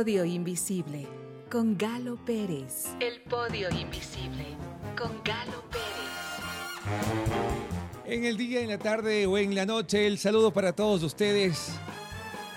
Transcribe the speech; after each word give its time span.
podio 0.00 0.24
invisible 0.24 1.06
con 1.50 1.76
Galo 1.76 2.16
Pérez. 2.24 2.86
El 3.00 3.20
podio 3.20 3.68
invisible 3.68 4.46
con 4.98 5.10
Galo 5.22 5.62
Pérez. 5.68 5.84
En 8.06 8.24
el 8.24 8.38
día, 8.38 8.62
en 8.62 8.70
la 8.70 8.78
tarde 8.78 9.26
o 9.26 9.36
en 9.36 9.54
la 9.54 9.66
noche, 9.66 10.06
el 10.06 10.16
saludo 10.16 10.54
para 10.54 10.72
todos 10.72 11.02
ustedes. 11.02 11.72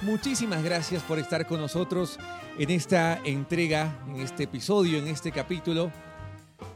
Muchísimas 0.03 0.63
gracias 0.63 1.03
por 1.03 1.19
estar 1.19 1.45
con 1.45 1.59
nosotros 1.59 2.17
en 2.57 2.69
esta 2.69 3.19
entrega, 3.25 4.01
en 4.07 4.21
este 4.21 4.43
episodio, 4.43 4.97
en 4.97 5.09
este 5.09 5.33
capítulo 5.33 5.91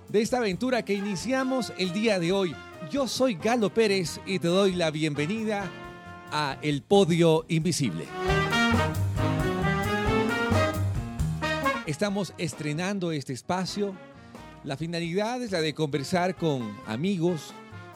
de 0.09 0.21
esta 0.21 0.39
aventura 0.39 0.83
que 0.83 0.95
iniciamos 0.95 1.71
el 1.77 1.93
día 1.93 2.19
de 2.19 2.33
hoy. 2.33 2.53
Yo 2.91 3.07
soy 3.07 3.35
Galo 3.35 3.73
Pérez 3.73 4.19
y 4.25 4.39
te 4.39 4.49
doy 4.49 4.73
la 4.73 4.91
bienvenida 4.91 5.71
a 6.29 6.57
El 6.61 6.81
Podio 6.81 7.45
Invisible. 7.47 8.05
Estamos 11.87 12.33
estrenando 12.37 13.13
este 13.13 13.31
espacio. 13.31 13.95
La 14.65 14.75
finalidad 14.75 15.41
es 15.41 15.53
la 15.53 15.61
de 15.61 15.73
conversar 15.73 16.35
con 16.35 16.77
amigos, 16.85 17.53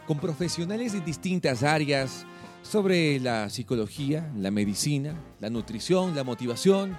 con 0.08 0.18
profesionales 0.18 0.94
de 0.94 1.02
distintas 1.02 1.62
áreas 1.62 2.26
sobre 2.62 3.20
la 3.20 3.49
psicología, 3.49 4.32
la 4.38 4.49
medicina, 4.49 5.13
la 5.41 5.49
nutrición, 5.49 6.16
la 6.16 6.23
motivación, 6.23 6.98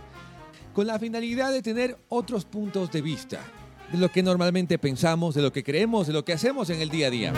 con 0.74 0.86
la 0.86 0.98
finalidad 0.98 1.50
de 1.50 1.62
tener 1.62 1.96
otros 2.10 2.44
puntos 2.44 2.92
de 2.92 3.00
vista 3.00 3.40
de 3.90 3.96
lo 3.96 4.10
que 4.10 4.22
normalmente 4.22 4.78
pensamos, 4.78 5.34
de 5.34 5.40
lo 5.40 5.50
que 5.50 5.64
creemos, 5.64 6.06
de 6.06 6.12
lo 6.12 6.26
que 6.26 6.34
hacemos 6.34 6.68
en 6.68 6.82
el 6.82 6.90
día 6.90 7.06
a 7.06 7.10
día. 7.10 7.32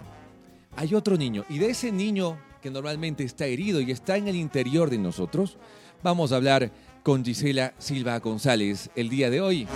Hay 0.76 0.94
otro 0.94 1.16
niño. 1.16 1.46
Y 1.48 1.58
de 1.58 1.70
ese 1.70 1.90
niño 1.90 2.38
que 2.60 2.70
normalmente 2.70 3.24
está 3.24 3.46
herido 3.46 3.80
y 3.80 3.90
está 3.90 4.18
en 4.18 4.28
el 4.28 4.36
interior 4.36 4.90
de 4.90 4.98
nosotros, 4.98 5.56
vamos 6.02 6.32
a 6.32 6.36
hablar 6.36 6.70
con 7.02 7.24
Gisela 7.24 7.72
Silva 7.78 8.18
González 8.18 8.90
el 8.94 9.08
día 9.08 9.30
de 9.30 9.40
hoy. 9.40 9.66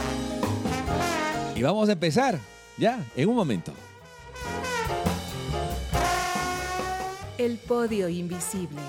Y 1.56 1.62
vamos 1.62 1.88
a 1.88 1.92
empezar 1.92 2.38
ya 2.76 3.02
en 3.16 3.28
un 3.30 3.36
momento. 3.36 3.72
El 7.44 7.58
podio 7.58 8.08
invisible 8.08 8.80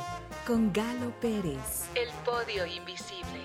con 0.47 0.71
Galo 0.71 1.13
Pérez. 1.19 1.89
El 1.93 2.07
podio 2.23 2.65
invisible. 2.65 3.41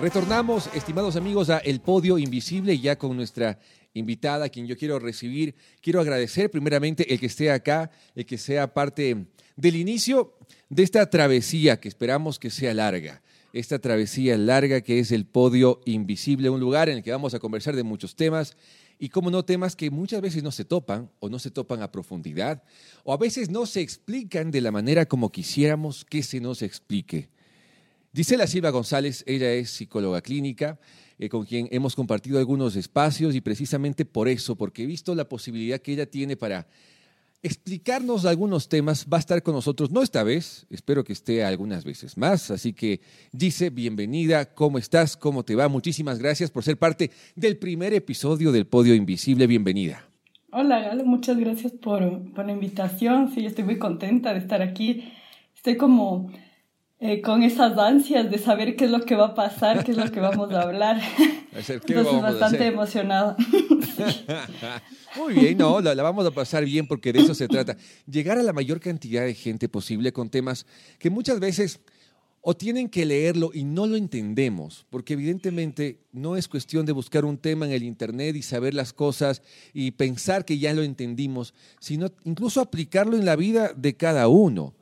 Retornamos, 0.00 0.70
estimados 0.76 1.16
amigos, 1.16 1.50
a 1.50 1.58
El 1.58 1.80
Podio 1.80 2.18
Invisible, 2.18 2.78
ya 2.78 2.96
con 2.96 3.16
nuestra 3.16 3.58
invitada, 3.94 4.44
a 4.44 4.48
quien 4.48 4.68
yo 4.68 4.76
quiero 4.76 5.00
recibir. 5.00 5.56
Quiero 5.80 6.00
agradecer 6.00 6.48
primeramente 6.48 7.12
el 7.12 7.18
que 7.18 7.26
esté 7.26 7.50
acá, 7.50 7.90
el 8.14 8.26
que 8.26 8.38
sea 8.38 8.72
parte 8.72 9.26
del 9.56 9.74
inicio 9.74 10.38
de 10.68 10.84
esta 10.84 11.10
travesía 11.10 11.80
que 11.80 11.88
esperamos 11.88 12.38
que 12.38 12.50
sea 12.50 12.72
larga. 12.74 13.22
Esta 13.56 13.78
travesía 13.78 14.36
larga 14.36 14.82
que 14.82 14.98
es 14.98 15.10
el 15.10 15.24
Podio 15.24 15.80
Invisible, 15.86 16.50
un 16.50 16.60
lugar 16.60 16.90
en 16.90 16.98
el 16.98 17.02
que 17.02 17.10
vamos 17.10 17.32
a 17.32 17.38
conversar 17.38 17.74
de 17.74 17.84
muchos 17.84 18.14
temas 18.14 18.54
y 18.98 19.08
como 19.08 19.30
no 19.30 19.46
temas 19.46 19.74
que 19.74 19.90
muchas 19.90 20.20
veces 20.20 20.42
no 20.42 20.52
se 20.52 20.66
topan 20.66 21.10
o 21.20 21.30
no 21.30 21.38
se 21.38 21.50
topan 21.50 21.80
a 21.80 21.90
profundidad 21.90 22.62
o 23.02 23.14
a 23.14 23.16
veces 23.16 23.48
no 23.48 23.64
se 23.64 23.80
explican 23.80 24.50
de 24.50 24.60
la 24.60 24.72
manera 24.72 25.06
como 25.06 25.32
quisiéramos 25.32 26.04
que 26.04 26.22
se 26.22 26.38
nos 26.38 26.60
explique. 26.60 27.30
Gisela 28.14 28.46
Silva 28.46 28.68
González, 28.68 29.24
ella 29.26 29.50
es 29.50 29.70
psicóloga 29.70 30.20
clínica, 30.20 30.78
eh, 31.18 31.30
con 31.30 31.46
quien 31.46 31.66
hemos 31.70 31.94
compartido 31.94 32.38
algunos 32.38 32.76
espacios 32.76 33.34
y 33.34 33.40
precisamente 33.40 34.04
por 34.04 34.28
eso, 34.28 34.56
porque 34.56 34.82
he 34.82 34.86
visto 34.86 35.14
la 35.14 35.30
posibilidad 35.30 35.80
que 35.80 35.94
ella 35.94 36.04
tiene 36.04 36.36
para 36.36 36.66
explicarnos 37.46 38.26
algunos 38.26 38.68
temas, 38.68 39.06
va 39.10 39.18
a 39.18 39.20
estar 39.20 39.42
con 39.42 39.54
nosotros, 39.54 39.90
no 39.90 40.02
esta 40.02 40.22
vez, 40.24 40.66
espero 40.68 41.04
que 41.04 41.12
esté 41.12 41.44
algunas 41.44 41.84
veces 41.84 42.18
más. 42.18 42.50
Así 42.50 42.72
que, 42.72 43.00
dice, 43.32 43.70
bienvenida, 43.70 44.54
¿cómo 44.54 44.78
estás? 44.78 45.16
¿Cómo 45.16 45.44
te 45.44 45.54
va? 45.54 45.68
Muchísimas 45.68 46.18
gracias 46.18 46.50
por 46.50 46.64
ser 46.64 46.76
parte 46.76 47.10
del 47.36 47.56
primer 47.56 47.94
episodio 47.94 48.52
del 48.52 48.66
Podio 48.66 48.94
Invisible. 48.94 49.46
Bienvenida. 49.46 50.04
Hola, 50.50 50.80
Galo, 50.80 51.04
muchas 51.04 51.36
gracias 51.36 51.72
por, 51.72 52.32
por 52.32 52.46
la 52.46 52.52
invitación. 52.52 53.32
Sí, 53.32 53.46
estoy 53.46 53.64
muy 53.64 53.78
contenta 53.78 54.32
de 54.32 54.40
estar 54.40 54.60
aquí. 54.60 55.12
Estoy 55.54 55.76
como 55.76 56.32
eh, 56.98 57.20
con 57.20 57.42
esas 57.42 57.76
ansias 57.76 58.30
de 58.30 58.38
saber 58.38 58.74
qué 58.74 58.86
es 58.86 58.90
lo 58.90 59.04
que 59.04 59.14
va 59.14 59.26
a 59.26 59.34
pasar, 59.34 59.84
qué 59.84 59.92
es 59.92 59.98
lo 59.98 60.10
que 60.10 60.20
vamos 60.20 60.50
a 60.52 60.62
hablar. 60.62 61.00
Entonces, 61.52 62.22
bastante 62.22 62.66
emocionada. 62.66 63.36
Muy 65.16 65.34
bien, 65.34 65.58
no, 65.58 65.80
la, 65.80 65.94
vamos 66.02 66.26
a 66.26 66.30
pasar 66.30 66.64
bien 66.64 66.86
porque 66.86 67.12
de 67.12 67.20
eso 67.20 67.34
se 67.34 67.48
trata. 67.48 67.76
Llegar 68.06 68.38
a 68.38 68.42
la 68.42 68.52
mayor 68.52 68.80
cantidad 68.80 69.24
de 69.24 69.34
gente 69.34 69.68
posible 69.68 70.12
con 70.12 70.30
temas 70.30 70.66
que 70.98 71.10
muchas 71.10 71.38
veces 71.38 71.80
o 72.48 72.56
tienen 72.56 72.88
que 72.88 73.04
leerlo 73.04 73.50
y 73.52 73.64
no 73.64 73.88
lo 73.88 73.96
entendemos, 73.96 74.86
porque 74.88 75.14
evidentemente 75.14 75.98
no 76.12 76.36
es 76.36 76.46
cuestión 76.46 76.86
de 76.86 76.92
buscar 76.92 77.24
un 77.24 77.38
tema 77.38 77.66
en 77.66 77.72
el 77.72 77.82
Internet 77.82 78.36
y 78.36 78.42
saber 78.42 78.72
las 78.72 78.92
cosas 78.92 79.42
y 79.74 79.90
pensar 79.90 80.44
que 80.44 80.58
ya 80.58 80.72
lo 80.72 80.84
entendimos, 80.84 81.54
sino 81.80 82.12
incluso 82.22 82.60
aplicarlo 82.60 83.16
en 83.16 83.24
la 83.24 83.34
vida 83.34 83.72
de 83.76 83.96
cada 83.96 84.28
uno. 84.28 84.75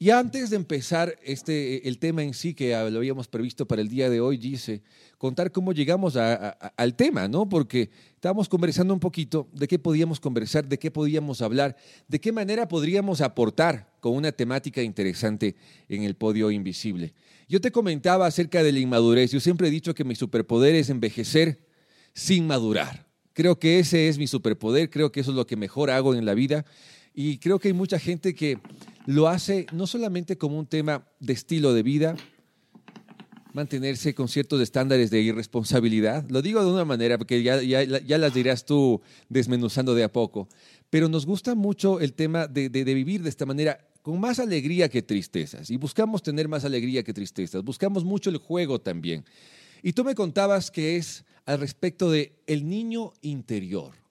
Y 0.00 0.10
antes 0.10 0.50
de 0.50 0.56
empezar 0.56 1.18
este, 1.24 1.88
el 1.88 1.98
tema 1.98 2.22
en 2.22 2.32
sí 2.32 2.54
que 2.54 2.70
lo 2.70 2.98
habíamos 2.98 3.26
previsto 3.26 3.66
para 3.66 3.82
el 3.82 3.88
día 3.88 4.08
de 4.08 4.20
hoy, 4.20 4.36
dice, 4.36 4.82
contar 5.18 5.50
cómo 5.50 5.72
llegamos 5.72 6.14
al 6.16 6.94
tema, 6.94 7.26
¿no? 7.26 7.48
Porque 7.48 7.90
estábamos 8.14 8.48
conversando 8.48 8.94
un 8.94 9.00
poquito 9.00 9.48
de 9.52 9.66
qué 9.66 9.76
podíamos 9.80 10.20
conversar, 10.20 10.68
de 10.68 10.78
qué 10.78 10.92
podíamos 10.92 11.42
hablar, 11.42 11.76
de 12.06 12.20
qué 12.20 12.30
manera 12.30 12.68
podríamos 12.68 13.20
aportar 13.20 13.92
con 13.98 14.14
una 14.14 14.30
temática 14.30 14.82
interesante 14.82 15.56
en 15.88 16.04
el 16.04 16.14
podio 16.14 16.52
invisible. 16.52 17.12
Yo 17.48 17.60
te 17.60 17.72
comentaba 17.72 18.26
acerca 18.26 18.62
de 18.62 18.70
la 18.70 18.78
inmadurez. 18.78 19.32
Yo 19.32 19.40
siempre 19.40 19.66
he 19.66 19.72
dicho 19.72 19.96
que 19.96 20.04
mi 20.04 20.14
superpoder 20.14 20.76
es 20.76 20.90
envejecer 20.90 21.66
sin 22.14 22.46
madurar. 22.46 23.08
Creo 23.32 23.58
que 23.58 23.80
ese 23.80 24.08
es 24.08 24.16
mi 24.16 24.28
superpoder, 24.28 24.90
creo 24.90 25.10
que 25.10 25.20
eso 25.20 25.32
es 25.32 25.36
lo 25.36 25.46
que 25.46 25.56
mejor 25.56 25.90
hago 25.90 26.14
en 26.14 26.24
la 26.24 26.34
vida. 26.34 26.64
Y 27.20 27.38
creo 27.38 27.58
que 27.58 27.66
hay 27.66 27.74
mucha 27.74 27.98
gente 27.98 28.32
que 28.32 28.60
lo 29.04 29.26
hace 29.26 29.66
no 29.72 29.88
solamente 29.88 30.38
como 30.38 30.56
un 30.56 30.66
tema 30.66 31.04
de 31.18 31.32
estilo 31.32 31.74
de 31.74 31.82
vida, 31.82 32.16
mantenerse 33.52 34.14
con 34.14 34.28
ciertos 34.28 34.60
estándares 34.60 35.10
de 35.10 35.20
irresponsabilidad. 35.22 36.24
Lo 36.30 36.42
digo 36.42 36.64
de 36.64 36.70
una 36.70 36.84
manera, 36.84 37.18
porque 37.18 37.42
ya, 37.42 37.60
ya, 37.60 38.18
las 38.18 38.34
dirás 38.34 38.64
tú 38.64 39.02
desmenuzando 39.28 39.96
de 39.96 40.04
a 40.04 40.12
poco. 40.12 40.46
Pero 40.90 41.08
nos 41.08 41.26
gusta 41.26 41.56
mucho 41.56 41.98
el 41.98 42.12
tema 42.12 42.46
de, 42.46 42.68
de, 42.68 42.94
vivir 42.94 43.24
de 43.24 43.30
esta 43.30 43.46
manera 43.46 43.84
con 44.02 44.20
más 44.20 44.38
alegría 44.38 44.88
que 44.88 45.02
tristezas. 45.02 45.72
Y 45.72 45.76
buscamos 45.76 46.22
tener 46.22 46.46
más 46.46 46.64
alegría 46.64 47.02
que 47.02 47.12
tristezas. 47.12 47.64
Buscamos 47.64 48.04
mucho 48.04 48.30
el 48.30 48.36
juego 48.36 48.80
también. 48.80 49.24
Y 49.82 49.92
tú 49.92 50.04
me 50.04 50.14
contabas 50.14 50.70
que 50.70 50.96
es 50.96 51.24
al 51.46 51.58
respecto 51.58 52.12
de 52.12 52.36
el 52.46 52.68
niño 52.68 53.12
interior. 53.22 54.07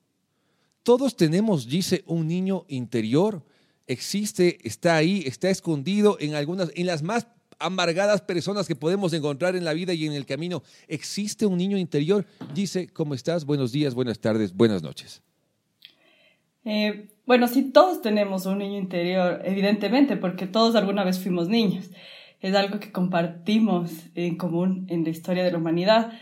Todos 0.87 1.17
tenemos, 1.17 1.67
dice, 1.67 2.05
un 2.07 2.29
niño 2.29 2.63
interior. 2.69 3.43
Existe, 3.87 4.57
está 4.65 4.95
ahí, 4.95 5.21
está 5.25 5.49
escondido 5.49 6.15
en 6.21 6.33
algunas, 6.33 6.71
en 6.75 6.85
las 6.85 7.03
más 7.03 7.27
amargadas 7.59 8.21
personas 8.21 8.69
que 8.69 8.75
podemos 8.77 9.11
encontrar 9.11 9.57
en 9.57 9.65
la 9.65 9.73
vida 9.73 9.93
y 9.93 10.05
en 10.05 10.13
el 10.13 10.25
camino. 10.25 10.63
Existe 10.87 11.45
un 11.45 11.57
niño 11.57 11.77
interior. 11.77 12.25
Dice, 12.53 12.87
¿cómo 12.87 13.15
estás? 13.15 13.43
Buenos 13.43 13.73
días, 13.73 13.95
buenas 13.95 14.19
tardes, 14.19 14.55
buenas 14.55 14.81
noches. 14.81 15.21
Eh, 16.63 17.09
bueno, 17.25 17.49
sí, 17.49 17.63
todos 17.63 18.01
tenemos 18.01 18.45
un 18.45 18.59
niño 18.59 18.77
interior, 18.77 19.41
evidentemente, 19.43 20.15
porque 20.15 20.47
todos 20.47 20.75
alguna 20.75 21.03
vez 21.03 21.19
fuimos 21.19 21.49
niños. 21.49 21.89
Es 22.39 22.55
algo 22.55 22.79
que 22.79 22.93
compartimos 22.93 23.91
en 24.15 24.37
común 24.37 24.85
en 24.87 25.03
la 25.03 25.09
historia 25.09 25.43
de 25.43 25.51
la 25.51 25.57
humanidad. 25.57 26.13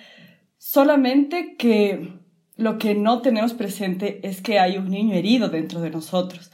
Solamente 0.57 1.55
que 1.55 2.24
lo 2.57 2.77
que 2.77 2.95
no 2.95 3.21
tenemos 3.21 3.53
presente 3.53 4.19
es 4.27 4.41
que 4.41 4.59
hay 4.59 4.77
un 4.77 4.89
niño 4.89 5.15
herido 5.15 5.49
dentro 5.49 5.81
de 5.81 5.89
nosotros. 5.89 6.51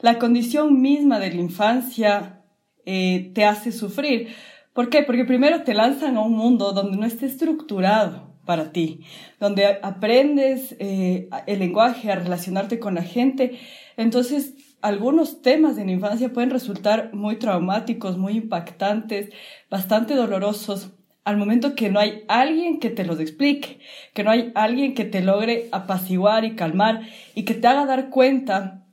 La 0.00 0.18
condición 0.18 0.80
misma 0.80 1.18
de 1.18 1.30
la 1.30 1.40
infancia 1.40 2.42
eh, 2.84 3.32
te 3.34 3.44
hace 3.44 3.72
sufrir. 3.72 4.28
¿Por 4.72 4.90
qué? 4.90 5.02
Porque 5.02 5.24
primero 5.24 5.62
te 5.62 5.74
lanzan 5.74 6.16
a 6.16 6.20
un 6.20 6.34
mundo 6.34 6.72
donde 6.72 6.96
no 6.96 7.06
está 7.06 7.26
estructurado 7.26 8.28
para 8.44 8.72
ti, 8.72 9.00
donde 9.40 9.66
aprendes 9.82 10.76
eh, 10.78 11.28
el 11.46 11.58
lenguaje, 11.58 12.10
a 12.10 12.14
relacionarte 12.14 12.78
con 12.78 12.94
la 12.94 13.02
gente. 13.02 13.58
Entonces, 13.96 14.54
algunos 14.80 15.42
temas 15.42 15.76
de 15.76 15.84
la 15.84 15.92
infancia 15.92 16.32
pueden 16.32 16.50
resultar 16.50 17.12
muy 17.12 17.36
traumáticos, 17.36 18.16
muy 18.16 18.36
impactantes, 18.36 19.30
bastante 19.68 20.14
dolorosos, 20.14 20.92
al 21.28 21.36
momento 21.36 21.74
que 21.74 21.90
no 21.90 22.00
hay 22.00 22.24
alguien 22.26 22.80
que 22.80 22.88
te 22.88 23.04
los 23.04 23.20
explique, 23.20 23.80
que 24.14 24.24
no 24.24 24.30
hay 24.30 24.50
alguien 24.54 24.94
que 24.94 25.04
te 25.04 25.20
logre 25.20 25.68
apaciguar 25.72 26.46
y 26.46 26.56
calmar 26.56 27.02
y 27.34 27.44
que 27.44 27.52
te 27.52 27.66
haga 27.66 27.84
dar 27.84 28.08
cuenta 28.08 28.86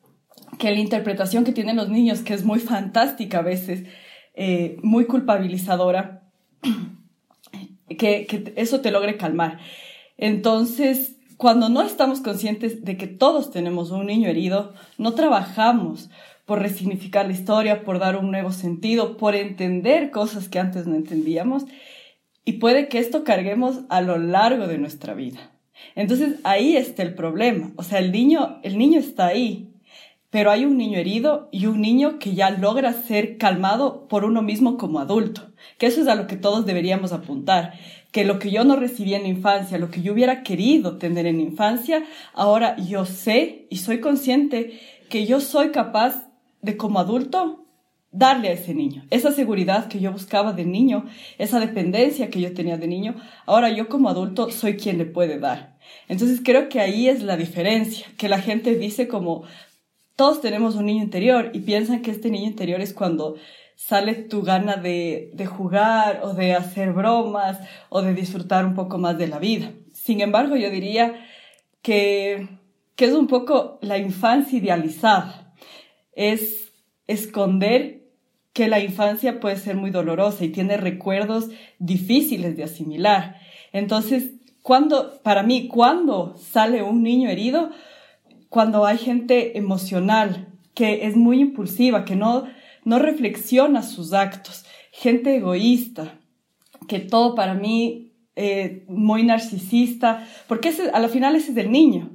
que 0.60 0.70
la 0.70 0.82
interpretación 0.82 1.46
que 1.46 1.54
tienen 1.54 1.78
los 1.78 1.88
niños, 1.88 2.20
que 2.24 2.34
es 2.34 2.44
muy 2.44 2.60
fantástica 2.60 3.38
a 3.38 3.42
veces, 3.42 3.86
eh, 4.34 4.76
muy 4.84 5.06
culpabilizadora, 5.06 6.24
que, 7.98 8.54
eso 8.58 8.82
te 8.82 8.92
logre 8.92 9.16
calmar. 9.16 9.60
Entonces, 10.18 11.16
cuando 11.38 11.70
no 11.70 11.84
estamos 11.84 12.20
conscientes 12.20 12.84
de 12.84 12.98
que 12.98 13.08
todos 13.08 13.50
tenemos 13.50 13.92
un 13.92 14.08
niño 14.08 14.28
herido, 14.28 14.74
no 14.98 15.14
trabajamos 15.14 16.10
por 16.46 16.60
resignificar 16.60 17.28
la 17.28 17.32
historia, 17.32 17.86
por 17.86 17.98
dar 17.98 18.18
un 18.18 18.30
nuevo 18.30 18.52
sentido, 18.52 19.16
por 19.16 19.36
entender 19.36 20.12
cosas 20.12 20.50
que 20.50 20.60
antes 20.60 20.86
no 20.86 20.96
entendíamos, 20.96 21.64
y 22.46 22.54
puede 22.54 22.88
que 22.88 23.00
esto 23.00 23.24
carguemos 23.24 23.82
a 23.90 24.02
lo 24.02 24.18
largo 24.18 24.68
de 24.68 24.78
nuestra 24.78 25.16
vida. 25.16 25.52
Entonces 25.96 26.36
ahí 26.44 26.78
está 26.78 27.04
el 27.04 27.16
problema. 27.16 27.72
O 27.76 27.84
sea, 27.84 28.00
el 28.00 28.12
niño, 28.12 28.60
el 28.64 28.78
niño 28.78 29.00
está 29.00 29.28
ahí, 29.28 29.74
pero 30.30 30.52
hay 30.52 30.66
un 30.66 30.78
niño 30.78 31.00
herido 31.00 31.50
y 31.52 31.66
un 31.66 31.82
niño 31.82 32.20
que 32.20 32.36
ya 32.36 32.50
logra 32.52 32.94
ser 32.94 33.38
calmado 33.38 34.08
por 34.08 34.26
uno 34.26 34.42
mismo 34.42 34.78
como 34.78 35.00
adulto, 35.00 35.52
que 35.78 35.88
eso 35.88 36.02
es 36.02 36.08
a 36.08 36.16
lo 36.16 36.28
que 36.28 36.38
todos 36.38 36.66
deberíamos 36.66 37.14
apuntar, 37.14 37.74
que 38.12 38.26
lo 38.26 38.38
que 38.38 38.52
yo 38.52 38.64
no 38.64 38.76
recibí 38.76 39.14
en 39.14 39.24
la 39.24 39.30
infancia, 39.30 39.78
lo 39.78 39.90
que 39.90 40.02
yo 40.02 40.14
hubiera 40.14 40.44
querido 40.44 40.98
tener 40.98 41.26
en 41.26 41.38
la 41.38 41.44
infancia, 41.44 42.04
ahora 42.34 42.76
yo 42.78 43.06
sé 43.06 43.66
y 43.70 43.78
soy 43.78 44.00
consciente 44.00 44.80
que 45.10 45.26
yo 45.26 45.40
soy 45.40 45.72
capaz 45.72 46.28
de 46.62 46.78
como 46.78 47.00
adulto 47.00 47.65
darle 48.16 48.50
a 48.50 48.54
ese 48.54 48.74
niño. 48.74 49.06
Esa 49.10 49.32
seguridad 49.32 49.88
que 49.88 50.00
yo 50.00 50.12
buscaba 50.12 50.54
de 50.54 50.66
niño, 50.66 51.06
esa 51.38 51.60
dependencia 51.60 52.30
que 52.30 52.42
yo 52.42 52.54
tenía 52.54 52.78
de 52.78 52.88
niño, 52.88 53.16
ahora 53.46 53.70
yo 53.70 53.90
como 53.90 54.10
adulto 54.10 54.50
soy 54.52 54.78
quien 54.78 54.98
le 54.98 55.06
puede 55.06 55.38
dar. 55.40 55.78
Entonces 56.08 56.42
creo 56.44 56.70
que 56.70 56.80
ahí 56.80 57.10
es 57.10 57.22
la 57.22 57.38
diferencia, 57.38 58.08
que 58.18 58.30
la 58.30 58.40
gente 58.40 58.76
dice 58.76 59.08
como, 59.08 59.44
todos 60.16 60.42
tenemos 60.42 60.76
un 60.76 60.86
niño 60.86 61.04
interior 61.04 61.52
y 61.54 61.60
piensan 61.60 62.02
que 62.02 62.12
este 62.12 62.32
niño 62.32 62.48
interior 62.48 62.80
es 62.80 62.94
cuando 62.94 63.36
sale 63.76 64.16
tu 64.16 64.42
gana 64.42 64.78
de, 64.78 65.32
jugar 65.46 66.22
o 66.24 66.34
de 66.34 66.54
hacer 66.54 66.94
bromas 66.94 67.60
o 67.90 68.02
de 68.02 68.14
disfrutar 68.14 68.66
un 68.66 68.76
poco 68.76 68.98
más 68.98 69.18
de 69.18 69.28
la 69.28 69.40
vida. 69.40 69.74
Sin 69.94 70.22
embargo, 70.22 70.56
yo 70.56 70.70
diría 70.70 71.26
que, 71.82 72.48
que 72.96 73.06
es 73.06 73.14
un 73.14 73.28
poco 73.28 73.78
la 73.82 73.98
infancia 73.98 74.58
idealizada. 74.58 75.54
Es 76.14 76.72
esconder 77.08 78.05
que 78.56 78.70
la 78.70 78.80
infancia 78.80 79.42
puede 79.42 79.58
ser 79.58 79.76
muy 79.76 79.92
dolorosa 79.92 80.46
y 80.46 80.48
tiene 80.48 80.78
recuerdos 80.78 81.50
difíciles 81.78 82.56
de 82.56 82.64
asimilar. 82.64 83.36
Entonces, 83.74 84.32
cuando, 84.62 85.22
para 85.24 85.44
mí, 85.44 85.68
cuando 85.68 86.38
sale 86.38 86.82
un 86.82 87.04
niño 87.04 87.30
herido, 87.30 87.72
cuando 88.48 88.86
hay 88.86 88.98
gente 88.98 89.58
emocional, 89.58 90.48
que 90.74 91.06
es 91.06 91.18
muy 91.18 91.42
impulsiva, 91.42 92.06
que 92.06 92.16
no, 92.16 92.46
no 92.86 92.98
reflexiona 92.98 93.84
sus 93.84 94.14
actos, 94.14 94.64
gente 94.90 95.36
egoísta, 95.36 96.18
que 96.88 97.00
todo 97.00 97.36
para 97.36 97.56
mí 97.56 98.14
eh, 98.38 98.86
muy 98.88 99.24
narcisista, 99.24 100.26
porque 100.48 100.70
ese, 100.70 100.92
a 100.92 101.02
la 101.02 101.10
final 101.10 101.36
ese 101.36 101.52
es 101.52 101.58
el 101.58 101.74
niño, 101.74 102.10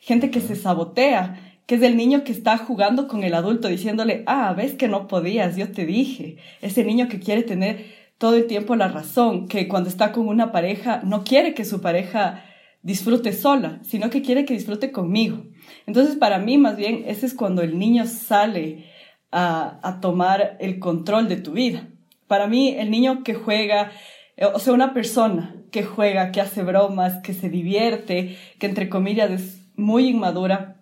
gente 0.00 0.30
que 0.30 0.40
se 0.40 0.54
sabotea, 0.54 1.49
que 1.70 1.76
es 1.76 1.82
el 1.82 1.96
niño 1.96 2.24
que 2.24 2.32
está 2.32 2.58
jugando 2.58 3.06
con 3.06 3.22
el 3.22 3.32
adulto 3.32 3.68
diciéndole, 3.68 4.24
ah, 4.26 4.52
ves 4.56 4.74
que 4.74 4.88
no 4.88 5.06
podías, 5.06 5.56
yo 5.56 5.70
te 5.70 5.86
dije, 5.86 6.36
ese 6.62 6.82
niño 6.82 7.06
que 7.06 7.20
quiere 7.20 7.44
tener 7.44 7.86
todo 8.18 8.34
el 8.34 8.48
tiempo 8.48 8.74
la 8.74 8.88
razón, 8.88 9.46
que 9.46 9.68
cuando 9.68 9.88
está 9.88 10.10
con 10.10 10.26
una 10.26 10.50
pareja 10.50 11.00
no 11.04 11.22
quiere 11.22 11.54
que 11.54 11.64
su 11.64 11.80
pareja 11.80 12.42
disfrute 12.82 13.32
sola, 13.32 13.78
sino 13.84 14.10
que 14.10 14.20
quiere 14.20 14.44
que 14.44 14.54
disfrute 14.54 14.90
conmigo. 14.90 15.44
Entonces, 15.86 16.16
para 16.16 16.40
mí, 16.40 16.58
más 16.58 16.76
bien, 16.76 17.04
ese 17.06 17.26
es 17.26 17.34
cuando 17.34 17.62
el 17.62 17.78
niño 17.78 18.04
sale 18.06 18.86
a, 19.30 20.00
tomar 20.02 20.56
el 20.58 20.80
control 20.80 21.28
de 21.28 21.36
tu 21.36 21.52
vida. 21.52 21.86
Para 22.26 22.48
mí, 22.48 22.74
el 22.76 22.90
niño 22.90 23.22
que 23.22 23.34
juega, 23.34 23.92
eh, 24.36 24.46
o 24.46 24.58
sea, 24.58 24.72
una 24.72 24.92
persona 24.92 25.54
que 25.70 25.84
juega, 25.84 26.32
que 26.32 26.40
hace 26.40 26.64
bromas, 26.64 27.22
que 27.22 27.32
se 27.32 27.48
divierte, 27.48 28.36
que 28.58 28.66
entre 28.66 28.88
comillas 28.88 29.30
es 29.30 29.60
muy 29.76 30.08
inmadura, 30.08 30.79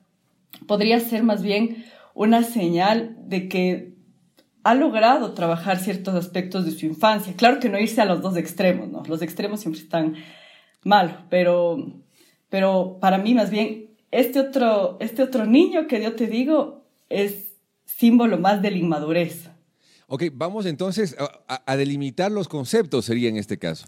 podría 0.68 1.00
ser 1.00 1.24
más 1.24 1.42
bien 1.42 1.84
una 2.14 2.44
señal 2.44 3.16
de 3.18 3.48
que 3.48 3.98
ha 4.62 4.74
logrado 4.74 5.32
trabajar 5.32 5.78
ciertos 5.78 6.14
aspectos 6.14 6.64
de 6.64 6.72
su 6.72 6.86
infancia. 6.86 7.34
Claro 7.36 7.58
que 7.58 7.68
no 7.68 7.80
irse 7.80 8.00
a 8.00 8.04
los 8.04 8.20
dos 8.20 8.36
extremos, 8.36 8.88
¿no? 8.88 9.02
Los 9.04 9.22
extremos 9.22 9.60
siempre 9.60 9.80
están 9.80 10.14
mal, 10.84 11.26
pero, 11.30 12.02
pero 12.48 12.98
para 13.00 13.18
mí 13.18 13.34
más 13.34 13.50
bien 13.50 13.96
este 14.10 14.40
otro, 14.40 14.98
este 15.00 15.22
otro 15.22 15.46
niño 15.46 15.86
que 15.86 16.02
yo 16.02 16.14
te 16.14 16.26
digo 16.26 16.84
es 17.08 17.54
símbolo 17.84 18.38
más 18.38 18.62
de 18.62 18.70
la 18.70 18.78
inmadurez. 18.78 19.50
Ok, 20.06 20.24
vamos 20.32 20.64
entonces 20.64 21.14
a, 21.46 21.76
delimitar 21.76 22.32
los 22.32 22.48
conceptos, 22.48 23.04
sería 23.04 23.28
en 23.28 23.36
este 23.36 23.58
caso. 23.58 23.86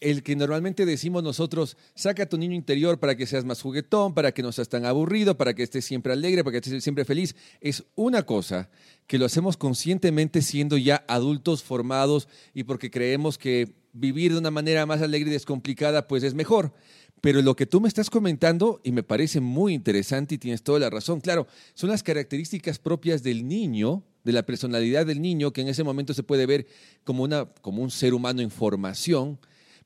El 0.00 0.22
que 0.22 0.34
normalmente 0.34 0.86
decimos 0.86 1.22
nosotros, 1.22 1.76
saca 1.94 2.22
a 2.22 2.28
tu 2.28 2.38
niño 2.38 2.54
interior 2.54 2.98
para 2.98 3.16
que 3.16 3.26
seas 3.26 3.44
más 3.44 3.60
juguetón, 3.60 4.14
para 4.14 4.32
que 4.32 4.42
no 4.42 4.50
seas 4.50 4.68
tan 4.68 4.86
aburrido, 4.86 5.36
para 5.36 5.54
que 5.54 5.62
estés 5.62 5.84
siempre 5.84 6.12
alegre, 6.12 6.42
para 6.42 6.52
que 6.52 6.68
estés 6.68 6.82
siempre 6.82 7.04
feliz, 7.04 7.36
es 7.60 7.84
una 7.96 8.22
cosa 8.22 8.70
que 9.06 9.18
lo 9.18 9.26
hacemos 9.26 9.56
conscientemente 9.56 10.40
siendo 10.40 10.78
ya 10.78 11.04
adultos 11.06 11.62
formados 11.62 12.28
y 12.54 12.64
porque 12.64 12.90
creemos 12.90 13.36
que 13.36 13.74
vivir 13.92 14.32
de 14.32 14.38
una 14.38 14.50
manera 14.50 14.86
más 14.86 15.02
alegre 15.02 15.30
y 15.30 15.32
descomplicada 15.32 16.08
pues 16.08 16.22
es 16.22 16.34
mejor. 16.34 16.72
Pero 17.20 17.42
lo 17.42 17.54
que 17.54 17.66
tú 17.66 17.80
me 17.80 17.88
estás 17.88 18.08
comentando, 18.08 18.80
y 18.82 18.92
me 18.92 19.02
parece 19.02 19.40
muy 19.40 19.74
interesante 19.74 20.36
y 20.36 20.38
tienes 20.38 20.62
toda 20.62 20.78
la 20.78 20.88
razón, 20.88 21.20
claro, 21.20 21.46
son 21.74 21.90
las 21.90 22.02
características 22.02 22.78
propias 22.78 23.22
del 23.22 23.46
niño, 23.46 24.02
de 24.24 24.32
la 24.32 24.44
personalidad 24.44 25.04
del 25.04 25.20
niño, 25.20 25.52
que 25.52 25.60
en 25.60 25.68
ese 25.68 25.84
momento 25.84 26.14
se 26.14 26.22
puede 26.22 26.46
ver 26.46 26.66
como, 27.04 27.22
una, 27.22 27.46
como 27.60 27.82
un 27.82 27.90
ser 27.90 28.14
humano 28.14 28.40
en 28.40 28.50
formación, 28.50 29.38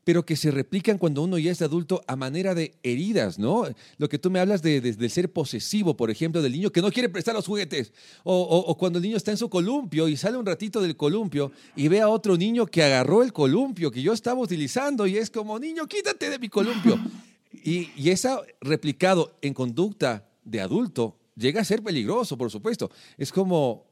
pero 0.05 0.25
que 0.25 0.37
se 0.37 0.51
replican 0.51 0.99
cuando 0.99 1.23
uno 1.23 1.39
ya 1.39 1.51
es 1.51 1.63
adulto 1.63 2.03
a 2.07 2.17
manera 2.17 2.55
de 2.55 2.75
heridas, 2.83 3.39
¿no? 3.39 3.65
Lo 3.99 4.09
que 4.09 4.19
tú 4.19 4.31
me 4.31 4.39
hablas 4.39 4.63
de, 4.63 5.09
ser 5.09 5.33
posesivo, 5.33 5.97
por 5.97 6.11
ejemplo, 6.11 6.43
del 6.43 6.53
niño 6.53 6.71
que 6.71 6.83
no 6.83 6.91
quiere 6.91 7.09
prestar 7.09 7.35
los 7.35 7.47
juguetes, 7.47 7.93
o, 8.23 8.35
o, 8.37 8.77
cuando 8.77 8.99
el 8.99 9.05
niño 9.05 9.17
está 9.17 9.31
en 9.31 9.37
su 9.37 9.49
columpio 9.49 10.09
y 10.09 10.17
sale 10.17 10.37
un 10.37 10.47
ratito 10.47 10.81
del 10.81 10.97
columpio 10.97 11.53
y 11.75 11.89
ve 11.89 12.01
a 12.01 12.09
otro 12.09 12.37
niño 12.37 12.67
que 12.67 12.83
agarró 12.83 13.23
el 13.23 13.33
columpio 13.33 13.91
que 13.91 14.03
yo 14.03 14.13
estaba 14.13 14.41
utilizando 14.41 15.07
y 15.07 15.17
es 15.17 15.31
como, 15.31 15.59
niño, 15.59 15.87
quítate 15.87 16.31
de 16.31 16.39
mi 16.39 16.49
columpio. 16.49 16.99
Y, 17.67 17.91
y 17.97 18.11
eso 18.11 18.45
replicado 18.61 19.39
en 19.41 19.55
conducta 19.55 20.29
de 20.45 20.61
adulto 20.61 21.17
llega 21.37 21.61
a 21.61 21.65
ser 21.65 21.83
peligroso, 21.83 22.37
por 22.37 22.51
supuesto. 22.51 22.91
Es 23.17 23.33
como 23.33 23.87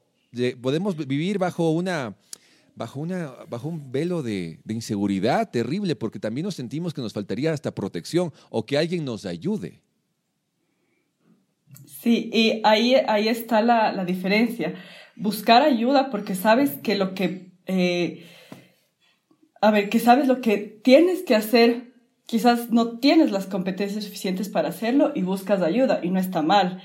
podemos 0.61 0.95
vivir 0.95 1.37
bajo 1.37 1.71
una 1.71 2.15
bajo, 2.75 2.99
una, 2.99 3.31
bajo 3.49 3.67
un 3.67 3.91
velo 3.91 4.23
de, 4.23 4.59
inseguridad 4.67 5.49
terrible, 5.51 5.95
porque 5.95 6.19
también 6.19 6.45
nos 6.45 6.55
sentimos 6.55 6.93
que 6.93 7.01
nos 7.01 7.13
faltaría 7.13 7.51
hasta 7.53 7.73
protección 7.73 8.31
o 8.49 8.65
que 8.65 8.77
alguien 8.77 9.05
nos 9.05 9.25
ayude. 9.25 9.81
Sí, 11.85 12.29
y 12.33 12.61
ahí, 12.63 12.95
ahí 13.07 13.27
está 13.27 13.61
la, 13.61 14.03
diferencia. 14.05 14.75
Buscar 15.15 15.61
ayuda 15.61 16.09
porque 16.09 16.35
sabes 16.35 16.71
que 16.83 16.95
lo 16.95 17.13
que... 17.13 17.51
Eh, 17.65 18.25
a 19.61 19.71
ver, 19.71 19.89
que 19.89 19.99
sabes 19.99 20.27
lo 20.27 20.41
que 20.41 20.57
tienes 20.57 21.21
que 21.23 21.35
hacer, 21.35 21.93
quizás 22.25 22.71
no 22.71 22.99
tienes 22.99 23.31
las 23.31 23.45
competencias 23.45 24.03
suficientes 24.03 24.49
para 24.49 24.69
hacerlo 24.69 25.13
y 25.15 25.21
buscas 25.21 25.61
ayuda 25.61 26.01
y 26.03 26.09
no 26.09 26.19
está 26.19 26.41
mal. 26.41 26.81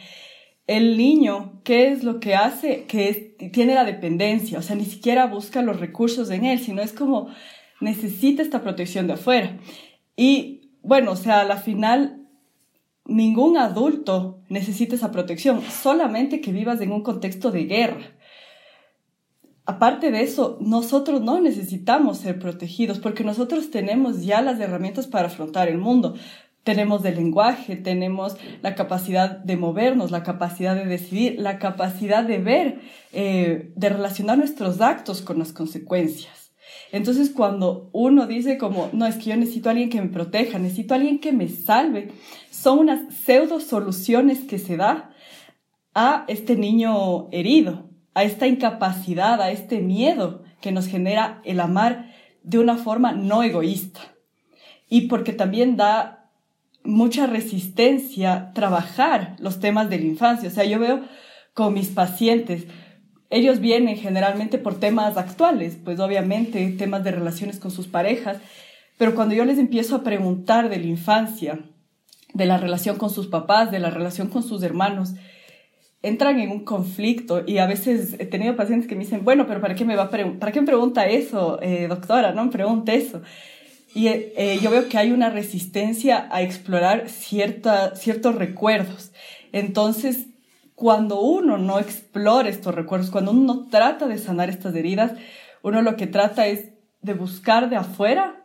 El 0.68 0.98
niño, 0.98 1.60
¿qué 1.64 1.90
es 1.90 2.04
lo 2.04 2.20
que 2.20 2.34
hace? 2.34 2.84
Que 2.84 3.34
tiene 3.52 3.74
la 3.74 3.84
dependencia, 3.84 4.58
o 4.58 4.62
sea, 4.62 4.76
ni 4.76 4.84
siquiera 4.84 5.26
busca 5.26 5.62
los 5.62 5.80
recursos 5.80 6.30
en 6.30 6.44
él, 6.44 6.60
sino 6.60 6.82
es 6.82 6.92
como 6.92 7.28
necesita 7.80 8.42
esta 8.42 8.62
protección 8.62 9.06
de 9.06 9.14
afuera. 9.14 9.58
Y 10.14 10.70
bueno, 10.82 11.12
o 11.12 11.16
sea, 11.16 11.40
a 11.40 11.44
la 11.44 11.56
final 11.56 12.26
ningún 13.06 13.56
adulto 13.56 14.42
necesita 14.50 14.94
esa 14.94 15.10
protección, 15.10 15.62
solamente 15.62 16.42
que 16.42 16.52
vivas 16.52 16.82
en 16.82 16.92
un 16.92 17.02
contexto 17.02 17.50
de 17.50 17.64
guerra. 17.64 18.18
Aparte 19.64 20.10
de 20.10 20.22
eso, 20.22 20.58
nosotros 20.60 21.22
no 21.22 21.40
necesitamos 21.40 22.18
ser 22.18 22.38
protegidos 22.38 22.98
porque 22.98 23.24
nosotros 23.24 23.70
tenemos 23.70 24.22
ya 24.24 24.42
las 24.42 24.60
herramientas 24.60 25.06
para 25.06 25.28
afrontar 25.28 25.68
el 25.68 25.78
mundo. 25.78 26.14
Tenemos 26.68 27.02
el 27.06 27.14
lenguaje, 27.14 27.76
tenemos 27.76 28.36
la 28.60 28.74
capacidad 28.74 29.38
de 29.38 29.56
movernos, 29.56 30.10
la 30.10 30.22
capacidad 30.22 30.74
de 30.76 30.84
decidir, 30.84 31.40
la 31.40 31.58
capacidad 31.58 32.22
de 32.24 32.36
ver, 32.36 32.80
eh, 33.14 33.72
de 33.74 33.88
relacionar 33.88 34.36
nuestros 34.36 34.82
actos 34.82 35.22
con 35.22 35.38
las 35.38 35.54
consecuencias. 35.54 36.52
Entonces, 36.92 37.30
cuando 37.30 37.88
uno 37.94 38.26
dice 38.26 38.58
como, 38.58 38.90
no, 38.92 39.06
es 39.06 39.16
que 39.16 39.30
yo 39.30 39.36
necesito 39.38 39.70
a 39.70 39.72
alguien 39.72 39.88
que 39.88 40.02
me 40.02 40.10
proteja, 40.10 40.58
necesito 40.58 40.92
a 40.92 40.98
alguien 40.98 41.20
que 41.20 41.32
me 41.32 41.48
salve, 41.48 42.12
son 42.50 42.80
unas 42.80 43.14
pseudo 43.14 43.60
soluciones 43.60 44.40
que 44.40 44.58
se 44.58 44.76
da 44.76 45.12
a 45.94 46.26
este 46.28 46.54
niño 46.54 47.30
herido, 47.30 47.88
a 48.12 48.24
esta 48.24 48.46
incapacidad, 48.46 49.40
a 49.40 49.50
este 49.52 49.80
miedo 49.80 50.42
que 50.60 50.70
nos 50.70 50.86
genera 50.86 51.40
el 51.46 51.60
amar 51.60 52.12
de 52.42 52.58
una 52.58 52.76
forma 52.76 53.12
no 53.12 53.42
egoísta. 53.42 54.00
Y 54.90 55.08
porque 55.08 55.32
también 55.32 55.78
da 55.78 56.17
mucha 56.84 57.26
resistencia 57.26 58.52
trabajar 58.54 59.36
los 59.38 59.60
temas 59.60 59.90
de 59.90 59.98
la 59.98 60.06
infancia. 60.06 60.48
O 60.48 60.52
sea, 60.52 60.64
yo 60.64 60.78
veo 60.78 61.02
con 61.54 61.74
mis 61.74 61.88
pacientes, 61.88 62.66
ellos 63.30 63.60
vienen 63.60 63.96
generalmente 63.96 64.58
por 64.58 64.78
temas 64.78 65.16
actuales, 65.16 65.76
pues 65.84 66.00
obviamente 66.00 66.66
temas 66.78 67.04
de 67.04 67.10
relaciones 67.10 67.58
con 67.58 67.70
sus 67.70 67.86
parejas, 67.86 68.38
pero 68.96 69.14
cuando 69.14 69.34
yo 69.34 69.44
les 69.44 69.58
empiezo 69.58 69.96
a 69.96 70.02
preguntar 70.02 70.68
de 70.68 70.78
la 70.78 70.86
infancia, 70.86 71.60
de 72.32 72.46
la 72.46 72.58
relación 72.58 72.96
con 72.96 73.10
sus 73.10 73.26
papás, 73.26 73.70
de 73.70 73.78
la 73.78 73.90
relación 73.90 74.28
con 74.28 74.42
sus 74.42 74.62
hermanos, 74.62 75.14
entran 76.02 76.38
en 76.40 76.50
un 76.50 76.64
conflicto 76.64 77.42
y 77.46 77.58
a 77.58 77.66
veces 77.66 78.16
he 78.18 78.26
tenido 78.26 78.56
pacientes 78.56 78.88
que 78.88 78.94
me 78.94 79.04
dicen, 79.04 79.24
bueno, 79.24 79.46
pero 79.46 79.60
¿para 79.60 79.74
qué 79.74 79.84
me 79.84 79.96
va 79.96 80.04
a 80.04 80.10
¿para 80.10 80.52
qué 80.52 80.60
me 80.60 80.66
pregunta 80.66 81.06
eso, 81.06 81.60
eh, 81.60 81.86
doctora? 81.88 82.32
No 82.32 82.44
me 82.44 82.52
pregunte 82.52 82.94
eso. 82.94 83.22
Y 83.94 84.08
eh, 84.08 84.58
yo 84.62 84.70
veo 84.70 84.88
que 84.88 84.98
hay 84.98 85.12
una 85.12 85.30
resistencia 85.30 86.28
a 86.30 86.42
explorar 86.42 87.08
cierta, 87.08 87.96
ciertos 87.96 88.34
recuerdos. 88.34 89.12
Entonces, 89.52 90.26
cuando 90.74 91.20
uno 91.20 91.58
no 91.58 91.78
explora 91.78 92.48
estos 92.48 92.74
recuerdos, 92.74 93.10
cuando 93.10 93.32
uno 93.32 93.54
no 93.54 93.68
trata 93.68 94.06
de 94.06 94.18
sanar 94.18 94.48
estas 94.48 94.74
heridas, 94.74 95.12
uno 95.62 95.82
lo 95.82 95.96
que 95.96 96.06
trata 96.06 96.46
es 96.46 96.68
de 97.02 97.14
buscar 97.14 97.70
de 97.70 97.76
afuera 97.76 98.44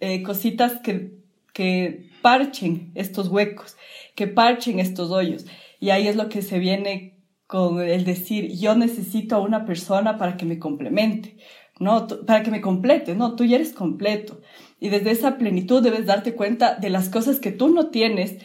eh, 0.00 0.22
cositas 0.22 0.80
que, 0.80 1.12
que 1.52 2.10
parchen 2.22 2.90
estos 2.94 3.28
huecos, 3.28 3.76
que 4.14 4.26
parchen 4.26 4.80
estos 4.80 5.10
hoyos. 5.10 5.46
Y 5.78 5.90
ahí 5.90 6.08
es 6.08 6.16
lo 6.16 6.28
que 6.28 6.42
se 6.42 6.58
viene 6.58 7.16
con 7.46 7.80
el 7.80 8.04
decir, 8.04 8.52
yo 8.56 8.74
necesito 8.74 9.36
a 9.36 9.40
una 9.40 9.64
persona 9.64 10.18
para 10.18 10.36
que 10.36 10.44
me 10.44 10.58
complemente, 10.58 11.36
¿no? 11.78 12.06
Para 12.06 12.42
que 12.42 12.50
me 12.50 12.60
complete, 12.60 13.14
¿no? 13.14 13.36
Tú 13.36 13.44
ya 13.44 13.56
eres 13.56 13.72
completo. 13.72 14.40
Y 14.80 14.88
desde 14.88 15.10
esa 15.10 15.38
plenitud 15.38 15.82
debes 15.82 16.06
darte 16.06 16.34
cuenta 16.34 16.74
de 16.74 16.90
las 16.90 17.08
cosas 17.08 17.40
que 17.40 17.52
tú 17.52 17.68
no 17.68 17.88
tienes, 17.88 18.36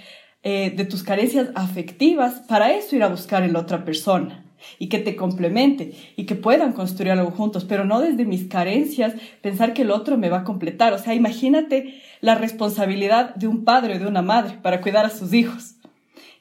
eh, 0.43 0.71
de 0.75 0.85
tus 0.85 1.03
carencias 1.03 1.49
afectivas, 1.55 2.41
para 2.47 2.73
eso 2.73 2.95
ir 2.95 3.03
a 3.03 3.09
buscar 3.09 3.43
en 3.43 3.53
la 3.53 3.59
otra 3.59 3.85
persona 3.85 4.45
y 4.79 4.89
que 4.89 4.99
te 4.99 5.15
complemente 5.15 5.93
y 6.15 6.25
que 6.25 6.35
puedan 6.35 6.73
construir 6.73 7.11
algo 7.11 7.31
juntos, 7.31 7.65
pero 7.65 7.85
no 7.85 7.99
desde 7.99 8.25
mis 8.25 8.47
carencias 8.47 9.13
pensar 9.41 9.73
que 9.73 9.83
el 9.83 9.91
otro 9.91 10.17
me 10.17 10.29
va 10.29 10.39
a 10.39 10.43
completar. 10.43 10.93
O 10.93 10.97
sea, 10.97 11.13
imagínate 11.13 12.01
la 12.21 12.35
responsabilidad 12.35 13.35
de 13.35 13.47
un 13.47 13.63
padre 13.63 13.95
o 13.95 13.99
de 13.99 14.07
una 14.07 14.21
madre 14.21 14.57
para 14.61 14.81
cuidar 14.81 15.05
a 15.05 15.09
sus 15.09 15.33
hijos. 15.33 15.75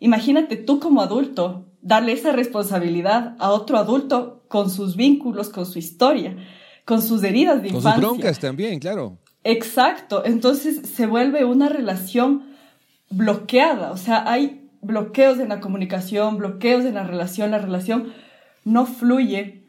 Imagínate 0.00 0.56
tú 0.56 0.80
como 0.80 1.02
adulto 1.02 1.66
darle 1.82 2.12
esa 2.12 2.32
responsabilidad 2.32 3.36
a 3.38 3.50
otro 3.50 3.78
adulto 3.78 4.42
con 4.48 4.70
sus 4.70 4.96
vínculos, 4.96 5.48
con 5.48 5.66
su 5.66 5.78
historia, 5.78 6.36
con 6.90 7.02
sus 7.02 7.22
heridas 7.22 7.62
de 7.62 7.68
infancia. 7.68 7.92
Con 7.92 8.00
sus 8.02 8.10
broncas 8.18 8.40
también, 8.40 8.80
claro. 8.80 9.16
Exacto. 9.44 10.24
Entonces 10.24 10.88
se 10.90 11.06
vuelve 11.06 11.44
una 11.44 11.68
relación 11.68 12.50
bloqueada, 13.10 13.92
o 13.92 13.96
sea, 13.96 14.28
hay 14.28 14.68
bloqueos 14.82 15.38
en 15.38 15.50
la 15.50 15.60
comunicación, 15.60 16.38
bloqueos 16.38 16.84
en 16.84 16.94
la 16.94 17.04
relación, 17.04 17.52
la 17.52 17.58
relación 17.58 18.12
no 18.64 18.86
fluye, 18.86 19.68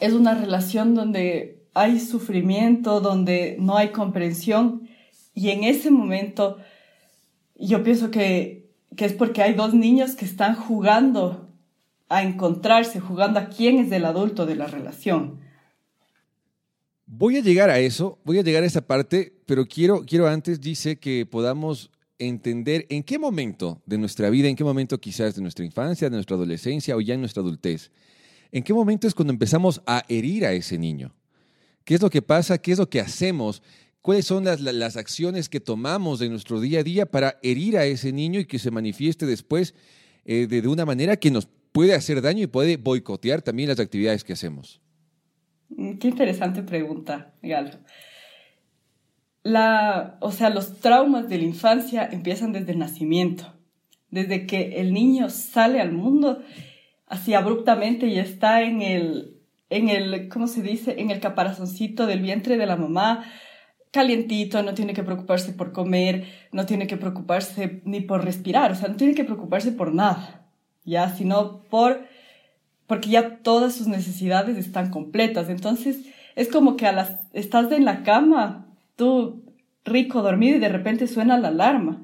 es 0.00 0.14
una 0.14 0.32
relación 0.32 0.94
donde 0.94 1.66
hay 1.74 2.00
sufrimiento, 2.00 3.02
donde 3.02 3.58
no 3.60 3.76
hay 3.76 3.88
comprensión 3.88 4.88
y 5.34 5.50
en 5.50 5.64
ese 5.64 5.90
momento 5.90 6.56
yo 7.56 7.84
pienso 7.84 8.10
que, 8.10 8.70
que 8.96 9.04
es 9.04 9.12
porque 9.12 9.42
hay 9.42 9.52
dos 9.52 9.74
niños 9.74 10.14
que 10.14 10.24
están 10.24 10.54
jugando 10.54 11.50
a 12.08 12.22
encontrarse, 12.22 13.00
jugando 13.00 13.38
a 13.38 13.48
quién 13.50 13.80
es 13.80 13.92
el 13.92 14.06
adulto 14.06 14.46
de 14.46 14.56
la 14.56 14.66
relación. 14.66 15.41
Voy 17.14 17.36
a 17.36 17.42
llegar 17.42 17.68
a 17.68 17.78
eso, 17.78 18.18
voy 18.24 18.38
a 18.38 18.42
llegar 18.42 18.62
a 18.62 18.66
esa 18.66 18.86
parte, 18.86 19.34
pero 19.44 19.66
quiero, 19.66 20.02
quiero 20.06 20.28
antes, 20.28 20.62
dice, 20.62 20.96
que 20.96 21.26
podamos 21.26 21.90
entender 22.18 22.86
en 22.88 23.02
qué 23.02 23.18
momento 23.18 23.82
de 23.84 23.98
nuestra 23.98 24.30
vida, 24.30 24.48
en 24.48 24.56
qué 24.56 24.64
momento 24.64 24.98
quizás 24.98 25.34
de 25.34 25.42
nuestra 25.42 25.62
infancia, 25.62 26.08
de 26.08 26.16
nuestra 26.16 26.36
adolescencia 26.36 26.96
o 26.96 27.02
ya 27.02 27.12
en 27.12 27.20
nuestra 27.20 27.42
adultez, 27.42 27.90
en 28.50 28.62
qué 28.62 28.72
momento 28.72 29.06
es 29.06 29.14
cuando 29.14 29.30
empezamos 29.30 29.82
a 29.86 30.06
herir 30.08 30.46
a 30.46 30.54
ese 30.54 30.78
niño. 30.78 31.14
¿Qué 31.84 31.96
es 31.96 32.00
lo 32.00 32.08
que 32.08 32.22
pasa? 32.22 32.56
¿Qué 32.56 32.72
es 32.72 32.78
lo 32.78 32.88
que 32.88 33.00
hacemos? 33.00 33.62
¿Cuáles 34.00 34.24
son 34.24 34.46
las, 34.46 34.96
acciones 34.96 35.50
que 35.50 35.60
tomamos 35.60 36.18
de 36.18 36.30
nuestro 36.30 36.62
día 36.62 36.80
a 36.80 36.82
día 36.82 37.04
para 37.04 37.38
herir 37.42 37.76
a 37.76 37.84
ese 37.84 38.10
niño 38.10 38.40
y 38.40 38.46
que 38.46 38.58
se 38.58 38.70
manifieste 38.70 39.26
después 39.26 39.74
eh, 40.24 40.46
de, 40.46 40.62
de 40.62 40.68
una 40.68 40.86
manera 40.86 41.18
que 41.18 41.30
nos 41.30 41.46
puede 41.72 41.92
hacer 41.92 42.22
daño 42.22 42.44
y 42.44 42.46
puede 42.46 42.78
boicotear 42.78 43.42
también 43.42 43.68
las 43.68 43.80
actividades 43.80 44.24
que 44.24 44.32
hacemos? 44.32 44.80
Mm, 45.76 45.98
qué 45.98 46.08
interesante 46.08 46.62
pregunta, 46.62 47.32
Galo 47.42 47.78
la, 49.42 50.18
o 50.20 50.30
sea, 50.30 50.50
los 50.50 50.78
traumas 50.80 51.28
de 51.28 51.38
la 51.38 51.44
infancia 51.44 52.08
empiezan 52.10 52.52
desde 52.52 52.72
el 52.72 52.78
nacimiento, 52.78 53.52
desde 54.10 54.46
que 54.46 54.80
el 54.80 54.92
niño 54.92 55.30
sale 55.30 55.80
al 55.80 55.92
mundo 55.92 56.42
así 57.06 57.34
abruptamente 57.34 58.06
y 58.06 58.18
está 58.18 58.62
en 58.62 58.82
el, 58.82 59.40
en 59.68 59.88
el, 59.88 60.28
¿cómo 60.28 60.46
se 60.46 60.62
dice? 60.62 61.00
En 61.00 61.10
el 61.10 61.20
caparazoncito 61.20 62.06
del 62.06 62.20
vientre 62.20 62.56
de 62.56 62.66
la 62.66 62.76
mamá, 62.76 63.24
calientito, 63.90 64.62
no 64.62 64.74
tiene 64.74 64.94
que 64.94 65.02
preocuparse 65.02 65.52
por 65.52 65.72
comer, 65.72 66.26
no 66.52 66.64
tiene 66.64 66.86
que 66.86 66.96
preocuparse 66.96 67.82
ni 67.84 68.00
por 68.00 68.24
respirar, 68.24 68.72
o 68.72 68.74
sea, 68.74 68.88
no 68.88 68.96
tiene 68.96 69.14
que 69.14 69.24
preocuparse 69.24 69.72
por 69.72 69.92
nada, 69.92 70.46
ya, 70.84 71.08
sino 71.10 71.62
por, 71.64 72.06
porque 72.92 73.08
ya 73.08 73.38
todas 73.38 73.74
sus 73.74 73.86
necesidades 73.86 74.58
están 74.58 74.90
completas. 74.90 75.48
Entonces, 75.48 76.00
es 76.36 76.48
como 76.48 76.76
que 76.76 76.86
a 76.86 76.92
las, 76.92 77.20
estás 77.32 77.72
en 77.72 77.86
la 77.86 78.02
cama 78.02 78.66
tú 78.96 79.44
rico 79.82 80.20
dormido 80.20 80.58
y 80.58 80.60
de 80.60 80.68
repente 80.68 81.06
suena 81.06 81.38
la 81.38 81.48
alarma. 81.48 82.02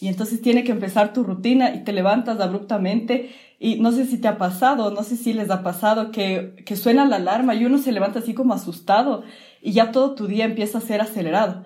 Y 0.00 0.06
entonces 0.06 0.40
tiene 0.40 0.62
que 0.62 0.70
empezar 0.70 1.12
tu 1.12 1.24
rutina 1.24 1.74
y 1.74 1.82
te 1.82 1.92
levantas 1.92 2.38
abruptamente 2.38 3.30
y 3.58 3.80
no 3.80 3.90
sé 3.90 4.06
si 4.06 4.18
te 4.18 4.28
ha 4.28 4.38
pasado, 4.38 4.92
no 4.92 5.02
sé 5.02 5.16
si 5.16 5.32
les 5.32 5.50
ha 5.50 5.64
pasado 5.64 6.12
que, 6.12 6.62
que 6.64 6.76
suena 6.76 7.04
la 7.06 7.16
alarma 7.16 7.56
y 7.56 7.64
uno 7.64 7.78
se 7.78 7.90
levanta 7.90 8.20
así 8.20 8.32
como 8.32 8.54
asustado 8.54 9.24
y 9.60 9.72
ya 9.72 9.90
todo 9.90 10.14
tu 10.14 10.28
día 10.28 10.44
empieza 10.44 10.78
a 10.78 10.80
ser 10.80 11.00
acelerado. 11.00 11.64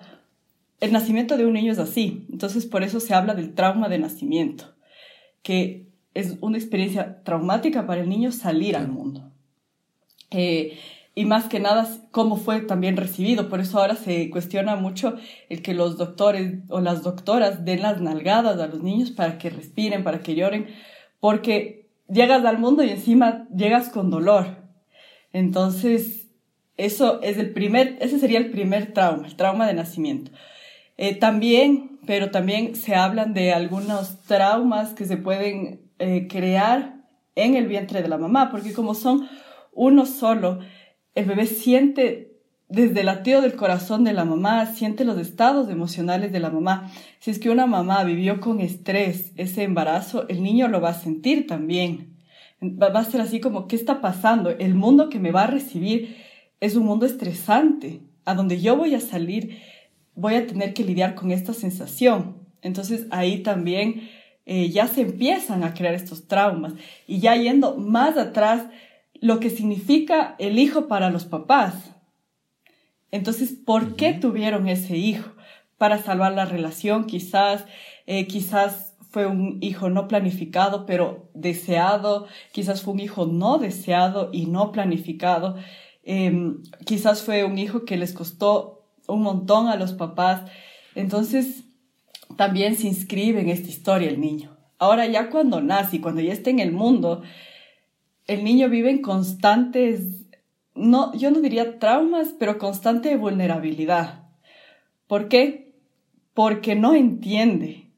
El 0.81 0.91
nacimiento 0.91 1.37
de 1.37 1.45
un 1.45 1.53
niño 1.53 1.71
es 1.71 1.77
así, 1.77 2.25
entonces 2.31 2.65
por 2.65 2.81
eso 2.81 2.99
se 2.99 3.13
habla 3.13 3.35
del 3.35 3.53
trauma 3.53 3.89
de 3.89 3.99
nacimiento, 3.99 4.73
que 5.43 5.84
es 6.15 6.37
una 6.41 6.57
experiencia 6.57 7.21
traumática 7.23 7.85
para 7.85 8.01
el 8.01 8.09
niño 8.09 8.31
salir 8.31 8.75
al 8.75 8.87
mundo. 8.87 9.29
Eh, 10.31 10.79
y 11.13 11.25
más 11.25 11.45
que 11.45 11.59
nada 11.59 11.87
cómo 12.11 12.37
fue 12.37 12.61
también 12.61 12.97
recibido. 12.97 13.47
Por 13.47 13.59
eso 13.59 13.79
ahora 13.79 13.95
se 13.95 14.29
cuestiona 14.29 14.75
mucho 14.75 15.15
el 15.49 15.61
que 15.61 15.73
los 15.73 15.97
doctores 15.97 16.55
o 16.69 16.81
las 16.81 17.03
doctoras 17.03 17.63
den 17.63 17.81
las 17.81 18.01
nalgadas 18.01 18.59
a 18.59 18.67
los 18.67 18.81
niños 18.81 19.11
para 19.11 19.37
que 19.37 19.49
respiren, 19.49 20.03
para 20.03 20.19
que 20.19 20.35
lloren, 20.35 20.67
porque 21.19 21.87
llegas 22.09 22.43
al 22.43 22.59
mundo 22.59 22.83
y 22.83 22.89
encima 22.89 23.47
llegas 23.55 23.89
con 23.89 24.09
dolor. 24.09 24.57
Entonces, 25.31 26.27
eso 26.77 27.21
es 27.21 27.37
el 27.37 27.51
primer, 27.51 27.97
ese 27.99 28.19
sería 28.19 28.39
el 28.39 28.51
primer 28.51 28.93
trauma, 28.93 29.27
el 29.27 29.35
trauma 29.35 29.67
de 29.67 29.73
nacimiento. 29.73 30.31
Eh, 30.97 31.15
también, 31.15 31.99
pero 32.05 32.31
también 32.31 32.75
se 32.75 32.95
hablan 32.95 33.33
de 33.33 33.53
algunos 33.53 34.21
traumas 34.23 34.93
que 34.93 35.05
se 35.05 35.17
pueden 35.17 35.84
eh, 35.99 36.27
crear 36.27 36.95
en 37.35 37.55
el 37.55 37.67
vientre 37.67 38.01
de 38.01 38.07
la 38.07 38.17
mamá, 38.17 38.49
porque 38.51 38.73
como 38.73 38.93
son 38.93 39.27
uno 39.71 40.05
solo, 40.05 40.59
el 41.15 41.25
bebé 41.25 41.45
siente 41.47 42.35
desde 42.67 43.01
el 43.01 43.05
latido 43.05 43.41
del 43.41 43.55
corazón 43.55 44.03
de 44.03 44.13
la 44.13 44.25
mamá, 44.25 44.65
siente 44.65 45.05
los 45.05 45.17
estados 45.19 45.69
emocionales 45.69 46.31
de 46.31 46.39
la 46.39 46.49
mamá. 46.49 46.91
Si 47.19 47.31
es 47.31 47.39
que 47.39 47.49
una 47.49 47.67
mamá 47.67 48.03
vivió 48.03 48.39
con 48.39 48.59
estrés 48.59 49.31
ese 49.35 49.63
embarazo, 49.63 50.27
el 50.29 50.41
niño 50.41 50.67
lo 50.67 50.81
va 50.81 50.89
a 50.89 50.93
sentir 50.93 51.45
también. 51.45 52.17
Va 52.61 52.87
a 52.87 53.05
ser 53.05 53.21
así 53.21 53.39
como, 53.39 53.67
¿qué 53.67 53.75
está 53.75 54.01
pasando? 54.01 54.49
El 54.49 54.73
mundo 54.73 55.09
que 55.09 55.19
me 55.19 55.31
va 55.31 55.43
a 55.43 55.47
recibir 55.47 56.17
es 56.59 56.75
un 56.75 56.85
mundo 56.85 57.05
estresante, 57.05 58.01
a 58.23 58.33
donde 58.33 58.59
yo 58.59 58.75
voy 58.75 58.95
a 58.95 58.99
salir, 58.99 59.59
voy 60.15 60.35
a 60.35 60.47
tener 60.47 60.73
que 60.73 60.83
lidiar 60.83 61.13
con 61.13 61.31
esta 61.31 61.53
sensación. 61.53 62.37
Entonces 62.61 63.05
ahí 63.11 63.43
también 63.43 64.09
eh, 64.45 64.69
ya 64.69 64.87
se 64.87 65.01
empiezan 65.01 65.63
a 65.63 65.73
crear 65.73 65.93
estos 65.93 66.27
traumas 66.27 66.73
y 67.07 67.19
ya 67.19 67.35
yendo 67.35 67.77
más 67.77 68.17
atrás, 68.17 68.67
lo 69.21 69.39
que 69.39 69.49
significa 69.49 70.35
el 70.39 70.59
hijo 70.59 70.87
para 70.87 71.09
los 71.09 71.25
papás 71.25 71.95
entonces, 73.15 73.53
¿por 73.53 73.95
qué 73.95 74.11
tuvieron 74.11 74.67
ese 74.67 74.97
hijo? 74.97 75.31
Para 75.77 76.03
salvar 76.03 76.33
la 76.33 76.43
relación, 76.43 77.05
quizás, 77.05 77.63
eh, 78.07 78.27
quizás 78.27 78.97
fue 79.09 79.25
un 79.25 79.59
hijo 79.61 79.89
no 79.89 80.09
planificado, 80.09 80.85
pero 80.85 81.29
deseado, 81.33 82.27
quizás 82.51 82.81
fue 82.81 82.93
un 82.93 82.99
hijo 82.99 83.25
no 83.25 83.57
deseado 83.57 84.31
y 84.33 84.47
no 84.47 84.73
planificado, 84.73 85.55
em, 86.03 86.61
quizás 86.85 87.21
fue 87.21 87.45
un 87.45 87.57
hijo 87.57 87.85
que 87.85 87.95
les 87.95 88.11
costó 88.11 88.83
un 89.07 89.21
montón 89.21 89.69
a 89.69 89.77
los 89.77 89.93
papás. 89.93 90.41
Entonces, 90.93 91.63
también 92.35 92.75
se 92.75 92.87
inscribe 92.87 93.41
en 93.41 93.49
esta 93.49 93.69
historia 93.69 94.09
el 94.09 94.19
niño. 94.19 94.57
Ahora 94.77 95.05
ya 95.05 95.29
cuando 95.29 95.61
nace 95.61 95.97
y 95.97 95.99
cuando 95.99 96.21
ya 96.21 96.33
está 96.33 96.49
en 96.49 96.59
el 96.59 96.71
mundo, 96.71 97.23
el 98.27 98.43
niño 98.43 98.69
vive 98.69 98.89
en 98.89 99.01
constantes 99.01 100.25
no, 100.75 101.13
yo 101.15 101.31
no 101.31 101.39
diría 101.39 101.79
traumas, 101.79 102.35
pero 102.37 102.57
constante 102.57 103.15
vulnerabilidad. 103.15 104.25
¿Por 105.07 105.29
qué? 105.29 105.73
Porque 106.33 106.75
no 106.75 106.93
entiende 106.93 107.91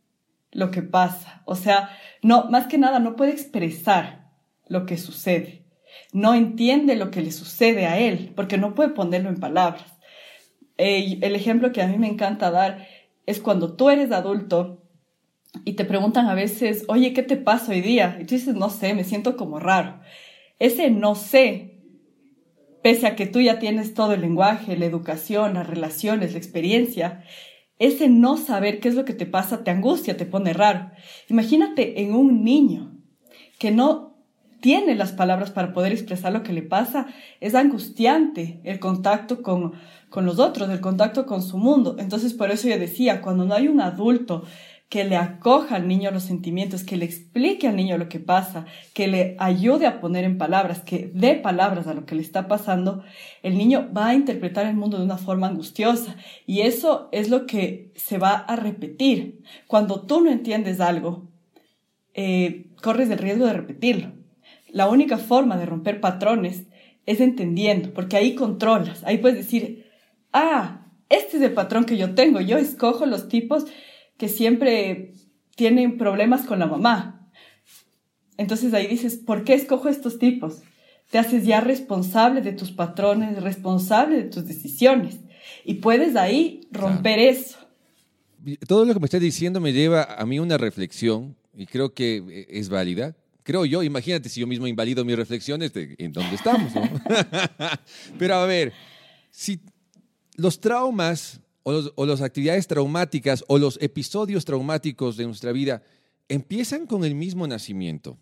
lo 0.51 0.69
que 0.69 0.83
pasa. 0.83 1.41
O 1.45 1.55
sea, 1.55 1.89
no, 2.21 2.45
más 2.45 2.67
que 2.67 2.77
nada 2.77 2.99
no 2.99 3.15
puede 3.15 3.31
expresar 3.31 4.29
lo 4.67 4.85
que 4.85 4.97
sucede. 4.97 5.65
No 6.13 6.35
entiende 6.35 6.95
lo 6.95 7.09
que 7.09 7.21
le 7.21 7.31
sucede 7.31 7.87
a 7.87 7.97
él, 7.97 8.31
porque 8.35 8.57
no 8.57 8.75
puede 8.75 8.89
ponerlo 8.89 9.29
en 9.29 9.39
palabras. 9.39 9.97
Eh, 10.77 11.17
el 11.21 11.35
ejemplo 11.35 11.71
que 11.71 11.81
a 11.81 11.87
mí 11.87 11.97
me 11.97 12.07
encanta 12.07 12.51
dar 12.51 12.87
es 13.27 13.39
cuando 13.39 13.75
tú 13.75 13.91
eres 13.91 14.11
adulto 14.11 14.83
y 15.63 15.73
te 15.73 15.85
preguntan 15.85 16.25
a 16.27 16.33
veces, 16.33 16.85
oye, 16.87 17.13
¿qué 17.13 17.21
te 17.21 17.37
pasa 17.37 17.71
hoy 17.71 17.81
día? 17.81 18.17
Y 18.19 18.25
tú 18.25 18.33
dices, 18.33 18.55
no 18.55 18.71
sé, 18.71 18.95
me 18.95 19.03
siento 19.03 19.37
como 19.37 19.59
raro. 19.59 19.99
Ese 20.57 20.89
no 20.89 21.13
sé 21.13 21.77
pese 22.81 23.05
a 23.05 23.15
que 23.17 23.25
tú 23.25 23.41
ya 23.41 23.59
tienes 23.59 23.93
todo 23.93 24.13
el 24.13 24.21
lenguaje, 24.21 24.77
la 24.77 24.85
educación, 24.85 25.55
las 25.55 25.67
relaciones, 25.67 26.31
la 26.31 26.37
experiencia, 26.37 27.23
ese 27.79 28.07
no 28.07 28.37
saber 28.37 28.79
qué 28.79 28.87
es 28.87 28.95
lo 28.95 29.03
que 29.03 29.13
te 29.13 29.25
pasa 29.25 29.63
te 29.65 29.71
angustia, 29.71 30.15
te 30.15 30.25
pone 30.25 30.53
raro. 30.53 30.91
Imagínate 31.27 32.01
en 32.01 32.15
un 32.15 32.45
niño 32.45 32.93
que 33.59 33.71
no 33.71 34.06
tiene 34.67 34.95
las 34.95 35.13
palabras 35.13 35.49
para 35.49 35.71
poder 35.71 35.93
expresar 35.93 36.33
lo 36.33 36.43
que 36.43 36.51
le 36.51 36.61
pasa, 36.61 37.07
es 37.39 37.55
angustiante 37.55 38.59
el 38.65 38.79
contacto 38.79 39.41
con, 39.41 39.75
con 40.09 40.25
los 40.25 40.39
otros, 40.39 40.69
el 40.69 40.81
contacto 40.81 41.25
con 41.25 41.41
su 41.41 41.57
mundo. 41.57 41.95
Entonces, 41.99 42.33
por 42.33 42.51
eso 42.51 42.67
yo 42.67 42.77
decía, 42.77 43.21
cuando 43.21 43.45
no 43.45 43.53
hay 43.53 43.69
un 43.69 43.79
adulto 43.79 44.43
que 44.89 45.05
le 45.05 45.15
acoja 45.15 45.77
al 45.77 45.87
niño 45.87 46.11
los 46.11 46.23
sentimientos, 46.23 46.83
que 46.83 46.97
le 46.97 47.05
explique 47.05 47.69
al 47.69 47.77
niño 47.77 47.97
lo 47.97 48.09
que 48.09 48.19
pasa, 48.19 48.65
que 48.93 49.07
le 49.07 49.37
ayude 49.39 49.87
a 49.87 50.01
poner 50.01 50.25
en 50.25 50.37
palabras, 50.37 50.81
que 50.81 51.11
dé 51.13 51.35
palabras 51.35 51.87
a 51.87 51.93
lo 51.93 52.05
que 52.05 52.15
le 52.15 52.21
está 52.21 52.49
pasando, 52.49 53.05
el 53.43 53.57
niño 53.57 53.89
va 53.95 54.07
a 54.07 54.15
interpretar 54.15 54.65
el 54.65 54.75
mundo 54.75 54.97
de 54.97 55.05
una 55.05 55.17
forma 55.17 55.47
angustiosa. 55.47 56.17
Y 56.45 56.63
eso 56.63 57.07
es 57.13 57.29
lo 57.29 57.45
que 57.45 57.93
se 57.95 58.17
va 58.17 58.33
a 58.33 58.57
repetir. 58.57 59.43
Cuando 59.65 60.01
tú 60.01 60.19
no 60.19 60.29
entiendes 60.29 60.81
algo, 60.81 61.29
eh, 62.13 62.65
corres 62.81 63.09
el 63.09 63.19
riesgo 63.19 63.45
de 63.45 63.53
repetirlo. 63.53 64.17
La 64.69 64.89
única 64.89 65.17
forma 65.17 65.57
de 65.57 65.65
romper 65.65 66.01
patrones 66.01 66.63
es 67.05 67.21
entendiendo, 67.21 67.93
porque 67.93 68.17
ahí 68.17 68.35
controlas, 68.35 69.03
ahí 69.03 69.17
puedes 69.17 69.37
decir, 69.37 69.85
ah, 70.33 70.87
este 71.09 71.37
es 71.37 71.43
el 71.43 71.53
patrón 71.53 71.85
que 71.85 71.97
yo 71.97 72.13
tengo, 72.15 72.41
yo 72.41 72.57
escojo 72.57 73.05
los 73.05 73.29
tipos 73.29 73.65
que 74.17 74.27
siempre 74.27 75.13
tienen 75.55 75.97
problemas 75.97 76.45
con 76.45 76.59
la 76.59 76.67
mamá. 76.67 77.29
Entonces 78.37 78.73
ahí 78.73 78.87
dices, 78.87 79.15
¿por 79.15 79.43
qué 79.43 79.53
escojo 79.53 79.89
estos 79.89 80.19
tipos? 80.19 80.61
Te 81.09 81.17
haces 81.17 81.45
ya 81.45 81.61
responsable 81.61 82.41
de 82.41 82.51
tus 82.51 82.71
patrones, 82.71 83.41
responsable 83.41 84.17
de 84.17 84.29
tus 84.29 84.45
decisiones. 84.45 85.19
Y 85.63 85.75
puedes 85.75 86.15
ahí 86.15 86.67
romper 86.71 87.19
eso. 87.19 87.57
Todo 88.67 88.85
lo 88.85 88.93
que 88.93 88.99
me 88.99 89.05
estás 89.05 89.21
diciendo 89.21 89.59
me 89.61 89.73
lleva 89.73 90.03
a 90.03 90.25
mí 90.25 90.39
una 90.39 90.57
reflexión 90.57 91.35
y 91.55 91.65
creo 91.65 91.93
que 91.93 92.45
es 92.49 92.69
válida. 92.69 93.15
Creo 93.47 93.63
yo, 93.63 93.81
imagínate 93.81 94.27
si 94.27 94.41
yo 94.41 94.45
mismo 94.45 94.67
invalido 94.67 95.05
mis 95.05 95.15
reflexiones 95.15 95.71
de 95.71 95.95
en 95.99 96.11
dónde 96.11 96.35
estamos. 96.35 96.69
Pero 98.19 98.35
a 98.35 98.45
ver, 98.45 98.73
si 99.31 99.61
los 100.35 100.59
traumas 100.59 101.39
o, 101.63 102.05
las 102.05 102.21
actividades 102.21 102.67
traumáticas 102.67 103.45
o 103.47 103.57
los 103.57 103.77
episodios 103.81 104.43
traumáticos 104.43 105.15
de 105.15 105.27
nuestra 105.27 105.53
vida 105.53 105.81
empiezan 106.27 106.85
con 106.85 107.05
el 107.05 107.15
mismo 107.15 107.47
nacimiento. 107.47 108.17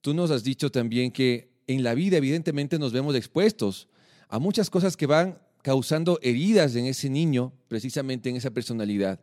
Tú 0.00 0.14
nos 0.14 0.30
has 0.30 0.44
dicho 0.44 0.70
también 0.70 1.10
que 1.10 1.50
en 1.66 1.82
la 1.82 1.94
vida 1.94 2.16
evidentemente 2.16 2.78
nos 2.78 2.92
vemos 2.92 3.16
expuestos 3.16 3.88
a 4.28 4.38
muchas 4.38 4.70
cosas 4.70 4.96
que 4.96 5.06
van 5.06 5.40
causando 5.62 6.20
heridas 6.22 6.76
en 6.76 6.86
ese 6.86 7.10
niño, 7.10 7.52
precisamente 7.66 8.30
en 8.30 8.36
esa 8.36 8.52
personalidad. 8.52 9.18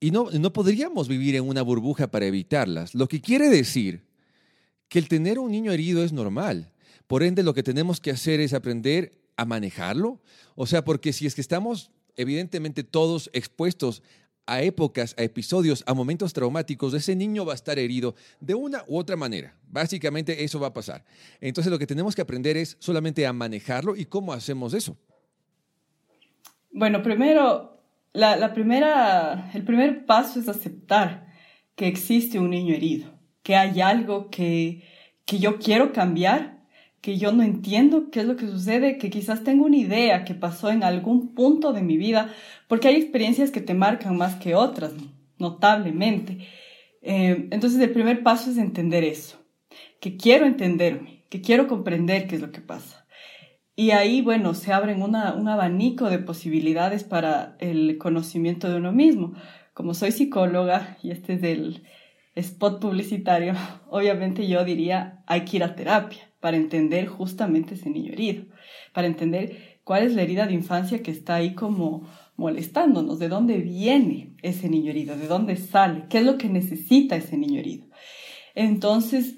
Y 0.00 0.10
no, 0.10 0.32
no 0.32 0.52
podríamos 0.52 1.06
vivir 1.06 1.36
en 1.36 1.44
una 1.44 1.62
burbuja 1.62 2.10
para 2.10 2.26
evitarlas. 2.26 2.92
Lo 2.92 3.06
que 3.06 3.20
quiere 3.20 3.48
decir 3.48 4.05
que 4.88 4.98
el 4.98 5.08
tener 5.08 5.38
un 5.38 5.50
niño 5.50 5.72
herido 5.72 6.04
es 6.04 6.12
normal. 6.12 6.72
Por 7.06 7.22
ende, 7.22 7.42
lo 7.42 7.54
que 7.54 7.62
tenemos 7.62 8.00
que 8.00 8.10
hacer 8.10 8.40
es 8.40 8.52
aprender 8.52 9.12
a 9.36 9.44
manejarlo. 9.44 10.20
O 10.54 10.66
sea, 10.66 10.84
porque 10.84 11.12
si 11.12 11.26
es 11.26 11.34
que 11.34 11.40
estamos 11.40 11.90
evidentemente 12.16 12.82
todos 12.82 13.30
expuestos 13.32 14.02
a 14.46 14.62
épocas, 14.62 15.14
a 15.18 15.22
episodios, 15.22 15.82
a 15.86 15.94
momentos 15.94 16.32
traumáticos, 16.32 16.94
ese 16.94 17.16
niño 17.16 17.44
va 17.44 17.52
a 17.52 17.56
estar 17.56 17.78
herido 17.78 18.14
de 18.40 18.54
una 18.54 18.84
u 18.86 18.96
otra 18.96 19.16
manera. 19.16 19.56
Básicamente 19.68 20.44
eso 20.44 20.60
va 20.60 20.68
a 20.68 20.72
pasar. 20.72 21.04
Entonces 21.40 21.70
lo 21.70 21.78
que 21.78 21.86
tenemos 21.86 22.14
que 22.14 22.22
aprender 22.22 22.56
es 22.56 22.76
solamente 22.78 23.26
a 23.26 23.32
manejarlo 23.32 23.96
y 23.96 24.06
cómo 24.06 24.32
hacemos 24.32 24.72
eso. 24.72 24.96
Bueno, 26.70 27.02
primero, 27.02 27.82
la, 28.12 28.52
primera, 28.54 29.50
el 29.52 29.64
primer 29.64 30.06
paso 30.06 30.38
es 30.38 30.48
aceptar 30.48 31.26
que 31.74 31.88
existe 31.88 32.38
un 32.38 32.50
niño 32.50 32.74
herido, 32.74 33.15
que 33.46 33.54
hay 33.54 33.80
algo 33.80 34.28
que, 34.28 34.82
que 35.24 35.38
yo 35.38 35.60
quiero 35.60 35.92
cambiar 35.92 36.56
que 37.00 37.16
yo 37.16 37.30
no 37.30 37.44
entiendo 37.44 38.10
qué 38.10 38.18
es 38.18 38.26
lo 38.26 38.34
que 38.34 38.48
sucede, 38.48 38.98
que 38.98 39.08
quizás 39.08 39.44
tengo 39.44 39.66
una 39.66 39.76
idea 39.76 40.24
que 40.24 40.34
pasó 40.34 40.72
en 40.72 40.82
algún 40.82 41.32
punto 41.32 41.72
de 41.72 41.80
mi 41.80 41.96
vida, 41.96 42.34
porque 42.66 42.88
hay 42.88 42.96
experiencias 42.96 43.52
que 43.52 43.60
te 43.60 43.74
marcan 43.74 44.16
más 44.16 44.34
que 44.34 44.56
otras, 44.56 44.90
notablemente. 45.38 46.38
Eh, 47.02 47.46
entonces 47.52 47.78
el 47.78 47.90
primer 47.90 48.24
paso 48.24 48.50
es 48.50 48.58
entender 48.58 49.04
eso, 49.04 49.38
que 50.00 50.16
quiero 50.16 50.44
entenderme, 50.46 51.22
que 51.28 51.40
quiero 51.40 51.68
comprender 51.68 52.26
qué 52.26 52.34
es 52.34 52.40
lo 52.40 52.50
que 52.50 52.62
pasa. 52.62 53.06
Y 53.76 53.92
ahí, 53.92 54.22
bueno, 54.22 54.54
se 54.54 54.72
abren 54.72 55.02
una, 55.02 55.34
un 55.34 55.46
abanico 55.46 56.10
de 56.10 56.18
posibilidades 56.18 57.04
para 57.04 57.56
el 57.60 57.98
conocimiento 57.98 58.68
de 58.68 58.78
uno 58.78 58.90
mismo. 58.90 59.34
Como 59.72 59.94
soy 59.94 60.10
psicóloga 60.10 60.98
y 61.04 61.12
este 61.12 61.34
es 61.34 61.44
el 61.44 61.84
spot 62.36 62.80
publicitario, 62.80 63.54
obviamente 63.90 64.46
yo 64.46 64.64
diría 64.64 65.22
hay 65.26 65.44
que 65.44 65.56
ir 65.56 65.64
a 65.64 65.74
terapia 65.74 66.30
para 66.40 66.56
entender 66.56 67.06
justamente 67.06 67.74
ese 67.74 67.90
niño 67.90 68.12
herido, 68.12 68.44
para 68.92 69.08
entender 69.08 69.80
cuál 69.82 70.04
es 70.04 70.14
la 70.14 70.22
herida 70.22 70.46
de 70.46 70.54
infancia 70.54 71.02
que 71.02 71.10
está 71.10 71.36
ahí 71.36 71.54
como 71.54 72.08
molestándonos, 72.36 73.18
de 73.18 73.28
dónde 73.28 73.58
viene 73.58 74.34
ese 74.42 74.68
niño 74.68 74.90
herido, 74.90 75.16
de 75.16 75.26
dónde 75.26 75.56
sale, 75.56 76.04
qué 76.08 76.18
es 76.18 76.24
lo 76.24 76.38
que 76.38 76.48
necesita 76.48 77.16
ese 77.16 77.36
niño 77.36 77.58
herido. 77.58 77.86
Entonces, 78.54 79.36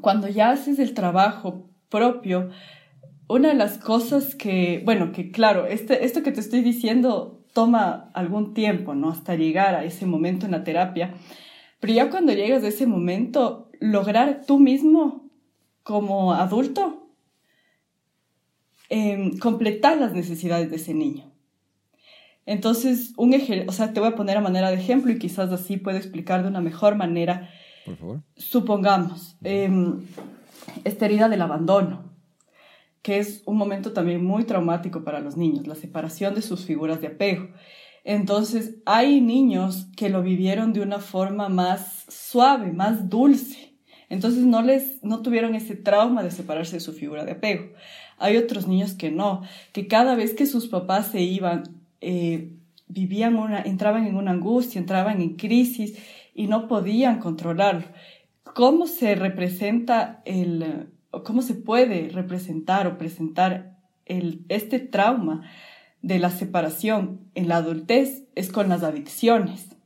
cuando 0.00 0.28
ya 0.28 0.50
haces 0.50 0.78
el 0.78 0.94
trabajo 0.94 1.68
propio, 1.88 2.50
una 3.28 3.48
de 3.48 3.54
las 3.54 3.78
cosas 3.78 4.34
que, 4.34 4.82
bueno, 4.84 5.12
que 5.12 5.30
claro, 5.30 5.66
este, 5.66 6.04
esto 6.04 6.22
que 6.22 6.32
te 6.32 6.40
estoy 6.40 6.60
diciendo 6.60 7.44
toma 7.52 8.10
algún 8.14 8.54
tiempo, 8.54 8.94
¿no? 8.94 9.10
Hasta 9.10 9.34
llegar 9.34 9.74
a 9.74 9.84
ese 9.84 10.06
momento 10.06 10.46
en 10.46 10.52
la 10.52 10.64
terapia. 10.64 11.14
Pero 11.82 11.94
ya 11.94 12.10
cuando 12.10 12.32
llegas 12.32 12.62
a 12.62 12.68
ese 12.68 12.86
momento, 12.86 13.68
lograr 13.80 14.42
tú 14.46 14.60
mismo 14.60 15.28
como 15.82 16.32
adulto, 16.32 17.08
em, 18.88 19.36
completar 19.38 19.98
las 19.98 20.12
necesidades 20.12 20.70
de 20.70 20.76
ese 20.76 20.94
niño. 20.94 21.24
Entonces, 22.46 23.14
un 23.16 23.34
o 23.66 23.72
sea, 23.72 23.92
te 23.92 23.98
voy 23.98 24.10
a 24.10 24.14
poner 24.14 24.36
a 24.36 24.40
manera 24.40 24.70
de 24.70 24.76
ejemplo 24.76 25.10
y 25.10 25.18
quizás 25.18 25.50
así 25.50 25.76
puedo 25.76 25.96
explicar 25.96 26.44
de 26.44 26.50
una 26.50 26.60
mejor 26.60 26.94
manera. 26.94 27.50
Por 27.84 27.96
favor. 27.96 28.22
Supongamos, 28.36 29.36
em, 29.42 30.02
esta 30.84 31.06
herida 31.06 31.28
del 31.28 31.42
abandono. 31.42 32.12
que 33.02 33.18
es 33.18 33.42
un 33.46 33.56
momento 33.56 33.92
también 33.92 34.24
muy 34.24 34.44
traumático 34.44 35.02
para 35.02 35.18
los 35.18 35.36
niños, 35.36 35.66
la 35.66 35.74
separación 35.74 36.36
de 36.36 36.42
sus 36.42 36.64
figuras 36.64 37.00
de 37.00 37.08
apego. 37.08 37.48
Entonces, 38.04 38.76
hay 38.84 39.20
niños 39.20 39.86
que 39.96 40.08
lo 40.08 40.22
vivieron 40.22 40.72
de 40.72 40.80
una 40.80 40.98
forma 40.98 41.48
más 41.48 42.04
suave, 42.08 42.72
más 42.72 43.08
dulce. 43.08 43.74
Entonces, 44.08 44.44
no 44.44 44.62
les, 44.62 45.02
no 45.02 45.22
tuvieron 45.22 45.54
ese 45.54 45.76
trauma 45.76 46.22
de 46.22 46.30
separarse 46.30 46.76
de 46.76 46.80
su 46.80 46.92
figura 46.92 47.24
de 47.24 47.32
apego. 47.32 47.72
Hay 48.18 48.36
otros 48.36 48.66
niños 48.66 48.94
que 48.94 49.10
no, 49.10 49.42
que 49.72 49.86
cada 49.86 50.14
vez 50.14 50.34
que 50.34 50.46
sus 50.46 50.68
papás 50.68 51.08
se 51.08 51.22
iban, 51.22 51.62
eh, 52.00 52.52
vivían 52.88 53.36
una, 53.36 53.62
entraban 53.62 54.06
en 54.06 54.16
una 54.16 54.32
angustia, 54.32 54.80
entraban 54.80 55.20
en 55.22 55.36
crisis 55.36 55.98
y 56.34 56.46
no 56.46 56.68
podían 56.68 57.20
controlarlo. 57.20 57.86
¿Cómo 58.42 58.86
se 58.86 59.14
representa 59.14 60.22
el, 60.24 60.88
cómo 61.24 61.42
se 61.42 61.54
puede 61.54 62.08
representar 62.08 62.86
o 62.86 62.98
presentar 62.98 63.76
el, 64.06 64.44
este 64.48 64.78
trauma 64.78 65.42
de 66.02 66.18
la 66.18 66.30
separación 66.30 67.20
en 67.34 67.48
la 67.48 67.56
adultez 67.56 68.24
es 68.34 68.50
con 68.50 68.68
las 68.68 68.82
adicciones. 68.82 69.76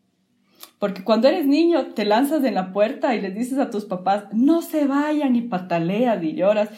Porque 0.79 1.05
cuando 1.05 1.29
eres 1.29 1.46
niño 1.46 1.94
te 1.94 2.05
lanzas 2.05 2.44
en 2.44 2.55
la 2.55 2.72
puerta 2.72 3.14
y 3.14 3.20
les 3.20 3.35
dices 3.35 3.59
a 3.59 3.70
tus 3.70 3.85
papás, 3.85 4.24
no 4.33 4.62
se 4.62 4.87
vayan 4.87 5.37
y 5.37 5.42
pataleas 5.42 6.22
y 6.22 6.35
lloras. 6.35 6.70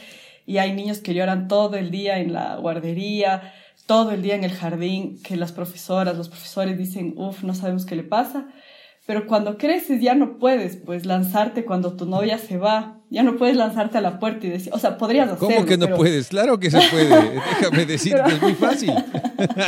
Y 0.47 0.59
hay 0.59 0.73
niños 0.73 0.99
que 1.01 1.15
lloran 1.15 1.49
todo 1.49 1.77
el 1.77 1.91
día 1.91 2.19
en 2.19 2.33
la 2.33 2.57
guardería, 2.57 3.53
todo 3.87 4.13
el 4.13 4.23
día 4.23 4.35
en 4.35 4.45
el 4.45 4.53
jardín, 4.53 5.21
que 5.23 5.37
las 5.37 5.53
profesoras, 5.53 6.17
los 6.17 6.29
profesores 6.29 6.79
dicen, 6.79 7.15
uff, 7.17 7.43
no 7.43 7.55
sabemos 7.55 7.87
qué 7.87 7.97
le 7.97 8.05
pasa. 8.05 8.49
Pero 9.07 9.27
cuando 9.27 9.57
creces 9.57 10.01
ya 10.01 10.15
no 10.15 10.39
puedes, 10.39 10.77
pues, 10.77 11.07
lanzarte 11.07 11.65
cuando 11.65 11.97
tu 11.97 12.07
novia 12.07 12.39
se 12.39 12.59
va. 12.59 12.98
Ya 13.11 13.23
no 13.23 13.37
puedes 13.37 13.57
lanzarte 13.57 13.97
a 13.97 14.01
la 14.03 14.19
puerta 14.19 14.47
y 14.47 14.51
decir, 14.51 14.73
o 14.75 14.79
sea, 14.79 14.99
podrías 14.99 15.31
hacerlo. 15.31 15.55
¿Cómo 15.55 15.67
que 15.67 15.79
no 15.79 15.97
puedes? 15.97 16.29
Claro 16.29 16.61
que 16.61 16.71
se 16.71 16.79
puede. 16.91 17.09
Déjame 17.61 17.87
decirte, 17.87 18.23
es 18.29 18.43
muy 18.43 18.55
fácil. 18.55 18.93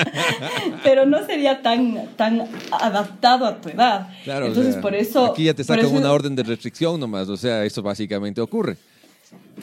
pero 0.84 1.06
no 1.06 1.24
sería 1.24 1.62
tan, 1.62 2.08
tan 2.16 2.46
adaptado 2.70 3.46
a 3.46 3.60
tu 3.60 3.70
edad. 3.70 4.08
Claro. 4.24 4.46
Entonces, 4.46 4.76
por 4.76 4.94
eso... 4.94 5.26
Aquí 5.26 5.44
ya 5.44 5.54
te 5.54 5.64
sacan 5.64 5.86
una 5.86 6.12
orden 6.12 6.36
de 6.36 6.42
restricción 6.42 7.00
nomás. 7.00 7.30
O 7.30 7.36
sea, 7.36 7.64
eso 7.64 7.82
básicamente 7.82 8.42
ocurre. 8.42 8.76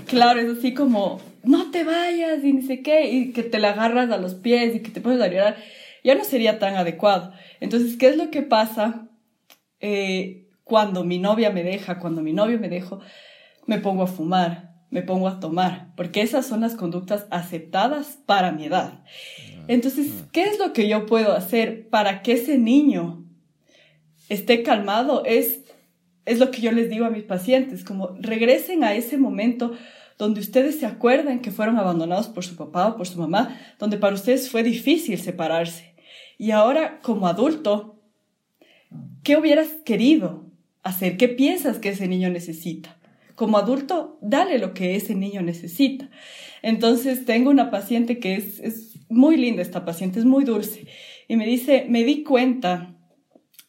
Claro, 0.07 0.39
es 0.39 0.57
así 0.57 0.73
como, 0.73 1.19
no 1.43 1.69
te 1.71 1.83
vayas 1.83 2.43
y 2.43 2.53
ni 2.53 2.61
sé 2.61 2.81
qué, 2.81 3.11
y 3.11 3.31
que 3.33 3.43
te 3.43 3.59
la 3.59 3.71
agarras 3.71 4.09
a 4.09 4.17
los 4.17 4.35
pies 4.35 4.75
y 4.75 4.79
que 4.79 4.89
te 4.89 5.01
pones 5.01 5.21
a 5.21 5.27
llorar. 5.27 5.57
Ya 6.03 6.15
no 6.15 6.23
sería 6.23 6.59
tan 6.59 6.75
adecuado. 6.75 7.33
Entonces, 7.59 7.97
¿qué 7.97 8.09
es 8.09 8.17
lo 8.17 8.31
que 8.31 8.41
pasa? 8.41 9.07
Eh, 9.81 10.47
cuando 10.63 11.03
mi 11.03 11.19
novia 11.19 11.49
me 11.49 11.63
deja, 11.63 11.99
cuando 11.99 12.21
mi 12.21 12.33
novio 12.33 12.59
me 12.59 12.69
dejo, 12.69 13.01
me 13.67 13.77
pongo 13.77 14.03
a 14.03 14.07
fumar, 14.07 14.73
me 14.89 15.03
pongo 15.03 15.27
a 15.27 15.39
tomar, 15.39 15.93
porque 15.95 16.21
esas 16.21 16.47
son 16.47 16.61
las 16.61 16.73
conductas 16.73 17.27
aceptadas 17.29 18.17
para 18.25 18.51
mi 18.51 18.65
edad. 18.65 19.03
Entonces, 19.67 20.11
¿qué 20.31 20.43
es 20.43 20.57
lo 20.57 20.73
que 20.73 20.89
yo 20.89 21.05
puedo 21.05 21.33
hacer 21.33 21.89
para 21.89 22.23
que 22.23 22.31
ese 22.31 22.57
niño 22.57 23.25
esté 24.29 24.63
calmado? 24.63 25.23
Es, 25.25 25.65
es 26.25 26.39
lo 26.39 26.49
que 26.49 26.61
yo 26.61 26.71
les 26.71 26.89
digo 26.89 27.05
a 27.05 27.11
mis 27.11 27.23
pacientes, 27.23 27.83
como 27.83 28.15
regresen 28.19 28.83
a 28.83 28.95
ese 28.95 29.17
momento 29.17 29.73
donde 30.17 30.39
ustedes 30.39 30.79
se 30.79 30.87
acuerdan 30.87 31.41
que 31.41 31.51
fueron 31.51 31.77
abandonados 31.77 32.27
por 32.27 32.43
su 32.43 32.55
papá 32.55 32.87
o 32.87 32.97
por 32.97 33.05
su 33.05 33.19
mamá, 33.19 33.55
donde 33.77 33.97
para 33.97 34.15
ustedes 34.15 34.49
fue 34.49 34.63
difícil 34.63 35.19
separarse. 35.19 35.93
Y 36.39 36.51
ahora, 36.51 36.99
como 37.01 37.27
adulto, 37.27 37.97
¿Qué 39.23 39.35
hubieras 39.35 39.67
querido 39.83 40.45
hacer? 40.83 41.17
¿Qué 41.17 41.27
piensas 41.27 41.79
que 41.79 41.89
ese 41.89 42.07
niño 42.07 42.29
necesita? 42.29 42.96
Como 43.37 43.59
adulto, 43.59 44.17
dale 44.23 44.57
lo 44.57 44.73
que 44.73 44.95
ese 44.95 45.13
niño 45.13 45.43
necesita. 45.43 46.09
Entonces, 46.63 47.23
tengo 47.23 47.51
una 47.51 47.69
paciente 47.69 48.17
que 48.17 48.33
es, 48.33 48.59
es 48.59 48.95
muy 49.09 49.37
linda, 49.37 49.61
esta 49.61 49.85
paciente 49.85 50.17
es 50.17 50.25
muy 50.25 50.43
dulce, 50.43 50.87
y 51.27 51.35
me 51.35 51.45
dice, 51.45 51.85
me 51.87 52.03
di 52.03 52.23
cuenta 52.23 52.95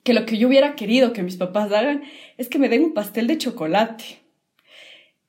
que 0.04 0.14
lo 0.14 0.24
que 0.24 0.38
yo 0.38 0.48
hubiera 0.48 0.74
querido 0.74 1.12
que 1.12 1.22
mis 1.22 1.36
papás 1.36 1.70
hagan 1.70 2.02
es 2.38 2.48
que 2.48 2.58
me 2.58 2.70
den 2.70 2.82
un 2.82 2.94
pastel 2.94 3.26
de 3.26 3.36
chocolate. 3.36 4.04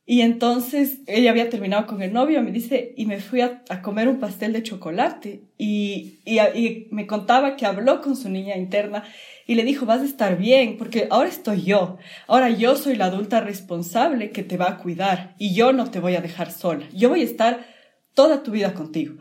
Y 0.09 0.21
entonces 0.21 1.01
ella 1.05 1.29
había 1.29 1.51
terminado 1.51 1.85
con 1.85 2.01
el 2.01 2.11
novio, 2.11 2.41
me 2.41 2.51
dice, 2.51 2.95
y 2.97 3.05
me 3.05 3.19
fui 3.19 3.41
a, 3.41 3.61
comer 3.83 4.07
un 4.07 4.19
pastel 4.19 4.53
de 4.53 4.63
chocolate. 4.63 5.41
Y, 5.55 6.17
y, 6.25 6.39
y, 6.39 6.87
me 6.89 7.05
contaba 7.05 7.55
que 7.55 7.67
habló 7.67 8.01
con 8.01 8.15
su 8.15 8.27
niña 8.27 8.57
interna 8.57 9.03
y 9.45 9.53
le 9.53 9.63
dijo, 9.63 9.85
vas 9.85 10.01
a 10.01 10.05
estar 10.05 10.35
bien, 10.35 10.77
porque 10.79 11.05
ahora 11.11 11.29
estoy 11.29 11.61
yo, 11.61 11.99
ahora 12.25 12.49
yo 12.49 12.75
soy 12.75 12.95
la 12.95 13.05
adulta 13.05 13.39
responsable 13.39 14.31
que 14.31 14.41
te 14.41 14.57
va 14.57 14.69
a 14.69 14.77
cuidar 14.79 15.35
y 15.37 15.53
yo 15.53 15.73
no 15.73 15.91
te 15.91 15.99
voy 15.99 16.15
a 16.15 16.21
dejar 16.21 16.51
sola, 16.51 16.87
yo 16.91 17.09
voy 17.09 17.21
a 17.21 17.25
estar 17.25 17.67
toda 18.15 18.41
tu 18.41 18.49
vida 18.49 18.73
contigo. 18.73 19.13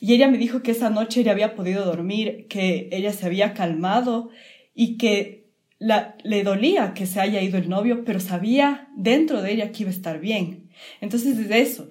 Y 0.00 0.12
ella 0.12 0.26
me 0.26 0.38
dijo 0.38 0.60
que 0.60 0.72
esa 0.72 0.90
noche 0.90 1.20
ella 1.20 1.30
había 1.30 1.54
podido 1.54 1.84
dormir, 1.84 2.48
que 2.48 2.88
ella 2.90 3.12
se 3.12 3.26
había 3.26 3.54
calmado 3.54 4.30
y 4.74 4.96
que 4.96 5.41
le 5.82 6.44
dolía 6.44 6.94
que 6.94 7.06
se 7.06 7.20
haya 7.20 7.40
ido 7.42 7.58
el 7.58 7.68
novio, 7.68 8.04
pero 8.04 8.20
sabía 8.20 8.88
dentro 8.96 9.42
de 9.42 9.52
ella 9.52 9.72
que 9.72 9.82
iba 9.82 9.90
a 9.90 9.94
estar 9.94 10.20
bien. 10.20 10.68
Entonces, 11.00 11.36
desde 11.36 11.60
eso, 11.60 11.88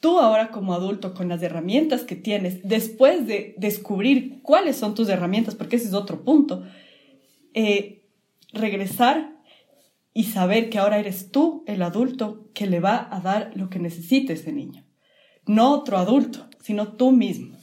tú 0.00 0.20
ahora 0.20 0.50
como 0.50 0.74
adulto, 0.74 1.14
con 1.14 1.28
las 1.28 1.42
herramientas 1.42 2.02
que 2.02 2.16
tienes, 2.16 2.60
después 2.62 3.26
de 3.26 3.54
descubrir 3.58 4.40
cuáles 4.42 4.76
son 4.76 4.94
tus 4.94 5.08
herramientas, 5.08 5.54
porque 5.54 5.76
ese 5.76 5.88
es 5.88 5.94
otro 5.94 6.24
punto, 6.24 6.64
eh, 7.54 8.02
regresar 8.52 9.34
y 10.12 10.24
saber 10.24 10.70
que 10.70 10.78
ahora 10.78 10.98
eres 10.98 11.32
tú 11.32 11.64
el 11.66 11.82
adulto 11.82 12.48
que 12.54 12.66
le 12.66 12.80
va 12.80 13.08
a 13.10 13.20
dar 13.20 13.52
lo 13.56 13.68
que 13.68 13.80
necesita 13.80 14.32
ese 14.32 14.52
niño. 14.52 14.84
No 15.46 15.72
otro 15.72 15.98
adulto, 15.98 16.48
sino 16.60 16.92
tú 16.92 17.10
mismo. 17.10 17.56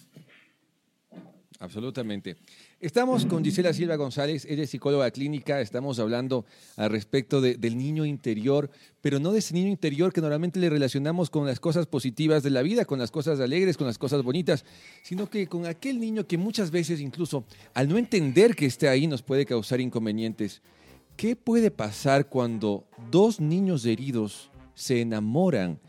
Absolutamente. 1.59 2.37
Estamos 2.81 3.27
con 3.27 3.43
Gisela 3.45 3.73
Silva 3.73 3.95
González, 3.95 4.43
ella 4.49 4.63
es 4.63 4.71
psicóloga 4.71 5.11
clínica, 5.11 5.61
estamos 5.61 5.99
hablando 5.99 6.47
al 6.77 6.89
respecto 6.89 7.39
del 7.39 7.77
niño 7.77 8.05
interior, 8.05 8.71
pero 9.01 9.19
no 9.19 9.31
de 9.31 9.37
ese 9.37 9.53
niño 9.53 9.67
interior 9.67 10.11
que 10.11 10.19
normalmente 10.19 10.59
le 10.59 10.67
relacionamos 10.67 11.29
con 11.29 11.45
las 11.45 11.59
cosas 11.59 11.85
positivas 11.85 12.41
de 12.41 12.49
la 12.49 12.63
vida, 12.63 12.85
con 12.85 12.97
las 12.97 13.11
cosas 13.11 13.39
alegres, 13.39 13.77
con 13.77 13.85
las 13.85 13.99
cosas 13.99 14.23
bonitas, 14.23 14.65
sino 15.03 15.29
que 15.29 15.45
con 15.45 15.67
aquel 15.67 15.99
niño 15.99 16.25
que 16.25 16.39
muchas 16.39 16.71
veces 16.71 17.01
incluso 17.01 17.45
al 17.75 17.87
no 17.87 17.99
entender 17.99 18.55
que 18.55 18.65
esté 18.65 18.89
ahí 18.89 19.05
nos 19.05 19.21
puede 19.21 19.45
causar 19.45 19.79
inconvenientes. 19.79 20.63
¿Qué 21.15 21.35
puede 21.35 21.69
pasar 21.69 22.29
cuando 22.29 22.87
dos 23.11 23.39
niños 23.39 23.85
heridos 23.85 24.49
se 24.73 25.01
enamoran? 25.01 25.79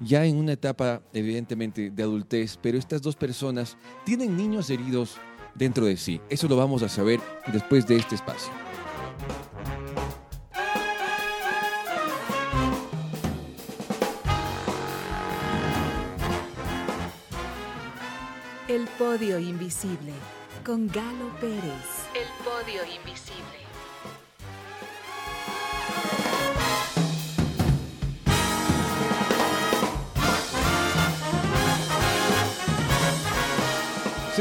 ya 0.00 0.24
en 0.24 0.36
una 0.36 0.52
etapa 0.52 1.02
evidentemente 1.12 1.88
de 1.90 2.02
adultez, 2.02 2.58
pero 2.60 2.76
estas 2.76 3.00
dos 3.00 3.14
personas 3.14 3.76
tienen 4.04 4.36
niños 4.36 4.68
heridos 4.68 5.18
dentro 5.54 5.86
de 5.86 5.96
sí. 5.96 6.20
Eso 6.28 6.48
lo 6.48 6.56
vamos 6.56 6.82
a 6.82 6.88
saber 6.88 7.20
después 7.52 7.86
de 7.86 7.96
este 7.96 8.14
espacio. 8.14 8.52
El 18.68 18.86
podio 18.98 19.38
invisible 19.38 20.12
con 20.64 20.88
Galo 20.88 21.28
Pérez. 21.40 22.08
El 22.14 22.26
podio 22.42 22.82
invisible. 22.84 23.73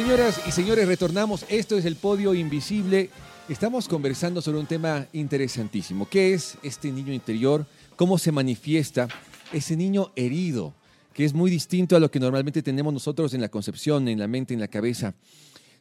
Señoras 0.03 0.41
y 0.45 0.51
señores, 0.51 0.85
retornamos. 0.85 1.45
Esto 1.47 1.77
es 1.77 1.85
el 1.85 1.95
podio 1.95 2.33
invisible. 2.33 3.09
Estamos 3.47 3.87
conversando 3.87 4.41
sobre 4.41 4.59
un 4.59 4.65
tema 4.65 5.07
interesantísimo. 5.13 6.09
¿Qué 6.09 6.33
es 6.33 6.57
este 6.61 6.91
niño 6.91 7.13
interior? 7.13 7.65
¿Cómo 7.95 8.17
se 8.17 8.33
manifiesta 8.33 9.07
ese 9.53 9.77
niño 9.77 10.11
herido? 10.17 10.73
Que 11.13 11.23
es 11.23 11.33
muy 11.33 11.49
distinto 11.49 11.95
a 11.95 12.01
lo 12.01 12.11
que 12.11 12.19
normalmente 12.19 12.61
tenemos 12.61 12.91
nosotros 12.91 13.33
en 13.33 13.39
la 13.39 13.47
concepción, 13.47 14.09
en 14.09 14.19
la 14.19 14.27
mente, 14.27 14.53
en 14.53 14.59
la 14.59 14.67
cabeza, 14.67 15.15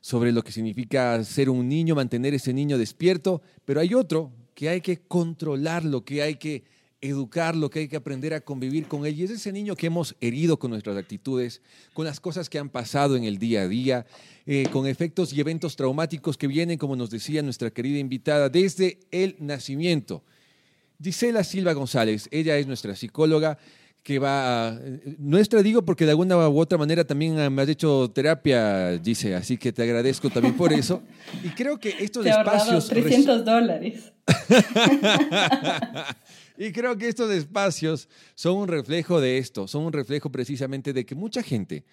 sobre 0.01 0.31
lo 0.31 0.45
que 0.45 0.53
significa 0.53 1.25
ser 1.25 1.51
un 1.51 1.69
niño, 1.69 1.97
mantener 1.97 2.33
ese 2.33 2.53
niño 2.55 2.79
despierto. 2.79 3.43
Pero 3.65 3.81
hay 3.81 3.93
otro 3.93 4.31
que 4.55 4.69
hay 4.69 4.83
que 4.83 5.01
controlarlo, 5.01 6.05
que 6.05 6.23
hay 6.23 6.37
que 6.37 6.63
educarlo, 7.03 7.69
que 7.69 7.81
hay 7.81 7.89
que 7.89 7.97
aprender 7.97 8.33
a 8.33 8.41
convivir 8.41 8.87
con 8.87 9.05
él. 9.05 9.19
Y 9.19 9.25
es 9.25 9.31
ese 9.31 9.53
niño 9.53 9.77
que 9.77 9.89
hemos 9.89 10.15
herido 10.21 10.59
con 10.59 10.71
nuestras 10.71 10.97
actitudes, 10.97 11.61
con 11.93 12.07
las 12.07 12.21
cosas 12.21 12.49
que 12.49 12.59
han 12.59 12.71
pasado 12.71 13.17
en 13.17 13.25
el 13.25 13.39
día 13.39 13.63
a 13.63 13.69
día, 13.69 14.07
eh, 14.47 14.67
con 14.73 14.87
efectos 14.87 15.33
y 15.33 15.41
eventos 15.41 15.77
traumáticos 15.77 16.39
que 16.39 16.47
vienen, 16.47 16.79
como 16.79 16.97
nos 16.97 17.11
decía 17.11 17.43
nuestra 17.43 17.71
querida 17.71 17.99
invitada, 17.99 18.49
desde 18.49 19.01
el 19.11 19.37
nacimiento. 19.41 20.23
Gisela 21.03 21.43
Silva 21.43 21.73
González, 21.73 22.29
ella 22.31 22.57
es 22.57 22.67
nuestra 22.69 22.95
psicóloga 22.95 23.59
que 24.05 24.19
va, 24.19 24.81
nuestra 25.19 25.63
digo 25.63 25.85
porque 25.85 26.05
de 26.05 26.11
alguna 26.11 26.49
u 26.49 26.59
otra 26.59 26.77
manera 26.77 27.05
también 27.05 27.53
me 27.53 27.63
has 27.63 27.69
hecho 27.69 28.11
terapia, 28.13 29.01
Gisela, 29.03 29.39
así 29.39 29.57
que 29.57 29.73
te 29.73 29.83
agradezco 29.83 30.29
también 30.29 30.57
por 30.57 30.73
eso. 30.73 31.03
Y 31.45 31.51
creo 31.51 31.79
que 31.79 31.95
estos 32.01 32.25
te 32.25 32.31
espacios... 32.31 32.89
300 32.89 33.45
dólares. 33.45 34.13
Y 36.65 36.71
creo 36.71 36.97
que 36.97 37.09
estos 37.09 37.29
espacios 37.33 38.09
son 38.37 38.57
un 38.57 38.69
reflejo 38.69 39.21
de 39.21 39.39
esto, 39.39 39.67
son 39.67 39.83
un 39.83 39.93
reflejo 39.93 40.31
precisamente 40.31 40.93
de 40.93 41.05
que 41.05 41.17
mucha 41.17 41.43
gente 41.43 41.85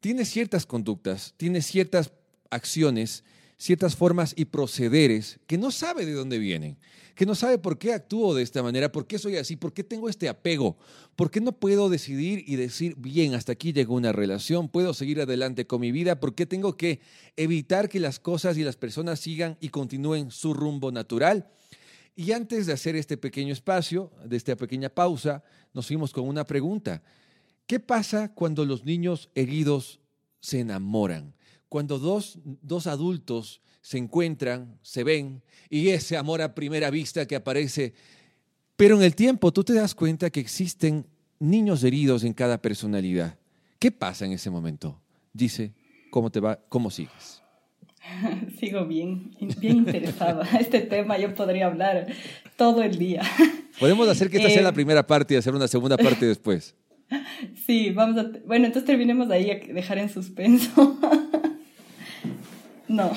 tiene 0.00 0.26
ciertas 0.26 0.66
conductas, 0.66 1.32
tiene 1.38 1.62
ciertas 1.62 2.12
acciones, 2.50 3.24
ciertas 3.56 3.96
formas 3.96 4.34
y 4.36 4.44
procederes 4.44 5.40
que 5.46 5.56
no 5.56 5.70
sabe 5.70 6.04
de 6.04 6.12
dónde 6.12 6.38
vienen, 6.38 6.76
que 7.14 7.24
no 7.24 7.34
sabe 7.34 7.56
por 7.56 7.78
qué 7.78 7.94
actúo 7.94 8.34
de 8.34 8.42
esta 8.42 8.62
manera, 8.62 8.92
por 8.92 9.06
qué 9.06 9.18
soy 9.18 9.38
así, 9.38 9.56
por 9.56 9.72
qué 9.72 9.82
tengo 9.82 10.10
este 10.10 10.28
apego, 10.28 10.76
por 11.16 11.30
qué 11.30 11.40
no 11.40 11.52
puedo 11.52 11.88
decidir 11.88 12.44
y 12.46 12.56
decir, 12.56 12.96
bien, 12.98 13.32
hasta 13.32 13.52
aquí 13.52 13.72
llegó 13.72 13.94
una 13.94 14.12
relación, 14.12 14.68
puedo 14.68 14.92
seguir 14.92 15.22
adelante 15.22 15.66
con 15.66 15.80
mi 15.80 15.90
vida, 15.90 16.20
por 16.20 16.34
qué 16.34 16.44
tengo 16.44 16.76
que 16.76 17.00
evitar 17.38 17.88
que 17.88 17.98
las 17.98 18.20
cosas 18.20 18.58
y 18.58 18.62
las 18.62 18.76
personas 18.76 19.20
sigan 19.20 19.56
y 19.58 19.70
continúen 19.70 20.30
su 20.30 20.52
rumbo 20.52 20.92
natural. 20.92 21.48
Y 22.16 22.32
antes 22.32 22.66
de 22.66 22.72
hacer 22.72 22.96
este 22.96 23.16
pequeño 23.16 23.52
espacio, 23.52 24.12
de 24.24 24.36
esta 24.36 24.56
pequeña 24.56 24.88
pausa, 24.88 25.42
nos 25.72 25.86
fuimos 25.86 26.12
con 26.12 26.26
una 26.28 26.44
pregunta. 26.44 27.02
¿Qué 27.66 27.80
pasa 27.80 28.32
cuando 28.34 28.64
los 28.64 28.84
niños 28.84 29.30
heridos 29.34 30.00
se 30.40 30.60
enamoran? 30.60 31.34
Cuando 31.68 31.98
dos, 31.98 32.38
dos 32.44 32.86
adultos 32.86 33.62
se 33.80 33.98
encuentran, 33.98 34.78
se 34.82 35.04
ven, 35.04 35.42
y 35.68 35.88
ese 35.88 36.16
amor 36.16 36.42
a 36.42 36.54
primera 36.54 36.90
vista 36.90 37.26
que 37.26 37.36
aparece. 37.36 37.94
Pero 38.76 38.96
en 38.96 39.02
el 39.02 39.14
tiempo 39.14 39.52
tú 39.52 39.64
te 39.64 39.72
das 39.72 39.94
cuenta 39.94 40.30
que 40.30 40.40
existen 40.40 41.06
niños 41.38 41.84
heridos 41.84 42.24
en 42.24 42.34
cada 42.34 42.60
personalidad. 42.60 43.38
¿Qué 43.78 43.90
pasa 43.90 44.26
en 44.26 44.32
ese 44.32 44.50
momento? 44.50 45.00
Dice, 45.32 45.72
¿cómo 46.10 46.30
te 46.30 46.40
va? 46.40 46.60
¿Cómo 46.68 46.90
sigues? 46.90 47.42
Sigo 48.58 48.86
bien, 48.86 49.30
bien 49.58 49.76
interesada. 49.78 50.48
Este 50.60 50.80
tema 50.80 51.18
yo 51.18 51.34
podría 51.34 51.66
hablar 51.66 52.06
todo 52.56 52.82
el 52.82 52.98
día. 52.98 53.22
Podemos 53.80 54.08
hacer 54.08 54.30
que 54.30 54.38
esta 54.38 54.50
sea 54.50 54.62
la 54.62 54.70
eh, 54.70 54.74
primera 54.74 55.06
parte 55.06 55.34
y 55.34 55.36
hacer 55.36 55.54
una 55.54 55.68
segunda 55.68 55.96
parte 55.96 56.26
después. 56.26 56.74
Sí, 57.66 57.90
vamos 57.90 58.18
a... 58.18 58.30
Bueno, 58.46 58.66
entonces 58.66 58.84
terminemos 58.84 59.30
ahí 59.30 59.50
a 59.50 59.58
dejar 59.72 59.98
en 59.98 60.08
suspenso. 60.08 60.98
No. 62.88 63.12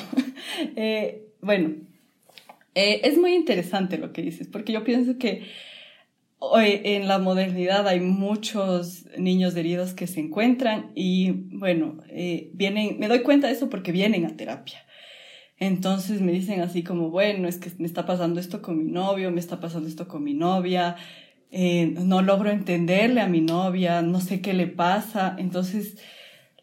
Eh, 0.75 1.27
bueno, 1.41 1.75
eh, 2.75 3.01
es 3.03 3.17
muy 3.17 3.35
interesante 3.35 3.97
lo 3.97 4.13
que 4.13 4.21
dices, 4.21 4.47
porque 4.47 4.71
yo 4.71 4.83
pienso 4.83 5.17
que 5.17 5.43
hoy 6.51 6.81
en 6.83 7.07
la 7.07 7.19
modernidad 7.19 7.87
hay 7.87 7.99
muchos 7.99 9.05
niños 9.17 9.55
heridos 9.55 9.93
que 9.93 10.07
se 10.07 10.19
encuentran 10.19 10.91
y 10.93 11.31
bueno, 11.57 11.97
eh, 12.09 12.51
vienen, 12.53 12.99
me 12.99 13.07
doy 13.07 13.21
cuenta 13.21 13.47
de 13.47 13.53
eso 13.53 13.69
porque 13.69 13.91
vienen 13.91 14.25
a 14.25 14.35
terapia. 14.35 14.79
Entonces 15.57 16.19
me 16.21 16.31
dicen 16.31 16.61
así 16.61 16.83
como, 16.83 17.09
bueno, 17.09 17.47
es 17.47 17.57
que 17.57 17.71
me 17.77 17.87
está 17.87 18.05
pasando 18.05 18.39
esto 18.39 18.61
con 18.61 18.77
mi 18.77 18.91
novio, 18.91 19.31
me 19.31 19.39
está 19.39 19.59
pasando 19.59 19.87
esto 19.87 20.07
con 20.07 20.23
mi 20.23 20.33
novia, 20.33 20.97
no 21.51 22.21
logro 22.21 22.49
entenderle 22.49 23.21
a 23.21 23.27
mi 23.27 23.39
novia, 23.39 24.01
no 24.01 24.19
sé 24.19 24.41
qué 24.41 24.53
le 24.53 24.67
pasa. 24.67 25.35
Entonces, 25.37 25.97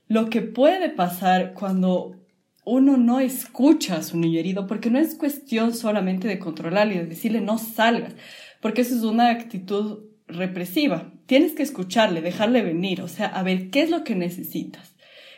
lo 0.08 0.28
que 0.28 0.42
puede 0.42 0.90
pasar 0.90 1.54
cuando 1.54 2.16
uno 2.64 2.96
no 2.96 3.20
escucha 3.20 3.96
a 3.96 4.02
su 4.02 4.18
niño 4.18 4.38
herido, 4.38 4.66
porque 4.66 4.90
no 4.90 4.98
es 4.98 5.14
cuestión 5.14 5.72
solamente 5.72 6.28
de 6.28 6.38
controlarle 6.38 6.96
de 6.96 7.06
decirle 7.06 7.40
no 7.40 7.58
salgas, 7.58 8.14
porque 8.60 8.82
eso 8.82 8.94
es 8.94 9.02
una 9.02 9.30
actitud 9.30 10.04
represiva. 10.26 11.12
Tienes 11.26 11.52
que 11.52 11.62
escucharle, 11.62 12.20
dejarle 12.20 12.62
venir, 12.62 13.02
o 13.02 13.08
sea, 13.08 13.26
a 13.26 13.42
ver 13.42 13.70
qué 13.70 13.82
es 13.82 13.90
lo 13.90 14.04
que 14.04 14.14
necesitas, 14.14 14.96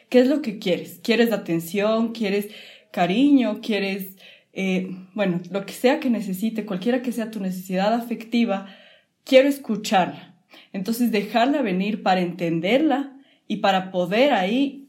qué 0.08 0.20
es 0.20 0.28
lo 0.28 0.42
que 0.42 0.58
quieres. 0.58 1.00
¿Quieres 1.02 1.32
atención? 1.32 2.12
¿Quieres 2.12 2.48
cariño? 2.90 3.61
¿Quieres, 3.62 4.16
eh, 4.52 4.90
bueno, 5.14 5.40
lo 5.50 5.64
que 5.66 5.72
sea 5.72 6.00
que 6.00 6.11
necesite, 6.11 6.66
cualquiera 6.66 7.02
que 7.02 7.12
sea 7.12 7.30
tu 7.30 7.40
necesidad 7.40 7.94
afectiva, 7.94 8.66
quiero 9.24 9.48
escucharla. 9.48 10.35
Entonces, 10.72 11.12
dejarla 11.12 11.62
venir 11.62 12.02
para 12.02 12.20
entenderla 12.20 13.16
y 13.46 13.58
para 13.58 13.90
poder 13.90 14.32
ahí 14.32 14.88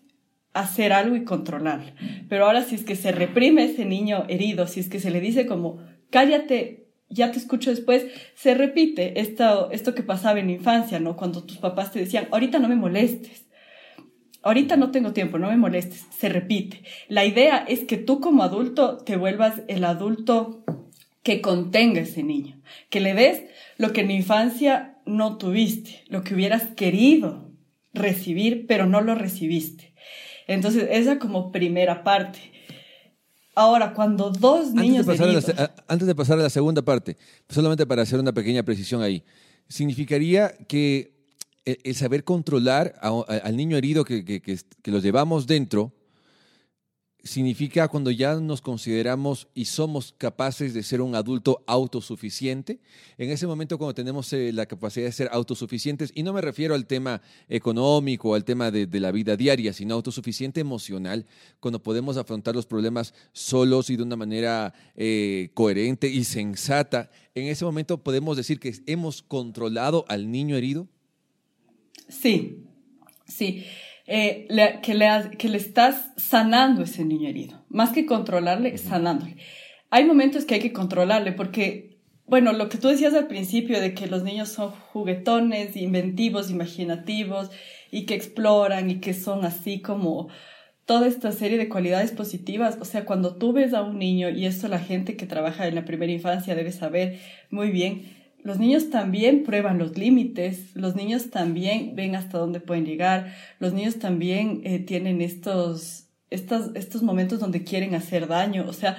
hacer 0.54 0.94
algo 0.94 1.16
y 1.16 1.24
controlar. 1.24 1.96
Pero 2.30 2.46
ahora 2.46 2.64
si 2.64 2.76
es 2.76 2.84
que 2.84 2.96
se 2.96 3.12
reprime 3.12 3.66
ese 3.66 3.86
niño 3.86 4.26
herido, 4.30 4.68
si 4.68 4.80
es 4.80 4.88
que 4.88 5.00
se 5.00 5.12
le 5.12 5.20
dice 5.20 5.46
como, 5.46 5.80
cállate, 6.10 6.83
ya 7.14 7.32
te 7.32 7.40
escucho 7.40 7.70
después, 7.70 8.06
se 8.36 8.54
repite 8.54 9.20
esto, 9.20 9.72
esto 9.72 9.96
que 9.96 10.04
pasaba 10.04 10.40
en 10.40 10.50
infancia, 10.50 11.00
¿no? 11.00 11.16
Cuando 11.16 11.44
tus 11.44 11.58
papás 11.58 11.92
te 11.92 12.00
decían, 12.00 12.28
ahorita 12.32 12.60
no 12.60 12.68
me 12.68 12.76
molestes, 12.76 13.46
ahorita 14.42 14.76
no 14.76 14.92
tengo 14.92 15.14
tiempo, 15.14 15.38
no 15.38 15.50
me 15.50 15.58
molestes, 15.58 16.06
se 16.18 16.30
repite. 16.30 16.84
La 17.08 17.26
idea 17.26 17.66
es 17.68 17.82
que 17.82 17.98
tú 17.98 18.20
como 18.20 18.44
adulto 18.44 18.98
te 18.98 19.16
vuelvas 19.16 19.62
el 19.68 19.86
adulto 19.86 20.64
que 21.24 21.42
contenga 21.42 22.02
ese 22.02 22.24
niño, 22.24 22.62
que 22.90 23.00
le 23.00 23.14
des 23.14 23.44
lo 23.78 23.94
que 23.94 24.02
en 24.02 24.12
infancia 24.12 24.98
no 25.06 25.38
tuviste, 25.38 26.04
lo 26.08 26.24
que 26.24 26.36
hubieras 26.36 26.64
querido 26.76 27.52
recibir, 27.94 28.66
pero 28.68 28.86
no 28.86 29.02
lo 29.02 29.16
recibiste. 29.16 29.94
Entonces, 30.48 30.88
esa 30.92 31.20
como 31.20 31.52
primera 31.52 32.04
parte. 32.04 32.40
Ahora, 33.56 33.94
cuando 33.94 34.32
dos 34.32 34.74
niños... 34.74 35.08
Antes 35.88 36.08
de, 36.08 36.16
pasar 36.16 36.40
a 36.40 36.44
la 36.44 36.50
segunda 36.50 36.82
parte, 36.82 37.18
solamente 37.50 37.86
para 37.86 38.02
hacer 38.02 38.20
una 38.20 38.34
pequeña 38.34 38.64
precisión 38.64 39.02
ahí, 39.02 39.24
significaría 39.68 40.54
que 40.68 41.14
el, 41.66 41.96
saber 41.96 42.24
controlar 42.24 42.96
al 43.02 43.56
niño 43.56 43.78
herido 43.78 44.04
que, 44.06 44.26
que, 44.26 44.42
que 44.42 44.92
los 44.92 45.04
llevamos 45.04 45.46
dentro, 45.48 45.94
significa 47.24 47.88
cuando 47.88 48.12
ya 48.12 48.36
nos 48.36 48.60
consideramos 48.60 49.48
y 49.56 49.66
somos 49.66 50.14
capaces 50.18 50.74
de 50.74 50.84
ser 50.84 51.02
un 51.02 51.16
adulto 51.16 51.64
autosuficiente. 51.68 52.82
En 53.18 53.30
ese 53.30 53.48
momento 53.48 53.78
cuando 53.78 53.94
tenemos 53.94 54.32
eh, 54.34 54.52
la 54.52 54.66
capacidad 54.66 55.06
de 55.06 55.12
ser 55.14 55.30
autosuficientes, 55.32 56.12
y 56.14 56.24
no 56.24 56.34
me 56.34 56.42
refiero 56.42 56.76
al 56.76 56.86
tema 56.86 57.22
económico, 57.48 58.36
al 58.36 58.44
tema 58.44 58.72
de, 58.72 58.88
la 59.00 59.12
vida 59.12 59.38
diaria, 59.38 59.72
sino 59.72 59.96
autosuficiente 59.96 60.60
emocional, 60.60 61.26
cuando 61.62 61.82
podemos 61.82 62.18
afrontar 62.18 62.56
los 62.56 62.66
problemas 62.66 63.14
solos 63.32 63.90
y 63.90 63.96
de 63.96 64.04
una 64.04 64.18
manera 64.18 64.74
eh, 64.96 65.50
coherente 65.54 66.08
y 66.10 66.26
sensata, 66.26 67.10
en 67.36 67.48
ese 67.48 67.64
momento 67.64 68.04
podemos 68.04 68.36
decir 68.36 68.60
que 68.60 68.76
hemos 68.86 69.22
controlado 69.22 70.04
al 70.10 70.30
niño 70.30 70.58
herido. 70.58 70.90
Sí, 72.10 72.66
sí. 73.26 73.66
Eh, 74.06 74.48
que, 74.82 74.96
le, 74.96 75.38
que 75.38 75.48
le 75.48 75.58
estás 75.58 76.12
sanando 76.18 76.84
ese 76.84 77.06
niño 77.06 77.30
herido, 77.30 77.64
más 77.70 77.92
que 77.92 78.06
controlarle, 78.06 78.78
sanándole. 78.78 79.38
Hay 79.92 80.04
momentos 80.04 80.44
que 80.44 80.56
hay 80.56 80.60
que 80.60 80.74
controlarle 80.74 81.32
porque, 81.32 82.00
bueno, 82.26 82.52
lo 82.52 82.68
que 82.68 82.78
tú 82.78 82.90
decías 82.90 83.14
al 83.14 83.28
principio 83.28 83.80
de 83.80 83.94
que 83.94 84.08
los 84.08 84.24
niños 84.24 84.50
son 84.50 84.72
juguetones, 84.72 85.78
inventivos, 85.78 86.52
imaginativos 86.52 87.50
y 87.92 88.06
que 88.06 88.16
exploran 88.16 88.90
y 88.90 89.00
que 89.00 89.14
son 89.14 89.46
así 89.46 89.82
como 89.82 90.28
toda 90.86 91.08
esta 91.08 91.32
serie 91.32 91.58
de 91.58 91.70
cualidades 91.70 92.12
positivas. 92.12 92.78
O 92.82 92.86
sea, 92.86 93.06
cuando 93.06 93.36
tú 93.38 93.54
ves 93.54 93.74
a 93.74 93.84
un 93.84 94.00
niño, 94.00 94.30
y 94.30 94.46
esto 94.46 94.68
la 94.68 94.80
gente 94.80 95.16
que 95.16 95.28
trabaja 95.28 95.68
en 95.68 95.76
la 95.76 95.86
primera 95.86 96.12
infancia 96.12 96.56
debe 96.56 96.74
saber 96.74 97.20
muy 97.50 97.72
bien, 97.72 98.23
los 98.44 98.60
niños 98.60 98.90
también 98.90 99.44
prueban 99.44 99.80
los 99.80 99.98
límites, 99.98 100.76
los 100.76 100.96
niños 100.96 101.30
también 101.30 101.96
ven 101.96 102.16
hasta 102.16 102.38
dónde 102.38 102.60
pueden 102.60 102.86
llegar, 102.86 103.34
los 103.60 103.72
niños 103.72 104.00
también 104.00 104.62
eh, 104.66 104.80
tienen 104.80 105.22
estos, 105.22 106.10
estos, 106.30 106.72
estos 106.76 107.04
momentos 107.04 107.40
donde 107.40 107.64
quieren 107.64 107.96
hacer 107.96 108.28
daño. 108.28 108.66
O 108.68 108.74
sea, 108.74 108.98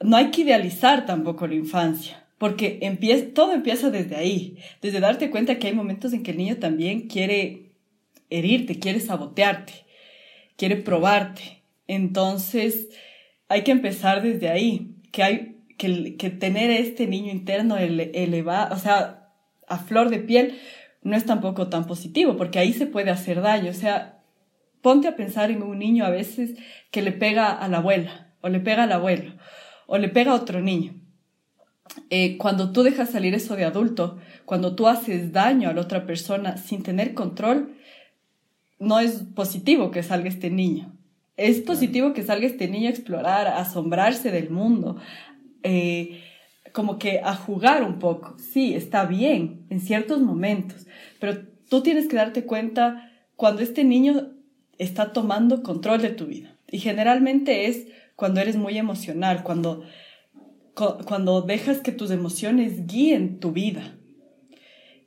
no 0.00 0.16
hay 0.16 0.30
que 0.30 0.42
idealizar 0.42 1.04
tampoco 1.04 1.46
la 1.46 1.56
infancia, 1.56 2.26
porque 2.38 2.78
empieza, 2.80 3.26
todo 3.34 3.52
empieza 3.52 3.90
desde 3.90 4.16
ahí, 4.16 4.58
desde 4.80 5.00
darte 5.00 5.30
cuenta 5.30 5.58
que 5.58 5.66
hay 5.66 5.74
momentos 5.74 6.14
en 6.14 6.22
que 6.22 6.30
el 6.30 6.38
niño 6.38 6.56
también 6.56 7.08
quiere 7.08 7.72
herirte, 8.30 8.78
quiere 8.78 9.00
sabotearte, 9.00 9.74
quiere 10.56 10.76
probarte. 10.76 11.62
Entonces, 11.86 12.88
hay 13.48 13.62
que 13.62 13.72
empezar 13.72 14.22
desde 14.22 14.48
ahí, 14.48 14.94
que 15.12 15.22
hay 15.22 15.55
que, 15.76 16.30
tener 16.38 16.70
este 16.70 17.06
niño 17.06 17.32
interno 17.32 17.76
elevado, 17.76 18.74
o 18.74 18.78
sea, 18.78 19.30
a 19.68 19.78
flor 19.78 20.10
de 20.10 20.18
piel, 20.18 20.58
no 21.02 21.16
es 21.16 21.24
tampoco 21.24 21.68
tan 21.68 21.86
positivo, 21.86 22.36
porque 22.36 22.58
ahí 22.58 22.72
se 22.72 22.86
puede 22.86 23.10
hacer 23.10 23.40
daño. 23.40 23.70
O 23.70 23.74
sea, 23.74 24.22
ponte 24.82 25.08
a 25.08 25.16
pensar 25.16 25.50
en 25.50 25.62
un 25.62 25.78
niño 25.78 26.04
a 26.04 26.10
veces 26.10 26.56
que 26.90 27.02
le 27.02 27.12
pega 27.12 27.52
a 27.52 27.68
la 27.68 27.78
abuela, 27.78 28.34
o 28.40 28.48
le 28.48 28.60
pega 28.60 28.84
al 28.84 28.92
abuelo, 28.92 29.34
o 29.86 29.98
le 29.98 30.08
pega 30.08 30.32
a 30.32 30.36
otro 30.36 30.60
niño. 30.60 30.94
Eh, 32.10 32.36
cuando 32.36 32.72
tú 32.72 32.82
dejas 32.82 33.10
salir 33.10 33.34
eso 33.34 33.56
de 33.56 33.64
adulto, 33.64 34.18
cuando 34.44 34.74
tú 34.74 34.88
haces 34.88 35.32
daño 35.32 35.68
a 35.68 35.72
la 35.72 35.80
otra 35.80 36.06
persona 36.06 36.56
sin 36.56 36.82
tener 36.82 37.14
control, 37.14 37.76
no 38.78 39.00
es 39.00 39.24
positivo 39.34 39.90
que 39.90 40.02
salga 40.02 40.28
este 40.28 40.50
niño. 40.50 40.92
Es 41.36 41.60
positivo 41.60 42.12
que 42.12 42.22
salga 42.22 42.46
este 42.46 42.68
niño 42.68 42.88
a 42.88 42.90
explorar, 42.90 43.46
a 43.46 43.58
asombrarse 43.58 44.30
del 44.30 44.50
mundo, 44.50 44.96
eh, 45.66 46.22
como 46.70 46.98
que 46.98 47.20
a 47.24 47.34
jugar 47.34 47.82
un 47.82 47.98
poco. 47.98 48.36
Sí, 48.38 48.74
está 48.74 49.04
bien 49.04 49.66
en 49.68 49.80
ciertos 49.80 50.20
momentos, 50.20 50.86
pero 51.18 51.38
tú 51.68 51.82
tienes 51.82 52.06
que 52.06 52.16
darte 52.16 52.44
cuenta 52.44 53.10
cuando 53.34 53.62
este 53.62 53.82
niño 53.82 54.30
está 54.78 55.12
tomando 55.12 55.64
control 55.64 56.02
de 56.02 56.10
tu 56.10 56.26
vida. 56.26 56.56
Y 56.70 56.78
generalmente 56.78 57.66
es 57.66 57.88
cuando 58.14 58.40
eres 58.40 58.56
muy 58.56 58.78
emocional, 58.78 59.42
cuando, 59.42 59.82
cuando 60.74 61.42
dejas 61.42 61.80
que 61.80 61.92
tus 61.92 62.10
emociones 62.12 62.86
guíen 62.86 63.40
tu 63.40 63.50
vida, 63.50 63.96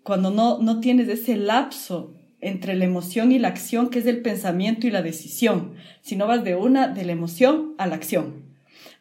cuando 0.03 0.31
no, 0.31 0.59
no 0.59 0.81
tienes 0.81 1.07
ese 1.07 1.37
lapso 1.37 2.15
entre 2.41 2.75
la 2.75 2.85
emoción 2.85 3.31
y 3.31 3.39
la 3.39 3.49
acción, 3.49 3.89
que 3.89 3.99
es 3.99 4.05
el 4.05 4.21
pensamiento 4.21 4.87
y 4.87 4.91
la 4.91 5.01
decisión, 5.01 5.75
sino 6.01 6.27
vas 6.27 6.43
de 6.43 6.55
una, 6.55 6.87
de 6.87 7.05
la 7.05 7.13
emoción 7.13 7.75
a 7.77 7.87
la 7.87 7.95
acción. 7.95 8.48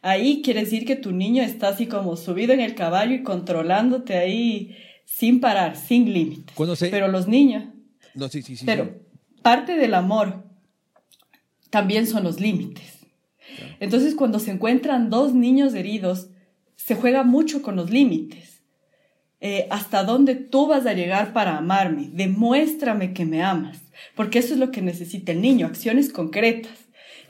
Ahí 0.01 0.43
quiere 0.43 0.61
decir 0.61 0.85
que 0.85 0.97
tu 0.97 1.13
niño 1.13 1.43
está 1.43 1.69
así 1.69 1.87
como 1.87 2.17
subido 2.17 2.53
en 2.53 2.61
el 2.61 2.75
caballo 2.75 3.15
y 3.15 3.23
controlándote 3.23 4.17
ahí 4.17 4.77
sin 5.05 5.41
parar, 5.41 5.77
sin 5.77 6.13
límites. 6.13 6.55
Pero 6.91 7.09
los 7.09 7.27
niños... 7.27 7.65
No, 8.15 8.29
sí, 8.29 8.43
sí, 8.43 8.57
sí. 8.57 8.65
Pero 8.67 8.95
parte 9.43 9.77
del 9.77 9.95
amor 9.95 10.45
también 11.71 12.07
son 12.07 12.25
los 12.25 12.41
límites. 12.41 12.99
Entonces, 13.81 14.15
cuando 14.15 14.39
se 14.39 14.51
encuentran 14.51 15.11
dos 15.11 15.35
niños 15.35 15.75
heridos, 15.75 16.29
se 16.77 16.95
juega 16.95 17.25
mucho 17.25 17.63
con 17.63 17.77
los 17.77 17.91
límites. 17.91 18.63
Eh, 19.41 19.69
hasta 19.71 20.03
dónde 20.03 20.35
tú 20.35 20.67
vas 20.67 20.87
a 20.87 20.95
llegar 20.95 21.33
para 21.33 21.59
amarme. 21.59 22.11
Demuéstrame 22.13 23.13
que 23.13 23.25
me 23.25 23.43
amas, 23.43 23.79
porque 24.17 24.41
eso 24.41 24.55
es 24.55 24.61
lo 24.61 24.71
que 24.71 24.83
necesita 24.83 25.33
el 25.33 25.41
niño, 25.41 25.67
acciones 25.67 26.13
concretas. 26.13 26.73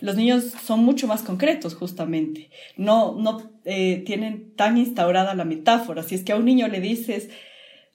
Los 0.01 0.17
niños 0.17 0.53
son 0.65 0.85
mucho 0.85 1.07
más 1.07 1.23
concretos, 1.23 1.75
justamente. 1.75 2.51
No, 2.77 3.15
no 3.15 3.51
eh, 3.65 4.03
tienen 4.07 4.55
tan 4.55 4.79
instaurada 4.79 5.35
la 5.35 5.45
metáfora. 5.45 6.03
Si 6.03 6.15
es 6.15 6.25
que 6.25 6.33
a 6.33 6.37
un 6.37 6.45
niño 6.45 6.69
le 6.69 6.81
dices, 6.81 7.31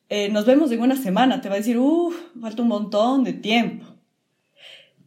eh, 0.10 0.30
nos 0.30 0.46
vemos 0.46 0.72
en 0.72 0.82
una 0.82 0.96
semana, 0.96 1.42
te 1.42 1.50
va 1.50 1.56
a 1.56 1.60
decir, 1.60 1.78
uff, 1.78 2.16
falta 2.40 2.62
un 2.62 2.68
montón 2.68 3.24
de 3.24 3.34
tiempo. 3.34 3.86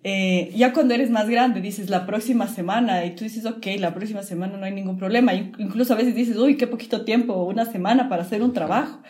Eh, 0.08 0.52
ya 0.54 0.72
cuando 0.72 0.94
eres 0.94 1.10
más 1.10 1.28
grande 1.28 1.60
dices 1.60 1.90
la 1.90 2.06
próxima 2.06 2.46
semana 2.46 3.04
y 3.04 3.16
tú 3.16 3.24
dices, 3.24 3.44
ok, 3.44 3.66
la 3.78 3.92
próxima 3.92 4.22
semana 4.22 4.56
no 4.56 4.64
hay 4.64 4.72
ningún 4.72 4.98
problema. 4.98 5.34
Incluso 5.34 5.94
a 5.94 5.96
veces 5.96 6.14
dices, 6.14 6.36
uy, 6.36 6.56
qué 6.56 6.66
poquito 6.66 7.04
tiempo, 7.04 7.42
una 7.42 7.64
semana 7.64 8.08
para 8.08 8.22
hacer 8.22 8.40
un 8.42 8.52
trabajo. 8.52 9.02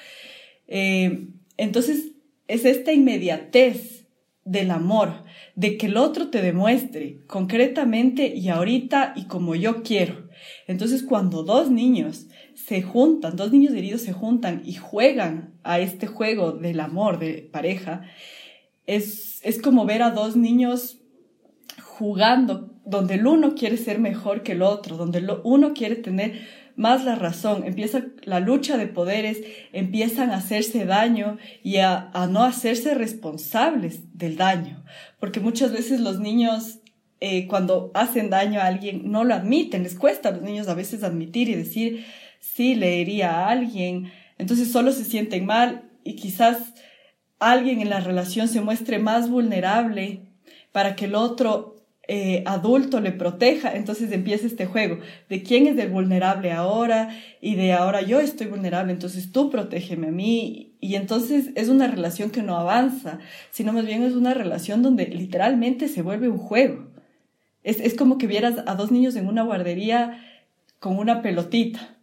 Eh, 0.66 1.28
entonces, 1.56 2.12
es 2.48 2.64
esta 2.64 2.92
inmediatez 2.92 4.05
del 4.46 4.70
amor, 4.70 5.24
de 5.56 5.76
que 5.76 5.86
el 5.86 5.96
otro 5.96 6.28
te 6.28 6.40
demuestre 6.40 7.18
concretamente 7.26 8.28
y 8.34 8.48
ahorita 8.48 9.12
y 9.16 9.24
como 9.24 9.56
yo 9.56 9.82
quiero. 9.82 10.28
Entonces, 10.66 11.02
cuando 11.02 11.42
dos 11.42 11.70
niños 11.70 12.28
se 12.54 12.80
juntan, 12.80 13.36
dos 13.36 13.52
niños 13.52 13.74
heridos 13.74 14.02
se 14.02 14.12
juntan 14.12 14.62
y 14.64 14.74
juegan 14.74 15.54
a 15.64 15.80
este 15.80 16.06
juego 16.06 16.52
del 16.52 16.80
amor 16.80 17.18
de 17.18 17.48
pareja, 17.52 18.02
es, 18.86 19.40
es 19.42 19.60
como 19.60 19.84
ver 19.84 20.02
a 20.02 20.12
dos 20.12 20.36
niños 20.36 21.00
jugando, 21.82 22.72
donde 22.84 23.14
el 23.14 23.26
uno 23.26 23.56
quiere 23.56 23.76
ser 23.76 23.98
mejor 23.98 24.44
que 24.44 24.52
el 24.52 24.62
otro, 24.62 24.96
donde 24.96 25.18
el 25.18 25.30
uno 25.42 25.74
quiere 25.74 25.96
tener 25.96 26.46
más 26.76 27.04
la 27.04 27.14
razón, 27.14 27.64
empieza 27.64 28.04
la 28.24 28.38
lucha 28.40 28.76
de 28.76 28.86
poderes, 28.86 29.38
empiezan 29.72 30.30
a 30.30 30.36
hacerse 30.36 30.84
daño 30.84 31.38
y 31.62 31.78
a, 31.78 32.10
no 32.30 32.44
hacerse 32.44 32.94
responsables 32.94 34.16
del 34.16 34.36
daño, 34.36 34.84
porque 35.18 35.40
muchas 35.40 35.72
veces 35.72 36.00
los 36.00 36.20
niños 36.20 36.78
eh, 37.20 37.46
cuando 37.46 37.90
hacen 37.94 38.28
daño 38.28 38.60
a 38.60 38.66
alguien 38.66 39.10
no 39.10 39.24
lo 39.24 39.34
admiten, 39.34 39.82
les 39.82 39.94
cuesta 39.94 40.28
a 40.28 40.32
los 40.32 40.42
niños 40.42 40.68
a 40.68 40.74
veces 40.74 41.02
admitir 41.02 41.48
y 41.48 41.54
decir, 41.54 42.04
sí, 42.40 42.74
le 42.74 43.00
hería 43.00 43.30
a 43.32 43.48
alguien, 43.48 44.12
entonces 44.36 44.70
solo 44.70 44.92
se 44.92 45.04
sienten 45.04 45.46
mal 45.46 45.90
y 46.04 46.16
quizás 46.16 46.74
alguien 47.38 47.80
en 47.80 47.88
la 47.88 48.00
relación 48.00 48.48
se 48.48 48.60
muestre 48.60 48.98
más 48.98 49.30
vulnerable 49.30 50.26
para 50.72 50.94
que 50.94 51.06
el 51.06 51.14
otro 51.14 51.75
eh, 52.08 52.44
adulto 52.46 53.00
le 53.00 53.10
proteja, 53.10 53.74
entonces 53.74 54.12
empieza 54.12 54.46
este 54.46 54.66
juego 54.66 54.98
de 55.28 55.42
quién 55.42 55.66
es 55.66 55.76
el 55.78 55.90
vulnerable 55.90 56.52
ahora 56.52 57.10
y 57.40 57.56
de 57.56 57.72
ahora 57.72 58.00
yo 58.02 58.20
estoy 58.20 58.46
vulnerable, 58.46 58.92
entonces 58.92 59.32
tú 59.32 59.50
protégeme 59.50 60.08
a 60.08 60.12
mí 60.12 60.76
y 60.80 60.94
entonces 60.94 61.50
es 61.56 61.68
una 61.68 61.88
relación 61.88 62.30
que 62.30 62.42
no 62.42 62.56
avanza, 62.56 63.18
sino 63.50 63.72
más 63.72 63.86
bien 63.86 64.04
es 64.04 64.14
una 64.14 64.34
relación 64.34 64.82
donde 64.82 65.06
literalmente 65.06 65.88
se 65.88 66.02
vuelve 66.02 66.28
un 66.28 66.38
juego. 66.38 66.86
Es, 67.64 67.80
es 67.80 67.94
como 67.94 68.18
que 68.18 68.28
vieras 68.28 68.54
a 68.66 68.76
dos 68.76 68.92
niños 68.92 69.16
en 69.16 69.26
una 69.26 69.42
guardería 69.42 70.22
con 70.78 70.98
una 70.98 71.22
pelotita 71.22 71.95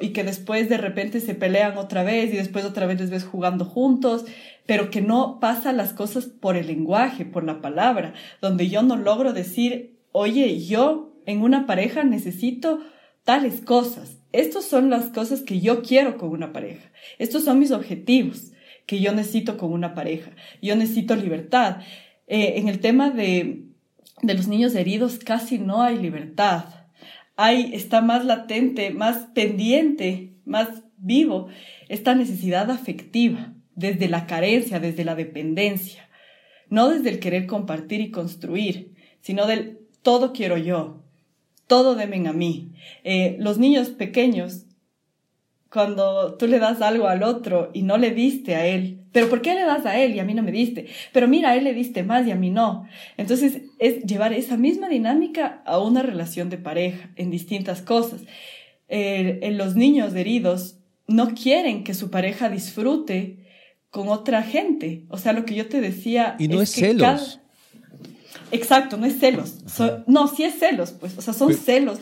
y 0.00 0.10
que 0.10 0.24
después 0.24 0.68
de 0.68 0.76
repente 0.76 1.20
se 1.20 1.34
pelean 1.34 1.78
otra 1.78 2.02
vez 2.02 2.32
y 2.32 2.36
después 2.36 2.64
otra 2.64 2.86
vez 2.86 3.00
les 3.00 3.10
ves 3.10 3.24
jugando 3.24 3.64
juntos, 3.64 4.24
pero 4.66 4.90
que 4.90 5.00
no 5.00 5.38
pasa 5.40 5.72
las 5.72 5.92
cosas 5.92 6.26
por 6.26 6.56
el 6.56 6.66
lenguaje, 6.66 7.24
por 7.24 7.44
la 7.44 7.60
palabra, 7.60 8.14
donde 8.40 8.68
yo 8.68 8.82
no 8.82 8.96
logro 8.96 9.32
decir, 9.32 9.98
oye, 10.12 10.64
yo 10.64 11.12
en 11.26 11.42
una 11.42 11.66
pareja 11.66 12.04
necesito 12.04 12.80
tales 13.24 13.60
cosas. 13.60 14.18
Estas 14.32 14.64
son 14.64 14.90
las 14.90 15.06
cosas 15.06 15.42
que 15.42 15.60
yo 15.60 15.82
quiero 15.82 16.18
con 16.18 16.30
una 16.30 16.52
pareja. 16.52 16.90
Estos 17.18 17.44
son 17.44 17.58
mis 17.58 17.70
objetivos 17.70 18.52
que 18.86 19.00
yo 19.00 19.12
necesito 19.12 19.56
con 19.56 19.72
una 19.72 19.94
pareja. 19.94 20.32
Yo 20.60 20.76
necesito 20.76 21.14
libertad. 21.14 21.78
Eh, 22.26 22.54
en 22.56 22.68
el 22.68 22.80
tema 22.80 23.10
de, 23.10 23.64
de 24.22 24.34
los 24.34 24.48
niños 24.48 24.74
heridos 24.74 25.18
casi 25.18 25.58
no 25.58 25.82
hay 25.82 25.98
libertad 25.98 26.77
hay, 27.38 27.70
está 27.72 28.02
más 28.02 28.24
latente, 28.24 28.90
más 28.90 29.28
pendiente, 29.32 30.34
más 30.44 30.82
vivo 30.96 31.46
esta 31.88 32.16
necesidad 32.16 32.68
afectiva, 32.70 33.54
desde 33.76 34.08
la 34.08 34.26
carencia, 34.26 34.80
desde 34.80 35.04
la 35.04 35.14
dependencia, 35.14 36.08
no 36.68 36.90
desde 36.90 37.10
el 37.10 37.20
querer 37.20 37.46
compartir 37.46 38.00
y 38.00 38.10
construir, 38.10 38.96
sino 39.20 39.46
del 39.46 39.78
todo 40.02 40.32
quiero 40.32 40.58
yo, 40.58 41.04
todo 41.68 41.94
deben 41.94 42.26
a 42.26 42.32
mí. 42.32 42.72
Eh, 43.04 43.36
los 43.38 43.58
niños 43.58 43.90
pequeños 43.90 44.66
cuando 45.70 46.34
tú 46.34 46.46
le 46.46 46.58
das 46.58 46.80
algo 46.80 47.08
al 47.08 47.22
otro 47.22 47.70
y 47.74 47.82
no 47.82 47.98
le 47.98 48.12
diste 48.12 48.54
a 48.56 48.66
él, 48.66 49.02
pero 49.12 49.28
¿por 49.28 49.42
qué 49.42 49.54
le 49.54 49.64
das 49.64 49.84
a 49.86 49.98
él 49.98 50.14
y 50.14 50.20
a 50.20 50.24
mí 50.24 50.34
no 50.34 50.42
me 50.42 50.52
diste? 50.52 50.86
Pero 51.12 51.28
mira, 51.28 51.50
a 51.50 51.56
él 51.56 51.64
le 51.64 51.74
diste 51.74 52.02
más 52.02 52.26
y 52.26 52.30
a 52.30 52.36
mí 52.36 52.50
no. 52.50 52.88
Entonces 53.16 53.62
es 53.78 54.02
llevar 54.04 54.32
esa 54.32 54.56
misma 54.56 54.88
dinámica 54.88 55.62
a 55.64 55.78
una 55.78 56.02
relación 56.02 56.50
de 56.50 56.58
pareja 56.58 57.10
en 57.16 57.30
distintas 57.30 57.82
cosas. 57.82 58.20
en 58.88 59.58
los 59.58 59.76
niños 59.76 60.14
heridos 60.14 60.78
no 61.06 61.34
quieren 61.34 61.84
que 61.84 61.94
su 61.94 62.10
pareja 62.10 62.48
disfrute 62.48 63.46
con 63.90 64.08
otra 64.08 64.42
gente. 64.42 65.04
O 65.08 65.18
sea, 65.18 65.32
lo 65.32 65.44
que 65.44 65.54
yo 65.54 65.68
te 65.68 65.80
decía... 65.80 66.36
Y 66.38 66.48
no 66.48 66.60
es, 66.60 66.70
celos. 66.70 67.40
Exacto, 68.52 68.96
no 68.96 69.06
es 69.06 69.18
celos. 69.18 69.58
no, 70.06 70.28
sí 70.28 70.44
es 70.44 70.58
celos, 70.58 70.92
pues. 70.92 71.16
O 71.18 71.22
sea, 71.22 71.34
son 71.34 71.54
celos. 71.54 71.98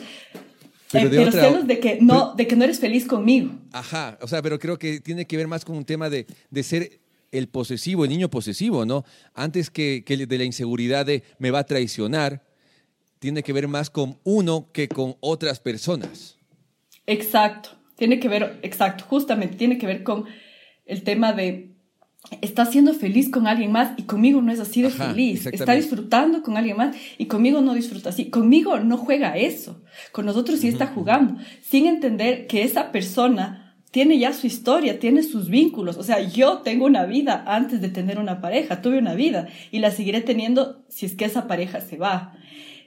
Pero, 0.91 1.09
de 1.09 1.31
celos 1.31 1.67
de 1.67 1.79
que, 1.79 1.99
no, 2.01 2.33
de 2.35 2.47
que 2.47 2.55
no 2.55 2.63
eres 2.63 2.79
feliz 2.79 3.05
conmigo. 3.05 3.51
Ajá, 3.73 4.17
o 4.21 4.27
sea, 4.27 4.41
pero 4.41 4.57
creo 4.57 4.79
que 4.79 5.01
tiene 5.01 5.25
que 5.25 5.37
ver 5.37 5.47
más 5.47 5.65
con 5.65 5.75
un 5.75 5.85
tema 5.85 6.09
de, 6.09 6.25
de 6.49 6.63
ser 6.63 6.99
el 7.31 7.47
posesivo, 7.47 8.05
el 8.05 8.09
niño 8.09 8.29
posesivo, 8.29 8.85
¿no? 8.85 9.03
Antes 9.33 9.69
que, 9.69 10.03
que, 10.05 10.25
de 10.25 10.37
la 10.37 10.43
inseguridad 10.43 11.05
de 11.05 11.23
me 11.39 11.51
va 11.51 11.59
a 11.59 11.65
traicionar, 11.65 12.43
tiene 13.19 13.43
que 13.43 13.53
ver 13.53 13.67
más 13.67 13.89
con 13.89 14.17
uno 14.23 14.69
que 14.71 14.87
con 14.87 15.15
otras 15.19 15.59
personas. 15.59 16.37
Exacto, 17.05 17.71
tiene 17.95 18.19
que 18.19 18.29
ver, 18.29 18.59
exacto, 18.61 19.05
justamente 19.05 19.55
tiene 19.57 19.77
que 19.77 19.87
ver 19.87 20.03
con 20.03 20.25
el 20.85 21.03
tema 21.03 21.33
de 21.33 21.76
está 22.41 22.65
siendo 22.65 22.93
feliz 22.93 23.29
con 23.29 23.47
alguien 23.47 23.71
más 23.71 23.91
y 23.97 24.03
conmigo 24.03 24.41
no 24.41 24.51
es 24.51 24.59
así 24.59 24.81
de 24.81 24.89
feliz. 24.89 25.45
Está 25.47 25.73
disfrutando 25.73 26.41
con 26.41 26.57
alguien 26.57 26.77
más 26.77 26.95
y 27.17 27.25
conmigo 27.25 27.61
no 27.61 27.73
disfruta 27.73 28.09
así. 28.09 28.29
Conmigo 28.29 28.79
no 28.79 28.97
juega 28.97 29.37
eso. 29.37 29.81
Con 30.11 30.25
nosotros 30.25 30.59
sí 30.59 30.67
está 30.67 30.87
jugando, 30.87 31.37
sin 31.61 31.85
entender 31.85 32.47
que 32.47 32.63
esa 32.63 32.91
persona 32.91 33.75
tiene 33.91 34.19
ya 34.19 34.33
su 34.33 34.47
historia, 34.47 34.99
tiene 34.99 35.23
sus 35.23 35.49
vínculos. 35.49 35.97
O 35.97 36.03
sea, 36.03 36.19
yo 36.19 36.59
tengo 36.59 36.85
una 36.85 37.05
vida 37.05 37.43
antes 37.47 37.81
de 37.81 37.89
tener 37.89 38.19
una 38.19 38.41
pareja, 38.41 38.81
tuve 38.81 38.99
una 38.99 39.13
vida 39.13 39.47
y 39.71 39.79
la 39.79 39.91
seguiré 39.91 40.21
teniendo 40.21 40.83
si 40.89 41.05
es 41.05 41.15
que 41.15 41.25
esa 41.25 41.47
pareja 41.47 41.81
se 41.81 41.97
va. 41.97 42.33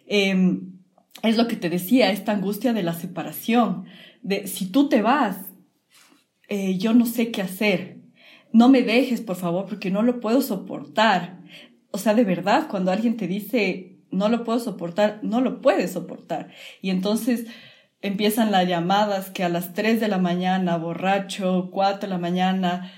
Em, 0.07 0.73
es 1.23 1.37
lo 1.37 1.49
que 1.49 1.57
te 1.57 1.71
decía, 1.71 2.11
esta 2.11 2.33
angustia 2.33 2.73
de 2.73 2.83
la 2.83 2.95
separación, 2.95 3.85
de 4.23 4.46
si 4.46 4.67
tú 4.67 4.88
te 4.88 5.02
vas, 5.02 5.37
eh, 6.48 6.77
yo 6.79 6.92
no 6.92 7.07
sé 7.07 7.31
qué 7.31 7.42
hacer 7.42 8.00
no 8.53 8.69
me 8.69 8.83
dejes, 8.83 9.21
por 9.21 9.37
favor, 9.37 9.67
porque 9.67 9.90
no 9.90 10.03
lo 10.03 10.21
puedo 10.21 10.42
soportar. 10.42 11.40
O 11.90 11.98
sea, 11.98 12.15
de 12.15 12.25
verdad, 12.25 12.69
cuando 12.69 12.90
alguien 12.90 13.17
te 13.17 13.27
dice, 13.27 14.01
no 14.11 14.29
lo 14.29 14.44
puedo 14.44 14.59
soportar, 14.59 15.21
no 15.23 15.40
lo 15.40 15.61
puedes 15.61 15.92
soportar. 15.92 16.51
Y 16.83 16.90
entonces 16.90 17.46
empiezan 18.03 18.51
las 18.51 18.67
llamadas 18.67 19.31
que 19.31 19.44
a 19.44 19.48
las 19.48 19.75
3 19.75 20.01
de 20.01 20.09
la 20.09 20.19
mañana, 20.19 20.77
borracho, 20.77 21.71
4 21.71 22.01
de 22.01 22.09
la 22.09 22.19
mañana, 22.19 22.92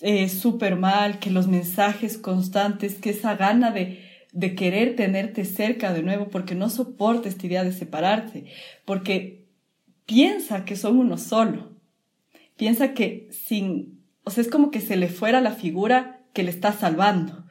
eh, 0.00 0.28
súper 0.28 0.76
mal, 0.76 1.18
que 1.18 1.30
los 1.30 1.46
mensajes 1.46 2.18
constantes, 2.18 2.96
que 2.96 3.10
esa 3.10 3.36
gana 3.36 3.70
de, 3.70 4.04
de 4.32 4.54
querer 4.54 4.96
tenerte 4.96 5.44
cerca 5.44 5.92
de 5.92 6.02
nuevo, 6.02 6.28
porque 6.28 6.54
no 6.54 6.68
soporta 6.68 7.28
esta 7.28 7.46
idea 7.46 7.64
de 7.64 7.72
separarte, 7.72 8.46
porque 8.84 9.46
piensa 10.04 10.64
que 10.64 10.76
son 10.76 10.98
uno 10.98 11.16
solo, 11.16 11.72
piensa 12.56 12.92
que 12.92 13.28
sin 13.30 13.93
o 14.24 14.30
sea, 14.30 14.42
es 14.42 14.50
como 14.50 14.70
que 14.70 14.80
se 14.80 14.96
le 14.96 15.08
fuera 15.08 15.40
la 15.40 15.52
figura 15.52 16.20
que 16.32 16.42
le 16.42 16.50
está 16.50 16.72
salvando, 16.72 17.44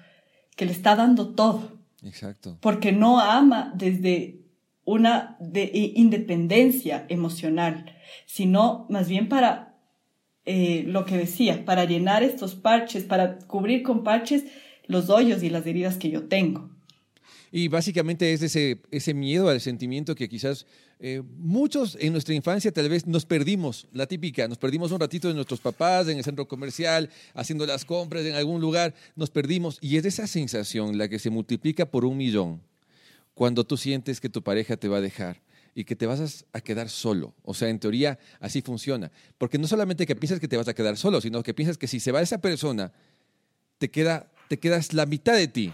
que 0.56 0.66
le 0.66 0.72
está 0.72 0.96
dando 0.96 1.34
todo. 1.34 1.78
Exacto. 2.04 2.58
Porque 2.60 2.92
no 2.92 3.20
ama 3.20 3.72
desde, 3.76 4.44
una 4.86 5.38
de, 5.40 5.94
independencia 5.96 7.06
emocional, 7.10 7.86
sino 8.26 8.86
más 8.90 9.08
bien 9.08 9.30
para 9.30 9.78
eh, 10.46 10.84
lo 10.88 11.06
que 11.06 11.18
decía, 11.18 11.64
para 11.66 11.86
llenar 11.86 12.24
estos 12.24 12.56
parches, 12.56 13.04
para 13.04 13.40
cubrir 13.40 13.84
con 13.84 14.04
parches 14.04 14.46
los 14.86 15.10
hoyos 15.10 15.44
y 15.44 15.50
las 15.50 15.66
heridas 15.66 15.98
que 15.98 16.10
yo 16.10 16.28
tengo. 16.28 16.70
Y 17.52 17.68
básicamente 17.68 18.34
es 18.34 18.42
ese, 18.42 18.80
ese 18.92 19.14
miedo 19.14 19.50
al 19.50 19.62
sentimiento 19.62 20.16
que 20.16 20.30
quizás 20.30 20.66
eh, 21.00 21.22
muchos 21.38 21.98
en 22.00 22.14
nuestra 22.14 22.34
infancia 22.34 22.72
tal 22.72 22.90
vez 22.90 23.06
nos 23.06 23.26
perdimos, 23.26 23.88
la 23.92 24.08
típica, 24.08 24.48
nos 24.48 24.58
perdimos 24.58 24.92
un 24.92 25.00
ratito 25.00 25.28
de 25.28 25.34
nuestros 25.34 25.60
papás 25.60 26.08
en 26.08 26.18
el 26.18 26.24
centro 26.24 26.48
comercial, 26.48 27.10
haciendo 27.34 27.66
las 27.66 27.86
compras 27.86 28.26
en 28.26 28.36
algún 28.36 28.62
lugar, 28.62 28.94
nos 29.16 29.30
perdimos. 29.30 29.80
Y 29.82 29.98
es 29.98 30.06
esa 30.06 30.28
sensación 30.28 30.98
la 30.98 31.08
que 31.08 31.20
se 31.20 31.30
multiplica 31.30 31.86
por 31.86 32.06
un 32.06 32.18
millón 32.18 32.62
cuando 33.34 33.64
tú 33.64 33.78
sientes 33.78 34.22
que 34.22 34.30
tu 34.30 34.42
pareja 34.44 34.78
te 34.78 34.88
va 34.88 34.98
a 34.98 35.02
dejar 35.02 35.42
y 35.76 35.84
que 35.86 35.96
te 35.96 36.06
vas 36.06 36.46
a 36.54 36.62
quedar 36.62 36.90
solo. 36.90 37.34
O 37.44 37.54
sea, 37.54 37.70
en 37.70 37.80
teoría 37.80 38.20
así 38.40 38.62
funciona. 38.62 39.12
Porque 39.38 39.58
no 39.58 39.68
solamente 39.68 40.06
que 40.06 40.16
piensas 40.16 40.40
que 40.40 40.48
te 40.48 40.58
vas 40.58 40.68
a 40.68 40.74
quedar 40.74 40.98
solo, 40.98 41.20
sino 41.20 41.42
que 41.44 41.54
piensas 41.54 41.78
que 41.78 41.88
si 41.88 42.00
se 42.00 42.12
va 42.12 42.22
esa 42.22 42.40
persona, 42.40 42.92
te, 43.78 43.90
queda, 43.90 44.32
te 44.50 44.60
quedas 44.60 44.94
la 44.94 45.06
mitad 45.06 45.34
de 45.34 45.48
ti. 45.48 45.74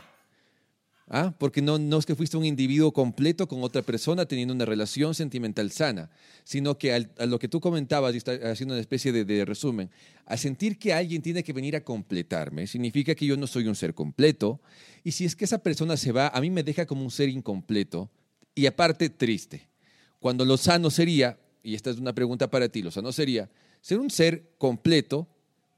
¿Ah? 1.12 1.34
Porque 1.40 1.62
no, 1.62 1.80
no 1.80 1.98
es 1.98 2.06
que 2.06 2.16
fuiste 2.16 2.38
un 2.38 2.46
individuo 2.46 2.92
completo 2.94 3.48
con 3.48 3.64
otra 3.64 3.82
persona 3.82 4.28
teniendo 4.28 4.54
una 4.54 4.66
relación 4.66 5.16
sentimental 5.16 5.72
sana, 5.72 6.12
sino 6.44 6.78
que 6.78 6.94
a 6.94 7.26
lo 7.26 7.40
que 7.40 7.48
tú 7.48 7.60
comentabas, 7.60 8.14
y 8.14 8.18
está 8.18 8.34
haciendo 8.52 8.76
una 8.76 8.82
especie 8.82 9.12
de, 9.12 9.26
de, 9.26 9.44
resumen, 9.44 9.90
a 10.28 10.38
sentir 10.38 10.78
que 10.78 10.94
alguien 10.94 11.24
tiene 11.24 11.44
que 11.44 11.52
venir 11.52 11.76
a 11.76 11.84
completarme, 11.84 12.68
significa 12.68 13.16
que 13.16 13.26
yo 13.26 13.36
no 13.38 13.48
soy 13.48 13.66
un 13.68 13.76
ser 13.76 13.96
completo, 13.96 14.62
y 15.04 15.12
si 15.12 15.26
es 15.26 15.36
que 15.36 15.46
esa 15.46 15.64
persona 15.64 15.98
se 15.98 16.12
va, 16.12 16.28
a 16.28 16.40
mí 16.42 16.52
me 16.52 16.62
deja 16.62 16.86
como 16.86 17.04
un 17.04 17.10
ser 17.10 17.30
incompleto 17.30 18.12
y 18.54 18.68
aparte 18.68 19.10
triste. 19.10 19.68
Cuando 20.20 20.46
lo 20.46 20.58
sano 20.58 20.92
sería, 20.92 21.40
y 21.64 21.74
esta 21.74 21.90
es 21.90 21.98
una 21.98 22.14
pregunta 22.14 22.52
para 22.52 22.70
ti, 22.70 22.84
lo 22.84 22.92
sano 22.92 23.12
sería 23.12 23.50
ser 23.82 24.00
un 24.00 24.10
ser 24.10 24.52
completo 24.58 25.28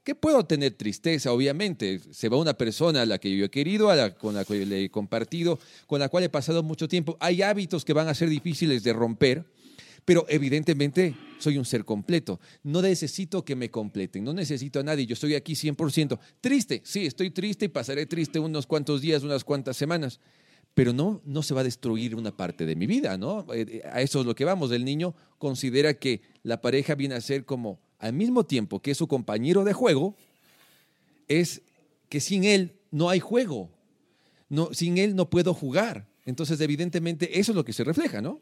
que 0.04 0.14
puedo 0.14 0.44
tener 0.44 0.72
tristeza, 0.72 1.32
obviamente. 1.32 2.00
Se 2.10 2.28
va 2.28 2.36
una 2.36 2.54
persona 2.54 3.02
a 3.02 3.06
la 3.06 3.18
que 3.18 3.36
yo 3.36 3.44
he 3.44 3.50
querido, 3.50 3.88
con 4.18 4.34
la 4.34 4.44
que 4.44 4.66
le 4.66 4.84
he 4.84 4.90
compartido, 4.90 5.58
con 5.86 6.00
la 6.00 6.08
cual 6.08 6.24
he 6.24 6.28
pasado 6.28 6.62
mucho 6.62 6.88
tiempo. 6.88 7.16
Hay 7.20 7.42
hábitos 7.42 7.84
que 7.84 7.92
van 7.92 8.08
a 8.08 8.14
ser 8.14 8.28
difíciles 8.28 8.82
de 8.82 8.92
romper, 8.92 9.44
pero 10.04 10.26
evidentemente 10.28 11.14
soy 11.38 11.56
un 11.56 11.64
ser 11.64 11.84
completo. 11.84 12.40
No 12.64 12.82
necesito 12.82 13.44
que 13.44 13.54
me 13.54 13.70
completen, 13.70 14.24
no 14.24 14.32
necesito 14.32 14.80
a 14.80 14.82
nadie. 14.82 15.06
Yo 15.06 15.14
estoy 15.14 15.34
aquí 15.34 15.54
100%. 15.54 16.18
Triste, 16.40 16.82
sí, 16.84 17.06
estoy 17.06 17.30
triste 17.30 17.66
y 17.66 17.68
pasaré 17.68 18.06
triste 18.06 18.40
unos 18.40 18.66
cuantos 18.66 19.00
días, 19.00 19.22
unas 19.22 19.44
cuantas 19.44 19.76
semanas. 19.76 20.18
Pero 20.74 20.92
no, 20.92 21.20
no 21.26 21.42
se 21.42 21.52
va 21.52 21.60
a 21.60 21.64
destruir 21.64 22.16
una 22.16 22.34
parte 22.34 22.64
de 22.64 22.74
mi 22.76 22.86
vida, 22.86 23.18
¿no? 23.18 23.46
Eh, 23.52 23.66
eh, 23.68 23.82
a 23.92 24.00
eso 24.00 24.20
es 24.20 24.26
lo 24.26 24.34
que 24.34 24.46
vamos. 24.46 24.72
El 24.72 24.86
niño 24.86 25.14
considera 25.36 25.94
que 25.94 26.22
la 26.42 26.62
pareja 26.62 26.94
viene 26.94 27.14
a 27.14 27.20
ser 27.20 27.44
como 27.44 27.78
al 28.02 28.12
mismo 28.12 28.44
tiempo 28.44 28.80
que 28.80 28.90
es 28.90 28.98
su 28.98 29.06
compañero 29.06 29.64
de 29.64 29.72
juego, 29.72 30.16
es 31.28 31.62
que 32.08 32.20
sin 32.20 32.44
él 32.44 32.72
no 32.90 33.08
hay 33.08 33.20
juego. 33.20 33.70
No, 34.48 34.74
sin 34.74 34.98
él 34.98 35.14
no 35.14 35.30
puedo 35.30 35.54
jugar. 35.54 36.06
Entonces, 36.26 36.60
evidentemente, 36.60 37.38
eso 37.38 37.52
es 37.52 37.56
lo 37.56 37.64
que 37.64 37.72
se 37.72 37.84
refleja, 37.84 38.20
¿no? 38.20 38.40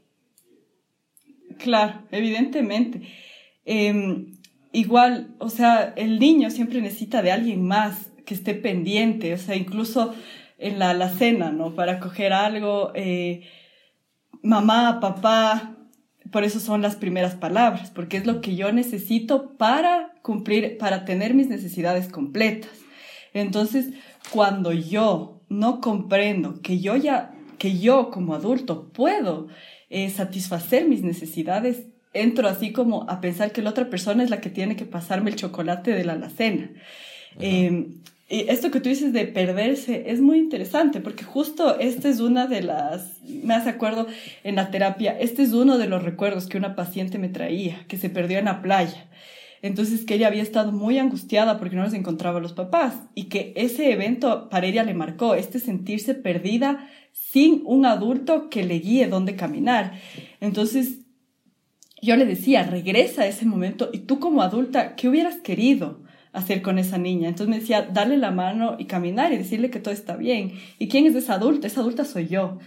Claro, 1.59 2.03
evidentemente. 2.11 3.03
Em, 3.67 4.39
igual, 4.73 5.35
o 5.39 5.51
sea, 5.51 5.93
el 5.95 6.19
niño 6.19 6.51
siempre 6.51 6.81
necesita 6.81 7.23
de 7.23 7.31
alguien 7.31 7.63
más 7.63 8.11
que 8.25 8.35
esté 8.35 8.55
pendiente, 8.55 9.35
o 9.35 9.39
sea, 9.39 9.57
incluso 9.57 10.15
en 10.59 10.79
la, 10.79 10.95
la 10.95 11.11
cena, 11.11 11.53
¿no? 11.53 11.75
Para 11.75 12.01
coger 12.01 12.33
algo, 12.33 12.93
eh, 12.95 13.43
mamá, 14.43 15.01
papá, 15.01 15.77
por 16.31 16.45
eso 16.45 16.61
son 16.61 16.83
las 16.83 16.97
primeras 16.97 17.35
palabras, 17.35 17.91
porque 17.91 18.17
es 18.17 18.27
lo 18.27 18.41
que 18.41 18.57
yo 18.57 18.73
necesito 18.73 19.57
para 19.57 20.13
cumplir, 20.23 20.79
para 20.79 21.05
tener 21.05 21.35
mis 21.35 21.49
necesidades 21.49 22.09
completas. 22.09 22.71
Entonces, 23.35 23.91
cuando 24.33 24.73
yo 24.73 25.41
no 25.49 25.81
comprendo 25.81 26.61
que 26.63 26.81
yo 26.81 26.97
ya, 26.97 27.33
que 27.59 27.79
yo 27.79 28.11
como 28.11 28.35
adulto 28.35 28.91
puedo 28.93 29.49
eh, 29.89 30.11
satisfacer 30.11 30.89
mis 30.89 31.03
necesidades, 31.03 31.87
entro 32.13 32.49
así 32.49 32.73
como 32.73 33.09
a 33.09 33.21
pensar 33.21 33.53
que 33.53 33.63
la 33.63 33.71
otra 33.71 33.91
persona 33.91 34.23
es 34.23 34.31
la 34.31 34.41
que 34.41 34.51
tiene 34.51 34.77
que 34.77 34.87
pasarme 34.87 35.31
el 35.31 35.37
chocolate 35.37 35.93
de 35.93 36.05
la 36.05 36.15
alacena. 36.15 36.71
Esto 38.31 38.71
que 38.71 38.81
tú 38.81 38.89
dices 38.89 39.13
de 39.13 39.27
perderse 39.27 40.05
es 40.07 40.21
muy 40.21 40.39
interesante 40.39 41.01
porque 41.01 41.25
justo 41.25 41.79
esta 41.81 42.09
es 42.09 42.21
una 42.21 42.47
de 42.47 42.63
las, 42.63 43.21
me 43.25 43.55
hace 43.55 43.71
acuerdo 43.71 44.07
en 44.45 44.55
la 44.55 44.71
terapia, 44.71 45.19
este 45.19 45.43
es 45.43 45.53
uno 45.53 45.79
de 45.79 45.89
los 45.89 46.05
recuerdos 46.05 46.47
que 46.47 46.57
una 46.57 46.77
paciente 46.77 47.19
me 47.19 47.29
traía, 47.29 47.85
que 47.89 47.99
se 47.99 48.09
perdió 48.09 48.39
en 48.39 48.45
la 48.45 48.63
playa. 48.63 49.09
Entonces 49.63 50.05
que 50.05 50.15
ella 50.15 50.29
había 50.29 50.45
estado 50.45 50.71
muy 50.71 50.99
angustiada 50.99 51.59
porque 51.59 51.75
no 51.75 51.83
les 51.83 51.93
encontraba 51.93 52.39
a 52.39 52.43
los 52.43 52.53
papás 52.53 52.95
y 53.17 53.25
que 53.25 53.53
ese 53.57 53.93
evento 53.93 54.49
para 54.49 54.67
ella 54.67 54.85
le 54.85 54.95
marcó, 54.95 55.35
este 55.35 55.59
sentirse 55.59 56.15
perdida 56.15 56.89
sin 57.13 57.63
un 57.65 57.85
adulto 57.85 58.49
que 58.49 58.63
le 58.63 58.79
guíe 58.79 59.09
dónde 59.09 59.35
caminar. 59.35 59.95
Entonces 60.41 61.01
yo 62.01 62.15
le 62.15 62.27
decía, 62.27 62.63
regresa 62.63 63.23
a 63.23 63.27
ese 63.27 63.45
momento 63.45 63.91
y 63.93 64.01
tú 64.01 64.21
como 64.21 64.41
adulta, 64.41 64.95
¿qué 64.95 65.09
hubieras 65.09 65.39
querido? 65.39 66.05
Hacer 66.33 66.63
con 66.63 66.79
esa 66.79 66.99
niña. 66.99 67.29
Entonces 67.29 67.49
me 67.49 67.61
decía, 67.61 67.83
darle 67.83 68.17
la 68.17 68.31
mano 68.31 68.77
y 68.79 68.85
caminar 68.85 69.33
y 69.33 69.39
decirle 69.39 69.71
que 69.71 69.81
todo 69.81 69.93
está 69.93 70.17
bien. 70.17 70.53
¿Y 70.79 70.89
quién 70.89 71.07
es 71.07 71.15
esa 71.15 71.35
adulta? 71.35 71.67
Esa 71.67 71.81
adulta 71.81 72.05
soy 72.05 72.29
yo. 72.29 72.59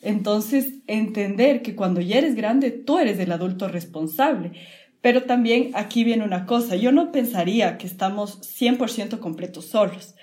Entonces, 0.00 0.80
entender 0.88 1.62
que 1.62 1.76
cuando 1.76 2.00
ya 2.00 2.18
eres 2.18 2.34
grande, 2.34 2.72
tú 2.72 2.98
eres 2.98 3.18
el 3.20 3.30
adulto 3.30 3.68
responsable. 3.68 4.52
Pero 5.00 5.24
también 5.24 5.70
aquí 5.74 6.04
viene 6.04 6.24
una 6.24 6.46
cosa, 6.46 6.76
yo 6.76 6.92
no 6.92 7.12
pensaría 7.12 7.78
que 7.78 7.86
estamos 7.86 8.40
100% 8.40 9.18
completos 9.18 9.66
solos. 9.66 10.14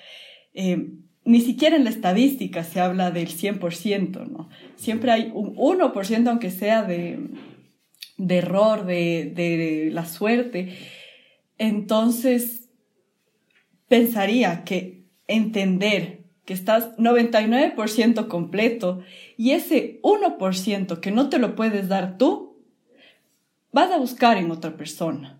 Eh, 0.53 0.93
ni 1.25 1.41
siquiera 1.41 1.75
en 1.75 1.83
la 1.83 1.89
estadística 1.89 2.63
se 2.63 2.79
habla 2.79 3.11
del 3.11 3.27
100%, 3.27 4.27
¿no? 4.29 4.49
Siempre 4.75 5.11
hay 5.11 5.31
un 5.33 5.55
1%, 5.55 6.27
aunque 6.27 6.49
sea 6.49 6.83
de, 6.83 7.19
de 8.17 8.37
error, 8.37 8.85
de, 8.85 9.31
de 9.35 9.89
la 9.91 10.05
suerte. 10.05 10.77
Entonces, 11.57 12.68
pensaría 13.89 14.63
que 14.63 15.03
entender 15.27 16.23
que 16.45 16.53
estás 16.53 16.95
99% 16.97 18.27
completo 18.27 19.01
y 19.37 19.51
ese 19.51 19.99
1% 20.01 20.99
que 20.99 21.11
no 21.11 21.29
te 21.29 21.37
lo 21.37 21.55
puedes 21.55 21.89
dar 21.89 22.17
tú, 22.17 22.57
vas 23.71 23.91
a 23.91 23.97
buscar 23.97 24.37
en 24.37 24.49
otra 24.49 24.77
persona. 24.77 25.39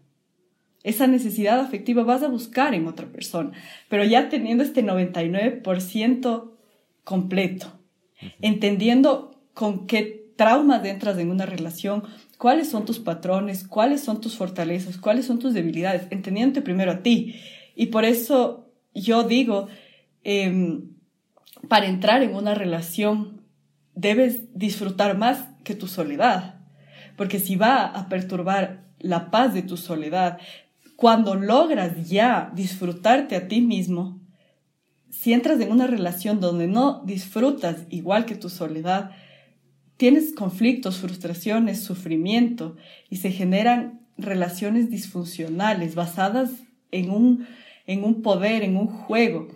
Esa 0.84 1.08
necesidad 1.08 1.60
afectiva 1.60 2.04
vas 2.04 2.24
a 2.24 2.28
buscar 2.28 2.74
en 2.74 2.88
otra 2.88 3.08
persona, 3.08 3.52
pero 3.89 4.04
ya 4.04 4.30
teniendo 4.30 4.64
este 4.64 4.84
99% 4.84 6.52
completo, 7.04 7.74
entendiendo 8.41 9.41
con 9.54 9.88
qué 9.88 10.32
traumas 10.36 10.86
entras 10.86 11.18
en 11.18 11.32
una 11.32 11.45
relación, 11.45 12.04
cuáles 12.38 12.70
son 12.70 12.86
tus 12.86 13.00
patrones, 13.00 13.68
cuáles 13.68 14.02
son 14.02 14.22
tus 14.22 14.38
fortalezas, 14.38 14.97
cuáles 14.97 15.26
son 15.26 15.39
tus 15.39 15.54
debilidades, 15.54 16.04
entendiéndote 16.12 16.62
primero 16.62 16.91
a 16.91 17.04
ti 17.04 17.36
y 17.80 17.86
por 17.86 18.03
eso 18.03 18.73
yo 18.93 19.23
digo, 19.23 19.69
em, 20.25 20.95
para 21.69 21.86
entrar 21.86 22.21
en 22.23 22.36
una 22.36 22.53
relación 22.53 23.41
debes 23.95 24.53
disfrutar 24.53 25.17
más 25.17 25.47
que 25.63 25.75
tu 25.75 25.88
soledad, 25.88 26.59
porque 27.15 27.39
si 27.39 27.55
va 27.55 27.86
a 27.86 28.09
perturbar 28.09 28.84
la 28.99 29.32
paz 29.32 29.53
de 29.53 29.61
tu 29.61 29.77
soledad, 29.77 30.39
cuando 30.97 31.36
logras 31.36 32.09
ya 32.09 32.51
disfrutarte 32.53 33.38
a 33.38 33.47
ti 33.47 33.61
mismo, 33.61 34.19
si 35.09 35.32
entras 35.32 35.61
en 35.61 35.71
una 35.71 35.88
relación 35.88 36.41
donde 36.41 36.67
no 36.67 37.01
disfrutas 37.05 37.86
igual 37.89 38.25
que 38.25 38.36
tu 38.36 38.49
soledad, 38.49 39.11
tienes 39.95 40.34
conflictos, 40.34 40.97
frustraciones, 40.97 41.82
sufrimiento 41.82 42.75
y 43.09 43.15
se 43.17 43.32
generan 43.32 44.01
relaciones 44.17 44.89
disfuncionales 44.89 45.95
basadas 45.95 46.51
en 46.91 47.11
un 47.11 47.47
en 47.89 48.03
un 48.03 48.21
poder, 48.21 48.61
en 48.61 48.77
un 48.77 48.85
juego, 48.85 49.47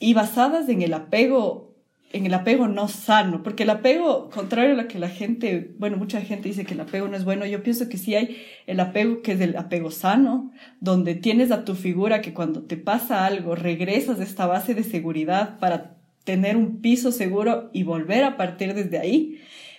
y 0.00 0.12
basadas 0.12 0.68
en 0.68 0.82
el 0.82 0.92
apego, 0.92 1.76
en 2.12 2.26
el 2.26 2.34
apego 2.34 2.66
no 2.66 2.88
sano, 2.88 3.44
porque 3.44 3.62
el 3.62 3.70
apego, 3.70 4.28
contrario 4.28 4.72
a 4.72 4.82
lo 4.82 4.88
que 4.88 4.98
la 4.98 5.08
gente, 5.08 5.72
bueno, 5.78 5.96
mucha 5.96 6.20
gente 6.20 6.48
dice 6.48 6.64
que 6.64 6.74
el 6.74 6.80
apego 6.80 7.06
no 7.06 7.16
es 7.16 7.24
bueno, 7.24 7.46
yo 7.46 7.62
pienso 7.62 7.88
que 7.88 7.96
sí 7.96 8.16
hay 8.16 8.38
el 8.66 8.80
apego 8.80 9.22
que 9.22 9.32
es 9.32 9.40
el 9.40 9.56
apego 9.56 9.92
sano, 9.92 10.50
donde 10.80 11.14
tienes 11.14 11.52
a 11.52 11.64
tu 11.64 11.76
figura 11.76 12.20
que 12.20 12.34
cuando 12.34 12.62
te 12.62 12.76
pasa 12.76 13.24
algo, 13.24 13.54
regresas 13.54 14.18
a 14.18 14.24
esta 14.24 14.46
base 14.46 14.74
de 14.74 14.82
seguridad 14.82 15.60
para 15.60 15.96
tener 16.24 16.56
un 16.56 16.80
piso 16.80 17.12
seguro 17.12 17.70
y 17.72 17.84
volver 17.84 18.24
a 18.24 18.36
partir 18.36 18.74
desde 18.74 18.98
ahí, 18.98 19.38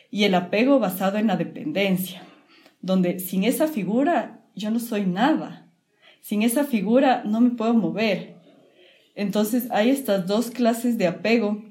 y 0.10 0.24
el 0.24 0.36
apego 0.36 0.80
basado 0.80 1.18
en 1.18 1.28
la 1.28 1.36
dependencia, 1.36 2.24
donde 2.82 3.20
sin 3.20 3.44
esa 3.44 3.68
figura 3.68 4.46
yo 4.56 4.72
no 4.72 4.80
soy 4.80 5.06
nada 5.06 5.71
sin 6.22 6.44
esa 6.44 6.64
figura 6.64 7.24
no 7.26 7.42
me 7.42 7.52
puedo 7.52 7.74
mover. 7.74 8.36
Entonces 9.16 9.68
hay 9.72 9.90
estas 9.90 10.28
dos 10.28 10.52
clases 10.52 10.98
de 10.98 11.08
apego 11.08 11.64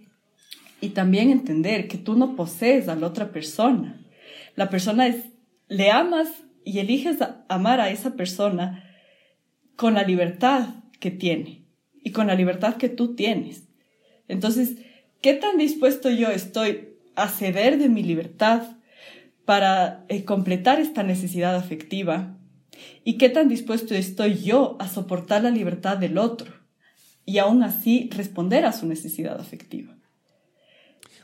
y 0.81 0.91
también 0.91 1.31
entender 1.31 1.89
que 1.89 1.99
tú 1.99 2.17
no 2.17 2.37
posees 2.37 2.89
a 2.89 2.97
la 2.97 3.07
otra 3.07 3.33
persona. 3.33 4.01
La 4.57 4.69
persona 4.71 5.07
es, 5.07 5.25
le 5.69 5.91
amas 5.91 6.29
y 6.65 6.79
eliges 6.79 7.19
amar 7.49 7.81
a 7.81 7.91
esa 7.91 8.15
persona 8.15 8.85
con 9.77 9.95
la 9.95 10.03
libertad 10.03 10.75
que 10.99 11.11
tiene 11.11 11.65
y 12.03 12.13
con 12.13 12.27
la 12.27 12.35
libertad 12.35 12.77
que 12.77 12.89
tú 12.89 13.15
tienes. 13.15 13.69
Entonces, 14.29 14.77
¿qué 15.23 15.35
tan 15.35 15.59
dispuesto 15.59 16.11
yo 16.11 16.29
estoy 16.29 16.91
a 17.15 17.29
ceder 17.29 17.79
de 17.79 17.89
mi 17.89 18.03
libertad 18.03 18.77
para 19.45 20.05
eh, 20.09 20.25
completar 20.25 20.81
esta 20.81 21.03
necesidad 21.03 21.57
afectiva? 21.57 22.37
¿Y 23.05 23.19
qué 23.19 23.29
tan 23.29 23.49
dispuesto 23.49 23.95
estoy 23.95 24.43
yo 24.43 24.77
a 24.81 24.89
soportar 24.89 25.43
la 25.43 25.51
libertad 25.51 25.97
del 25.97 26.19
otro 26.19 26.53
y 27.25 27.39
aún 27.39 27.63
así 27.63 28.11
responder 28.13 28.65
a 28.65 28.73
su 28.73 28.87
necesidad 28.87 29.41
afectiva? 29.41 29.97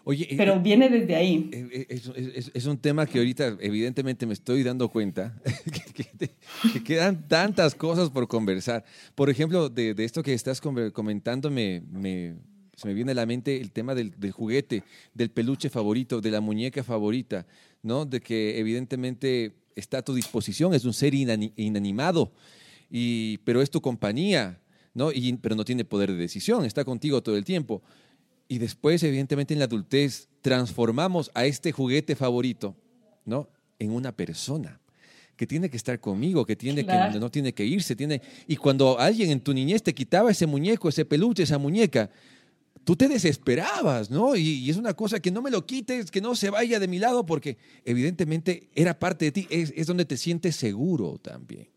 Oye, 0.09 0.29
Pero 0.37 0.55
eh, 0.55 0.61
viene 0.63 0.89
desde 0.89 1.17
ahí. 1.17 1.51
Eh, 1.53 1.87
es, 2.55 2.67
un 2.67 2.79
tema 2.79 3.07
que 3.07 3.19
ahorita 3.19 3.57
evidentemente 3.61 4.25
me 4.25 4.35
estoy 4.35 4.63
dando 4.63 4.89
cuenta 4.89 5.37
que, 6.73 6.83
quedan 6.85 7.27
tantas 7.27 7.75
cosas 7.75 8.11
por 8.11 8.29
conversar. 8.29 8.85
Por 9.17 9.31
ejemplo, 9.31 9.69
de, 9.69 9.97
esto 9.99 10.23
que 10.23 10.33
estás 10.33 10.61
comentando, 10.61 11.51
me, 11.51 11.83
se 12.77 12.87
me 12.87 12.95
viene 12.95 13.11
a 13.11 13.15
la 13.17 13.27
mente 13.27 13.61
el 13.61 13.73
tema 13.73 13.97
del, 13.97 14.13
juguete, 14.31 14.85
del 15.13 15.31
peluche 15.31 15.71
favorito, 15.71 16.21
de 16.21 16.31
la 16.31 16.41
muñeca 16.41 16.85
favorita, 16.85 17.45
¿no? 17.83 18.05
De 18.05 18.21
que 18.21 18.61
evidentemente 18.61 19.55
está 19.77 19.99
a 19.99 20.03
tu 20.03 20.15
disposición, 20.15 20.75
es 20.75 20.85
un 20.85 20.93
ser 20.93 21.15
inanimado, 21.15 22.33
y, 22.91 23.39
pero 23.39 23.63
es 23.63 23.71
tu 23.71 23.81
compañía, 23.81 24.61
¿no? 24.95 25.13
Y, 25.13 25.35
pero 25.35 25.55
no 25.55 25.65
tiene 25.65 25.85
poder 25.85 26.11
de 26.11 26.17
decisión, 26.17 26.65
está 26.65 26.85
contigo 26.85 27.23
todo 27.23 27.37
el 27.37 27.45
tiempo. 27.45 27.83
Y 28.49 28.59
después, 28.59 29.03
evidentemente, 29.03 29.55
en 29.55 29.61
la 29.61 29.67
adultez, 29.67 30.29
transformamos 30.41 31.31
a 31.35 31.45
este 31.45 31.73
juguete 31.73 32.17
favorito, 32.17 32.75
¿no? 33.25 33.49
En 33.79 33.91
una 33.91 34.13
persona 34.13 34.81
que 35.37 35.47
tiene 35.47 35.69
que 35.69 35.77
estar 35.77 36.01
conmigo, 36.01 36.47
que 36.47 36.57
tiene 36.57 36.85
que 36.85 37.19
no 37.21 37.31
tiene 37.31 37.53
que 37.53 37.65
irse, 37.67 37.95
tiene 37.95 38.23
y 38.47 38.57
cuando 38.57 38.99
alguien 38.99 39.31
en 39.31 39.41
tu 39.41 39.53
niñez 39.53 39.83
te 39.83 39.95
quitaba 39.95 40.31
ese 40.31 40.47
muñeco, 40.47 40.89
ese 40.89 41.05
peluche, 41.05 41.43
esa 41.43 41.59
muñeca, 41.59 42.11
tú 42.87 42.95
te 42.95 43.09
desesperabas, 43.09 44.13
¿no? 44.13 44.37
Y, 44.37 44.71
es 44.71 44.77
una 44.77 44.95
cosa 44.95 45.19
que 45.19 45.33
no 45.33 45.43
me 45.43 45.51
lo 45.51 45.67
quites, 45.67 46.13
que 46.13 46.21
no 46.21 46.37
se 46.37 46.51
vaya 46.51 46.79
de 46.79 46.87
mi 46.87 47.01
lado, 47.01 47.27
porque 47.27 47.59
evidentemente 47.85 48.71
era 48.77 48.97
parte 48.97 49.25
de 49.25 49.33
ti, 49.33 49.47
es, 49.51 49.73
es 49.77 49.89
donde 49.89 50.05
te 50.05 50.17
sientes 50.17 50.55
seguro 50.55 51.19
también. 51.19 51.69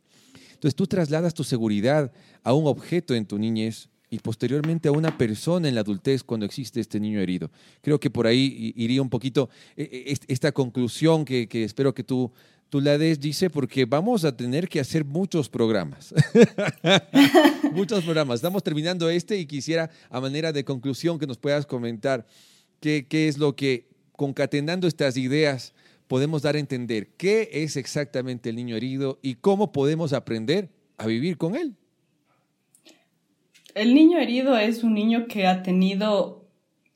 Entonces 0.53 0.75
tú 0.75 0.85
trasladas 0.85 1.33
tu 1.33 1.43
seguridad 1.43 2.11
a 2.43 2.53
un 2.53 2.67
objeto 2.67 3.15
en 3.15 3.25
tu 3.25 3.39
niñez 3.39 3.89
y 4.11 4.19
posteriormente 4.19 4.87
a 4.87 4.91
una 4.91 5.17
persona 5.17 5.67
en 5.67 5.73
la 5.73 5.81
adultez 5.81 6.23
cuando 6.23 6.45
existe 6.45 6.79
este 6.79 6.99
niño 6.99 7.19
herido. 7.19 7.49
Creo 7.81 7.99
que 7.99 8.11
por 8.11 8.27
ahí 8.27 8.71
iría 8.75 9.01
un 9.01 9.09
poquito 9.09 9.49
eh, 9.75 9.89
eh, 9.91 10.17
esta 10.27 10.51
conclusión 10.51 11.25
que, 11.25 11.47
espero 11.51 11.95
que 11.95 12.03
tú, 12.03 12.31
tú 12.69 12.81
la 12.81 12.97
des, 12.97 13.19
dice, 13.19 13.49
porque 13.49 13.85
vamos 13.85 14.23
a 14.23 14.35
tener 14.35 14.69
que 14.69 14.79
hacer 14.79 15.03
muchos 15.03 15.49
programas. 15.49 16.13
muchos 17.73 18.03
programas. 18.03 18.35
Estamos 18.35 18.63
terminando 18.63 19.09
este 19.09 19.37
y 19.37 19.45
quisiera, 19.45 19.89
a 20.09 20.21
manera 20.21 20.51
de 20.51 20.63
conclusión, 20.63 21.19
que 21.19 21.27
nos 21.27 21.37
puedas 21.37 21.65
comentar 21.65 22.25
qué, 22.79 23.07
qué 23.07 23.27
es 23.27 23.37
lo 23.37 23.55
que, 23.55 23.87
concatenando 24.15 24.87
estas 24.87 25.17
ideas, 25.17 25.73
podemos 26.07 26.41
dar 26.41 26.55
a 26.55 26.59
entender 26.59 27.09
qué 27.17 27.49
es 27.51 27.75
exactamente 27.75 28.49
el 28.49 28.55
niño 28.55 28.75
herido 28.75 29.19
y 29.21 29.35
cómo 29.35 29.71
podemos 29.71 30.13
aprender 30.13 30.69
a 30.97 31.07
vivir 31.07 31.37
con 31.37 31.55
él. 31.55 31.75
El 33.75 33.93
niño 33.93 34.19
herido 34.19 34.57
es 34.57 34.83
un 34.83 34.93
niño 34.93 35.27
que 35.27 35.47
ha 35.47 35.63
tenido 35.63 36.45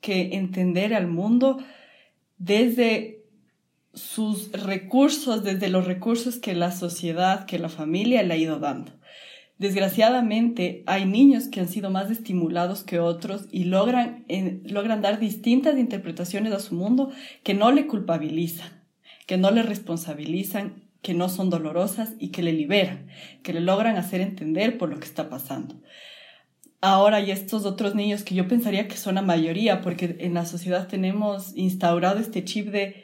que 0.00 0.34
entender 0.34 0.92
al 0.94 1.06
mundo 1.06 1.58
desde 2.36 3.23
sus 3.94 4.52
recursos, 4.52 5.44
desde 5.44 5.68
los 5.68 5.86
recursos 5.86 6.36
que 6.36 6.54
la 6.54 6.72
sociedad, 6.72 7.46
que 7.46 7.58
la 7.58 7.68
familia 7.68 8.22
le 8.22 8.34
ha 8.34 8.36
ido 8.36 8.58
dando. 8.58 8.92
Desgraciadamente, 9.58 10.82
hay 10.86 11.06
niños 11.06 11.48
que 11.48 11.60
han 11.60 11.68
sido 11.68 11.90
más 11.90 12.10
estimulados 12.10 12.82
que 12.82 12.98
otros 12.98 13.46
y 13.52 13.64
logran, 13.64 14.24
logran 14.64 15.00
dar 15.00 15.20
distintas 15.20 15.78
interpretaciones 15.78 16.52
a 16.52 16.60
su 16.60 16.74
mundo 16.74 17.10
que 17.44 17.54
no 17.54 17.70
le 17.70 17.86
culpabilizan, 17.86 18.82
que 19.26 19.36
no 19.36 19.50
le 19.52 19.62
responsabilizan, 19.62 20.82
que 21.02 21.14
no 21.14 21.28
son 21.28 21.50
dolorosas 21.50 22.14
y 22.18 22.28
que 22.28 22.42
le 22.42 22.52
liberan, 22.52 23.06
que 23.42 23.52
le 23.52 23.60
logran 23.60 23.96
hacer 23.96 24.20
entender 24.20 24.76
por 24.76 24.88
lo 24.88 24.98
que 24.98 25.06
está 25.06 25.28
pasando 25.28 25.76
ahora 26.84 27.20
y 27.20 27.30
estos 27.30 27.64
otros 27.64 27.94
niños 27.94 28.24
que 28.24 28.34
yo 28.34 28.46
pensaría 28.46 28.88
que 28.88 28.98
son 28.98 29.14
la 29.14 29.22
mayoría, 29.22 29.80
porque 29.80 30.16
en 30.20 30.34
la 30.34 30.44
sociedad 30.44 30.86
tenemos 30.86 31.56
instaurado 31.56 32.18
este 32.20 32.44
chip 32.44 32.68
de 32.68 33.03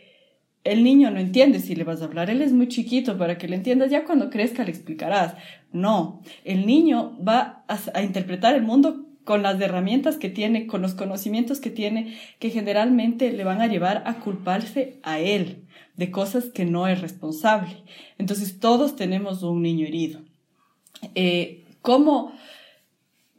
el 0.71 0.85
niño 0.85 1.11
no 1.11 1.19
entiende 1.19 1.61
si 1.61 1.75
le 1.75 1.85
vas 1.85 2.03
a 2.03 2.05
hablar, 2.05 2.31
él 2.31 2.43
es 2.43 2.53
muy 2.53 2.69
chiquito 2.69 3.17
para 3.19 3.39
que 3.39 3.49
le 3.49 3.57
entiendas, 3.57 3.91
ya 3.91 4.05
cuando 4.05 4.31
crezca 4.31 4.65
le 4.65 4.71
explicarás. 4.71 5.35
No, 5.73 6.23
el 6.45 6.67
niño 6.67 7.17
va 7.27 7.65
a, 7.69 8.03
interpretar 8.03 8.55
el 8.55 8.63
mundo 8.63 9.07
con 9.25 9.43
las 9.43 9.61
herramientas 9.61 10.17
que 10.17 10.31
tiene, 10.31 10.67
con 10.67 10.83
los 10.83 10.95
conocimientos 10.95 11.61
que 11.61 11.71
tiene, 11.71 12.19
que 12.39 12.51
generalmente 12.51 13.33
le 13.33 13.45
van 13.45 13.61
a 13.61 13.67
llevar 13.67 14.03
a 14.07 14.15
culparse 14.21 14.99
a 15.03 15.19
él 15.19 15.65
de 15.97 16.11
cosas 16.11 16.47
que 16.47 16.65
no 16.65 16.87
es 16.87 17.01
responsable. 17.01 17.85
Entonces 18.19 18.59
todos 18.59 18.97
tenemos 18.97 19.43
un 19.43 19.63
niño 19.63 19.87
herido. 19.87 20.21
Eh, 21.15 21.65
¿Cómo? 21.83 22.33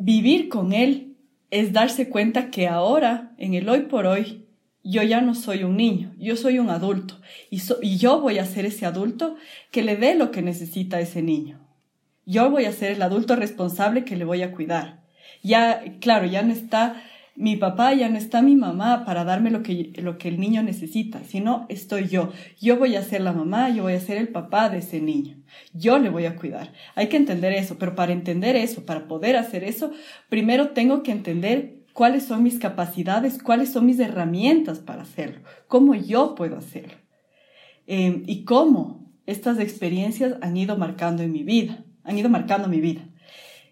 vivir 0.01 0.49
con 0.49 0.73
Él 0.73 1.15
es 1.51 1.73
darse 1.73 2.09
cuenta 2.09 2.49
que 2.49 2.67
ahora, 2.67 3.33
en 3.37 3.53
el 3.53 3.69
hoy 3.69 3.81
por 3.81 4.05
hoy, 4.05 4.40
yo 4.83 5.03
ya 5.03 5.21
no 5.21 5.35
soy 5.35 5.63
un 5.63 5.77
niño, 5.77 6.13
yo 6.17 6.35
soy 6.35 6.59
un 6.59 6.69
adulto 6.69 7.19
y, 7.49 7.59
yo 7.97 8.19
voy 8.19 8.39
a 8.39 8.45
ser 8.45 8.65
ese 8.65 8.85
adulto 8.85 9.35
que 9.71 9.83
le 9.83 9.95
dé 9.95 10.15
lo 10.15 10.31
que 10.31 10.41
necesita 10.41 10.99
ese 10.99 11.21
niño. 11.21 11.59
Yo 12.25 12.49
voy 12.49 12.65
a 12.65 12.71
ser 12.71 12.93
el 12.93 13.01
adulto 13.01 13.35
responsable 13.35 14.05
que 14.05 14.15
le 14.15 14.25
voy 14.25 14.41
a 14.41 14.51
cuidar. 14.51 15.01
Ya, 15.43 15.83
claro, 15.99 16.25
ya 16.25 16.41
no 16.43 16.53
está 16.53 17.03
mi 17.35 17.55
papá, 17.55 17.93
ya 17.93 18.09
no 18.09 18.17
está 18.17 18.41
mi 18.41 18.55
mamá 18.55 19.05
para 19.05 19.23
darme 19.23 19.49
lo 19.49 19.63
que, 19.63 19.93
lo 19.95 20.17
que 20.17 20.27
el 20.27 20.39
niño 20.39 20.61
necesita, 20.63 21.23
sino 21.23 21.65
estoy 21.69 22.07
yo. 22.07 22.31
Yo 22.59 22.77
voy 22.77 22.95
a 22.95 23.03
ser 23.03 23.21
la 23.21 23.33
mamá, 23.33 23.69
yo 23.69 23.83
voy 23.83 23.93
a 23.93 23.99
ser 23.99 24.17
el 24.17 24.27
papá 24.27 24.69
de 24.69 24.79
ese 24.79 24.99
niño. 24.99 25.37
Yo 25.73 25.97
le 25.97 26.09
voy 26.09 26.25
a 26.25 26.35
cuidar. 26.35 26.73
Hay 26.95 27.07
que 27.07 27.17
entender 27.17 27.53
eso, 27.53 27.77
pero 27.79 27.95
para 27.95 28.11
entender 28.11 28.55
eso, 28.55 28.85
para 28.85 29.07
poder 29.07 29.37
hacer 29.37 29.63
eso, 29.63 29.91
primero 30.29 30.69
tengo 30.69 31.03
que 31.03 31.11
entender 31.11 31.80
cuáles 31.93 32.25
son 32.25 32.43
mis 32.43 32.59
capacidades, 32.59 33.41
cuáles 33.41 33.71
son 33.71 33.85
mis 33.85 33.99
herramientas 33.99 34.79
para 34.79 35.03
hacerlo, 35.03 35.41
cómo 35.67 35.95
yo 35.95 36.35
puedo 36.35 36.57
hacerlo 36.57 36.97
em, 37.87 38.23
y 38.25 38.43
cómo 38.43 39.11
estas 39.25 39.59
experiencias 39.59 40.35
han 40.41 40.57
ido 40.57 40.77
marcando 40.77 41.23
en 41.23 41.31
mi 41.31 41.43
vida, 41.43 41.83
han 42.03 42.17
ido 42.17 42.29
marcando 42.29 42.67
mi 42.67 42.81
vida. 42.81 43.07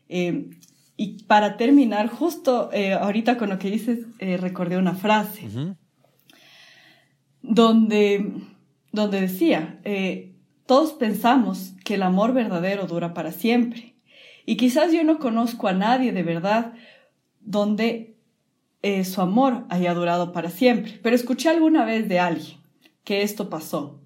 Em, 0.07 0.51
y 0.97 1.23
para 1.23 1.55
terminar, 1.55 2.07
justo 2.09 2.69
eh, 2.73 2.93
ahorita 2.93 3.37
con 3.37 3.49
lo 3.49 3.57
que 3.57 3.71
dices, 3.71 3.99
eh, 4.19 4.35
recordé 4.35 4.77
una 4.77 4.95
frase 4.95 5.47
donde, 7.41 8.33
donde 8.91 9.21
decía, 9.21 9.79
eh, 9.85 10.35
todos 10.65 10.93
pensamos 10.93 11.73
que 11.85 11.95
el 11.95 12.03
amor 12.03 12.33
verdadero 12.33 12.85
dura 12.85 13.13
para 13.13 13.31
siempre. 13.31 13.95
Y 14.45 14.57
quizás 14.57 14.91
yo 14.91 15.03
no 15.03 15.19
conozco 15.19 15.67
a 15.67 15.73
nadie 15.73 16.11
de 16.11 16.23
verdad 16.23 16.73
donde 17.49 18.15
eh, 18.83 19.03
su 19.05 19.21
amor 19.21 19.65
haya 19.69 19.95
durado 19.95 20.31
para 20.33 20.51
siempre, 20.51 20.99
pero 21.01 21.15
escuché 21.15 21.49
alguna 21.49 21.83
vez 21.83 22.07
de 22.07 22.19
alguien 22.19 22.59
que 23.03 23.23
esto 23.23 23.49
pasó. 23.49 23.99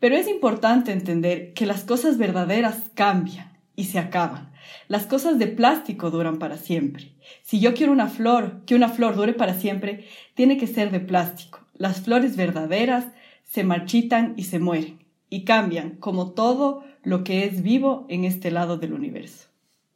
Pero 0.00 0.16
es 0.16 0.26
importante 0.26 0.90
entender 0.90 1.52
que 1.54 1.64
las 1.64 1.84
cosas 1.84 2.18
verdaderas 2.18 2.90
cambian 2.94 3.56
y 3.76 3.84
se 3.84 4.00
acaban. 4.00 4.50
Las 4.88 5.06
cosas 5.06 5.38
de 5.38 5.46
plástico 5.46 6.10
duran 6.10 6.40
para 6.40 6.56
siempre. 6.56 7.12
Si 7.42 7.60
yo 7.60 7.72
quiero 7.72 7.92
una 7.92 8.08
flor, 8.08 8.62
que 8.66 8.74
una 8.74 8.88
flor 8.88 9.14
dure 9.14 9.32
para 9.32 9.54
siempre, 9.54 10.06
tiene 10.34 10.56
que 10.56 10.66
ser 10.66 10.90
de 10.90 10.98
plástico. 10.98 11.60
Las 11.74 12.00
flores 12.00 12.36
verdaderas 12.36 13.06
se 13.44 13.62
marchitan 13.62 14.34
y 14.36 14.44
se 14.44 14.58
mueren 14.58 14.98
y 15.28 15.44
cambian 15.44 15.90
como 16.00 16.32
todo 16.32 16.82
lo 17.04 17.22
que 17.22 17.44
es 17.44 17.62
vivo 17.62 18.06
en 18.08 18.24
este 18.24 18.50
lado 18.50 18.76
del 18.76 18.92
universo. 18.92 19.49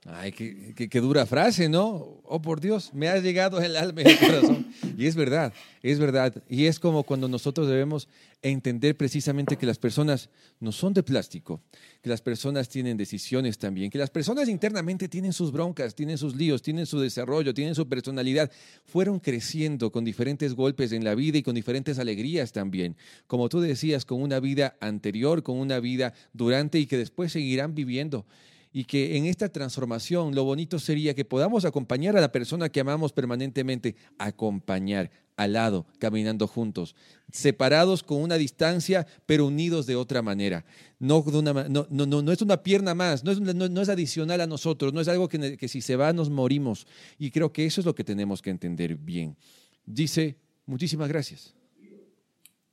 Ay, 0.07 0.33
qué, 0.33 1.01
dura 1.01 1.25
frase, 1.25 1.71
¿no? 1.71 2.21
Oh, 2.25 2.43
por 2.43 2.61
Dios, 2.61 2.93
me 2.93 3.09
ha 3.09 3.19
llegado 3.19 3.59
el 3.63 3.75
alma 3.75 4.03
y 4.03 4.09
el 4.09 4.19
corazón. 4.19 4.67
y 4.99 5.07
es 5.07 5.17
verdad, 5.17 5.51
es 5.83 5.99
verdad. 5.99 6.43
Y 6.47 6.67
es 6.67 6.79
como 6.79 7.05
cuando 7.05 7.27
nosotros 7.27 7.69
debemos 7.69 8.07
entender 8.43 8.99
precisamente 8.99 9.57
que 9.57 9.65
las 9.65 9.79
personas 9.79 10.29
no 10.61 10.73
son 10.73 10.93
de 10.93 11.03
plástico, 11.03 11.63
que 12.03 12.11
las 12.11 12.21
personas 12.21 12.69
tienen 12.69 12.99
decisiones 12.99 13.57
también, 13.57 13.91
que 13.91 13.97
las 13.97 14.11
personas 14.11 14.51
internamente 14.51 15.09
tienen 15.09 15.33
sus 15.33 15.51
broncas, 15.51 15.95
tienen 15.95 16.19
sus 16.19 16.37
líos, 16.37 16.61
tienen 16.61 16.85
su 16.85 17.01
desarrollo, 17.01 17.55
tienen 17.55 17.75
su 17.75 17.89
personalidad. 17.89 18.51
Fueron 18.85 19.21
creciendo 19.21 19.91
con 19.91 20.05
diferentes 20.05 20.53
golpes 20.53 20.93
en 20.93 21.03
la 21.03 21.15
vida 21.15 21.39
y 21.39 21.43
con 21.43 21.55
diferentes 21.55 21.99
alegrías 21.99 22.53
también. 22.53 22.95
Como 23.27 23.49
tú 23.49 23.59
decías, 23.59 24.05
con 24.05 24.21
una 24.21 24.39
vida 24.39 24.77
anterior, 24.81 25.43
con 25.43 25.57
una 25.57 25.81
vida 25.81 26.13
durante 26.35 26.79
y 26.79 26.85
que 26.85 26.99
después 26.99 27.33
seguirán 27.33 27.75
viviendo 27.75 28.27
y 28.77 28.85
que 28.87 29.17
en 29.17 29.27
esta 29.27 29.49
transformación 29.49 30.35
lo 30.35 30.43
bonito 30.43 30.81
sería 30.81 31.15
que 31.15 31.25
podamos 31.25 31.65
acompañar 31.65 32.17
a 32.17 32.21
la 32.21 32.33
persona 32.33 32.69
que 32.69 32.81
amamos 32.81 33.13
permanentemente, 33.13 33.95
acompañar, 34.19 35.13
al 35.37 35.53
lado, 35.53 35.87
caminando 36.01 36.49
juntos, 36.49 36.97
separados 37.31 38.03
con 38.03 38.21
una 38.21 38.37
distancia, 38.37 39.07
pero 39.27 39.47
unidos 39.47 39.87
de 39.87 39.95
otra 39.95 40.23
manera. 40.23 40.65
No, 40.99 41.25
no, 41.25 41.87
no, 41.89 42.23
no, 42.23 42.33
es 42.33 42.43
una 42.43 42.65
pierna 42.65 42.95
más, 42.95 43.23
no 43.23 43.31
es, 43.31 43.41
no, 43.41 43.81
es 43.81 43.89
adicional 43.89 44.41
a 44.41 44.47
nosotros, 44.49 44.93
no 44.93 45.01
es 45.01 45.07
algo 45.07 45.29
que, 45.29 45.69
si 45.69 45.81
se 45.81 45.95
va 45.95 46.13
nos 46.13 46.29
morimos. 46.29 46.89
Y 47.17 47.31
creo 47.31 47.53
que 47.53 47.67
eso 47.67 47.81
es 47.81 47.87
lo 47.87 47.95
que 47.95 48.03
tenemos 48.03 48.43
que 48.43 48.51
entender 48.51 48.97
bien. 48.97 49.37
Dice, 49.87 50.37
muchísimas 50.67 51.09
gracias. 51.09 51.55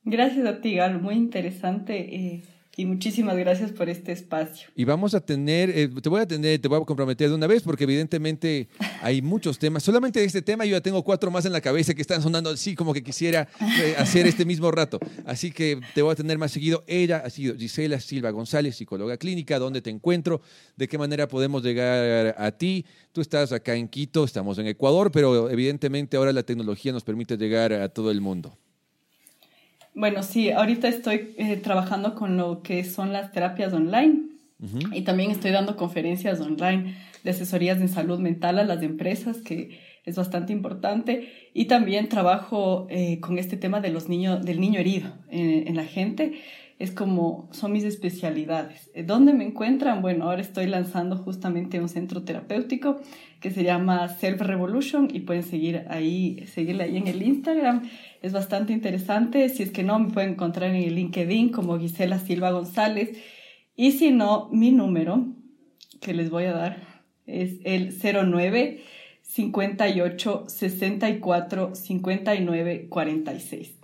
Gracias 0.03 0.47
a 0.47 0.89
muy 0.97 1.13
interesante. 1.13 2.15
Eh 2.15 2.43
y 2.77 2.85
muchísimas 2.85 3.35
gracias 3.35 3.71
por 3.71 3.89
este 3.89 4.13
espacio. 4.13 4.69
Y 4.75 4.85
vamos 4.85 5.13
a 5.13 5.19
tener, 5.19 5.69
eh, 5.69 5.89
te 6.01 6.07
voy 6.07 6.21
a 6.21 6.27
tener, 6.27 6.59
te 6.59 6.67
voy 6.69 6.81
a 6.81 6.85
comprometer 6.85 7.27
de 7.27 7.35
una 7.35 7.47
vez 7.47 7.63
porque 7.63 7.83
evidentemente 7.83 8.69
hay 9.01 9.21
muchos 9.21 9.59
temas. 9.59 9.83
Solamente 9.83 10.19
de 10.21 10.25
este 10.25 10.41
tema 10.41 10.65
yo 10.65 10.71
ya 10.71 10.81
tengo 10.81 11.03
cuatro 11.03 11.29
más 11.31 11.45
en 11.45 11.51
la 11.51 11.59
cabeza 11.59 11.93
que 11.93 12.01
están 12.01 12.21
sonando 12.21 12.49
así 12.49 12.73
como 12.73 12.93
que 12.93 13.03
quisiera 13.03 13.49
eh, 13.81 13.95
hacer 13.97 14.25
este 14.25 14.45
mismo 14.45 14.71
rato. 14.71 14.99
Así 15.25 15.51
que 15.51 15.81
te 15.93 16.01
voy 16.01 16.13
a 16.13 16.15
tener 16.15 16.37
más 16.37 16.51
seguido. 16.51 16.83
Ella 16.87 17.21
ha 17.25 17.29
sido 17.29 17.55
Gisela 17.57 17.99
Silva 17.99 18.31
González, 18.31 18.77
psicóloga 18.77 19.17
clínica. 19.17 19.59
¿Dónde 19.59 19.81
te 19.81 19.89
encuentro? 19.89 20.41
¿De 20.77 20.87
qué 20.87 20.97
manera 20.97 21.27
podemos 21.27 21.63
llegar 21.63 22.35
a 22.37 22.51
ti? 22.51 22.85
Tú 23.11 23.19
estás 23.19 23.51
acá 23.51 23.75
en 23.75 23.89
Quito, 23.89 24.23
estamos 24.23 24.57
en 24.59 24.67
Ecuador, 24.67 25.11
pero 25.11 25.49
evidentemente 25.49 26.15
ahora 26.15 26.31
la 26.31 26.43
tecnología 26.43 26.93
nos 26.93 27.03
permite 27.03 27.35
llegar 27.35 27.73
a 27.73 27.89
todo 27.89 28.11
el 28.11 28.21
mundo. 28.21 28.57
Bueno, 29.93 30.23
sí, 30.23 30.51
ahorita 30.51 30.87
estoy 30.87 31.33
eh, 31.37 31.57
trabajando 31.57 32.15
con 32.15 32.37
lo 32.37 32.61
que 32.61 32.83
son 32.83 33.13
las 33.13 33.31
terapias 33.31 33.73
online. 33.73 34.27
Y 34.91 35.01
también 35.01 35.31
estoy 35.31 35.49
dando 35.49 35.75
conferencias 35.75 36.39
online 36.39 36.95
de 37.23 37.31
asesorías 37.31 37.81
en 37.81 37.89
salud 37.89 38.19
mental 38.19 38.59
a 38.59 38.63
las 38.63 38.83
empresas, 38.83 39.37
que 39.37 39.79
es 40.05 40.15
bastante 40.15 40.53
importante. 40.53 41.49
Y 41.55 41.65
también 41.65 42.09
trabajo 42.09 42.85
eh, 42.91 43.19
con 43.21 43.39
este 43.39 43.57
tema 43.57 43.81
de 43.81 43.89
los 43.89 44.07
niños, 44.07 44.45
del 44.45 44.61
niño 44.61 44.79
herido 44.79 45.13
en, 45.29 45.67
en 45.67 45.75
la 45.75 45.85
gente 45.85 46.41
es 46.81 46.89
como 46.91 47.47
son 47.51 47.73
mis 47.73 47.83
especialidades. 47.83 48.89
Eh, 48.95 49.03
¿Dónde 49.03 49.33
me 49.33 49.45
encuentran? 49.45 50.01
Bueno, 50.01 50.25
ahora 50.25 50.41
estoy 50.41 50.65
lanzando 50.65 51.15
justamente 51.15 51.79
un 51.79 51.89
centro 51.89 52.23
terapéutico 52.23 52.99
que 53.39 53.51
se 53.51 53.63
llama 53.63 54.07
Self 54.07 54.41
Revolution 54.41 55.07
y 55.13 55.19
pueden 55.19 55.43
seguir 55.43 55.85
ahí, 55.89 56.43
seguirle 56.47 56.85
ahí 56.85 56.97
en 56.97 57.07
el 57.07 57.21
Instagram. 57.21 57.83
Es 58.23 58.33
bastante 58.33 58.73
interesante. 58.73 59.47
Si 59.49 59.61
es 59.61 59.69
que 59.69 59.83
no, 59.83 59.99
me 59.99 60.11
pueden 60.11 60.31
encontrar 60.31 60.71
en 60.71 60.83
el 60.83 60.95
LinkedIn 60.95 61.49
como 61.49 61.77
Gisela 61.77 62.17
Silva 62.17 62.49
González. 62.49 63.11
Y 63.75 63.91
si 63.91 64.09
no, 64.09 64.49
mi 64.51 64.71
número 64.71 65.27
que 66.01 66.15
les 66.15 66.31
voy 66.31 66.45
a 66.45 66.53
dar 66.53 66.77
es 67.27 67.59
el 67.63 67.93
09 68.01 68.81
58 69.21 70.45
64 70.47 71.75
59 71.75 72.87
46 72.89 73.77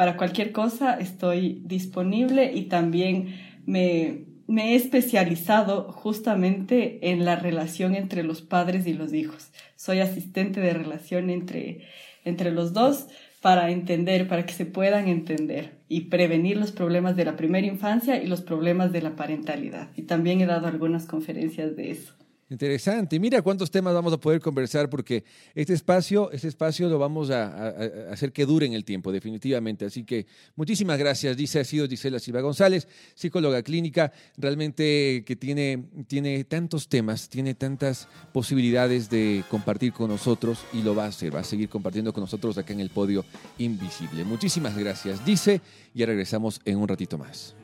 para 0.00 0.16
cualquier 0.16 0.50
cosa 0.50 0.94
estoy 0.94 1.60
disponible 1.66 2.54
y 2.54 2.70
también 2.70 3.38
me, 3.66 4.24
he 4.48 4.74
especializado 4.74 5.92
justamente 5.92 7.10
en 7.10 7.26
la 7.26 7.36
relación 7.36 7.94
entre 7.94 8.22
los 8.22 8.40
padres 8.40 8.86
y 8.86 8.94
los 8.94 9.12
hijos. 9.12 9.50
Soy 9.76 10.00
asistente 10.00 10.62
de 10.62 10.72
relación 10.72 11.28
entre, 11.28 11.82
entre 12.24 12.50
los 12.50 12.72
dos 12.72 13.08
para 13.42 13.70
entender, 13.70 14.26
para 14.26 14.46
que 14.46 14.54
se 14.54 14.64
puedan 14.64 15.06
entender 15.06 15.82
y 15.86 16.06
prevenir 16.08 16.56
los 16.56 16.72
problemas 16.72 17.14
de 17.14 17.26
la 17.26 17.36
primera 17.36 17.66
infancia 17.66 18.22
y 18.22 18.26
los 18.26 18.40
problemas 18.40 18.92
de 18.92 19.02
la 19.02 19.16
parentalidad. 19.16 19.90
Y 19.96 20.04
también 20.04 20.40
he 20.40 20.46
dado 20.46 20.66
algunas 20.66 21.04
conferencias 21.04 21.76
de 21.76 21.90
eso. 21.90 22.14
Interesante. 22.50 23.20
Mira 23.20 23.42
cuántos 23.42 23.70
temas 23.70 23.94
vamos 23.94 24.12
a 24.12 24.18
poder 24.18 24.40
conversar 24.40 24.90
porque 24.90 25.22
este 25.54 25.72
espacio, 25.72 26.32
este 26.32 26.48
espacio 26.48 26.88
lo 26.88 26.98
vamos 26.98 27.30
a, 27.30 27.68
hacer 28.10 28.32
que 28.32 28.44
dure 28.44 28.66
en 28.66 28.72
el 28.72 28.84
tiempo, 28.84 29.12
definitivamente. 29.12 29.84
Así 29.84 30.02
que 30.02 30.26
muchísimas 30.56 30.98
gracias. 30.98 31.36
Dice, 31.36 31.60
ha 31.60 31.64
sido 31.64 31.86
Gisela 31.86 32.18
Silva 32.18 32.40
González, 32.40 32.88
psicóloga 33.14 33.62
clínica, 33.62 34.12
realmente 34.36 35.22
que 35.24 35.36
tiene, 35.36 35.84
tiene 36.08 36.42
tantos 36.42 36.88
temas, 36.88 37.28
tiene 37.28 37.54
tantas 37.54 38.08
posibilidades 38.32 39.08
de 39.08 39.44
compartir 39.48 39.92
con 39.92 40.08
nosotros 40.10 40.64
y 40.72 40.82
lo 40.82 40.96
va 40.96 41.04
a 41.04 41.08
hacer, 41.08 41.32
va 41.32 41.40
a 41.40 41.44
seguir 41.44 41.68
compartiendo 41.68 42.12
con 42.12 42.22
nosotros 42.22 42.58
acá 42.58 42.72
en 42.72 42.80
el 42.80 42.90
podio 42.90 43.24
invisible. 43.58 44.24
Muchísimas 44.24 44.76
gracias. 44.76 45.24
Dice, 45.24 45.60
ya 45.94 46.04
regresamos 46.04 46.60
en 46.64 46.78
un 46.78 46.88
ratito 46.88 47.16
más. 47.16 47.54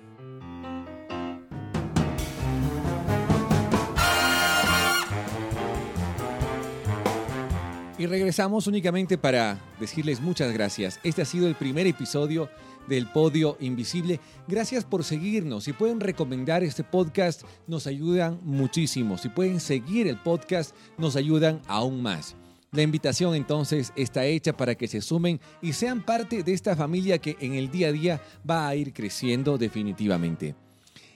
Y 7.99 8.05
regresamos 8.05 8.67
únicamente 8.67 9.17
para 9.17 9.59
decirles 9.81 10.21
muchas 10.21 10.53
gracias. 10.53 11.01
Este 11.03 11.23
ha 11.23 11.25
sido 11.25 11.49
el 11.49 11.55
primer 11.55 11.87
episodio 11.87 12.51
del 12.87 13.07
Podio 13.07 13.57
Invisible. 13.59 14.21
Gracias 14.47 14.85
por 14.85 15.03
seguirnos. 15.03 15.65
Si 15.65 15.73
pueden 15.73 16.01
recomendar 16.01 16.63
este 16.63 16.85
podcast, 16.85 17.45
nos 17.67 17.87
ayudan 17.87 18.39
muchísimo. 18.43 19.17
Si 19.17 19.31
pueden 19.31 19.61
seguir 19.61 20.09
el 20.09 20.19
podcast, 20.19 20.77
nos 20.99 21.17
ayudan 21.17 21.63
aún 21.69 22.03
más. 22.03 22.37
La 22.71 22.83
invitación 22.83 23.35
entonces 23.35 23.95
está 23.97 24.27
hecha 24.27 24.55
para 24.55 24.75
que 24.75 24.89
se 24.89 25.01
sumen 25.01 25.41
y 25.63 25.73
sean 25.73 26.05
parte 26.05 26.43
de 26.43 26.53
esta 26.53 26.77
familia 26.77 27.17
que 27.17 27.39
en 27.41 27.55
el 27.55 27.71
día 27.71 27.89
a 27.89 27.93
día 27.93 28.23
va 28.49 28.69
a 28.69 28.77
ir 28.77 28.93
creciendo 28.93 29.57
definitivamente. 29.57 30.55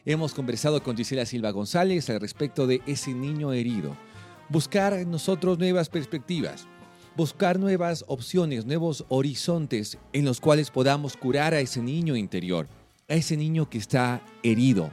Hemos 0.06 0.32
conversado 0.32 0.82
con 0.82 0.96
Gisela 0.96 1.26
Silva 1.26 1.50
González 1.50 2.08
al 2.08 2.20
respecto 2.20 2.66
de 2.66 2.80
ese 2.86 3.12
niño 3.12 3.52
herido 3.52 3.94
buscar 4.50 5.06
nosotros 5.06 5.58
nuevas 5.58 5.88
perspectivas, 5.88 6.66
buscar 7.16 7.58
nuevas 7.58 8.04
opciones, 8.08 8.66
nuevos 8.66 9.04
horizontes 9.08 9.98
en 10.12 10.24
los 10.24 10.40
cuales 10.40 10.70
podamos 10.70 11.16
curar 11.16 11.54
a 11.54 11.60
ese 11.60 11.80
niño 11.80 12.16
interior, 12.16 12.68
a 13.08 13.14
ese 13.14 13.36
niño 13.36 13.68
que 13.68 13.78
está 13.78 14.22
herido. 14.42 14.90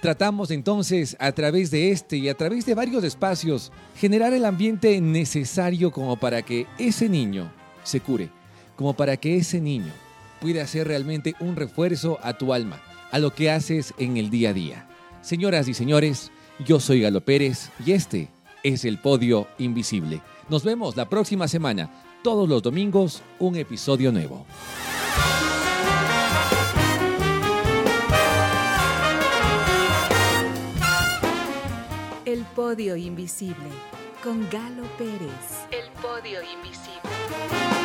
Tratamos 0.00 0.50
entonces 0.50 1.16
a 1.18 1.32
través 1.32 1.70
de 1.70 1.90
este 1.90 2.16
y 2.18 2.28
a 2.28 2.34
través 2.34 2.66
de 2.66 2.74
varios 2.74 3.02
espacios 3.02 3.72
generar 3.96 4.32
el 4.34 4.44
ambiente 4.44 5.00
necesario 5.00 5.90
como 5.90 6.16
para 6.16 6.42
que 6.42 6.66
ese 6.78 7.08
niño 7.08 7.50
se 7.82 8.00
cure, 8.00 8.30
como 8.76 8.94
para 8.94 9.16
que 9.16 9.36
ese 9.36 9.60
niño 9.60 9.92
pueda 10.40 10.66
ser 10.66 10.86
realmente 10.86 11.34
un 11.40 11.56
refuerzo 11.56 12.18
a 12.22 12.36
tu 12.36 12.52
alma, 12.52 12.80
a 13.10 13.18
lo 13.18 13.34
que 13.34 13.50
haces 13.50 13.94
en 13.98 14.16
el 14.16 14.30
día 14.30 14.50
a 14.50 14.52
día. 14.52 14.88
Señoras 15.22 15.66
y 15.66 15.74
señores, 15.74 16.30
yo 16.64 16.78
soy 16.78 17.00
Galo 17.00 17.24
Pérez 17.24 17.70
y 17.84 17.92
este 17.92 18.28
es 18.62 18.84
el 18.84 18.98
Podio 18.98 19.48
Invisible. 19.58 20.20
Nos 20.48 20.62
vemos 20.62 20.96
la 20.96 21.08
próxima 21.08 21.48
semana, 21.48 21.90
todos 22.22 22.48
los 22.48 22.62
domingos, 22.62 23.20
un 23.40 23.56
episodio 23.56 24.12
nuevo. 24.12 24.46
El 32.24 32.44
Podio 32.54 32.94
Invisible 32.94 33.56
con 34.22 34.48
Galo 34.48 34.84
Pérez. 34.96 35.66
El 35.72 35.90
Podio 36.00 36.40
Invisible. 36.42 37.75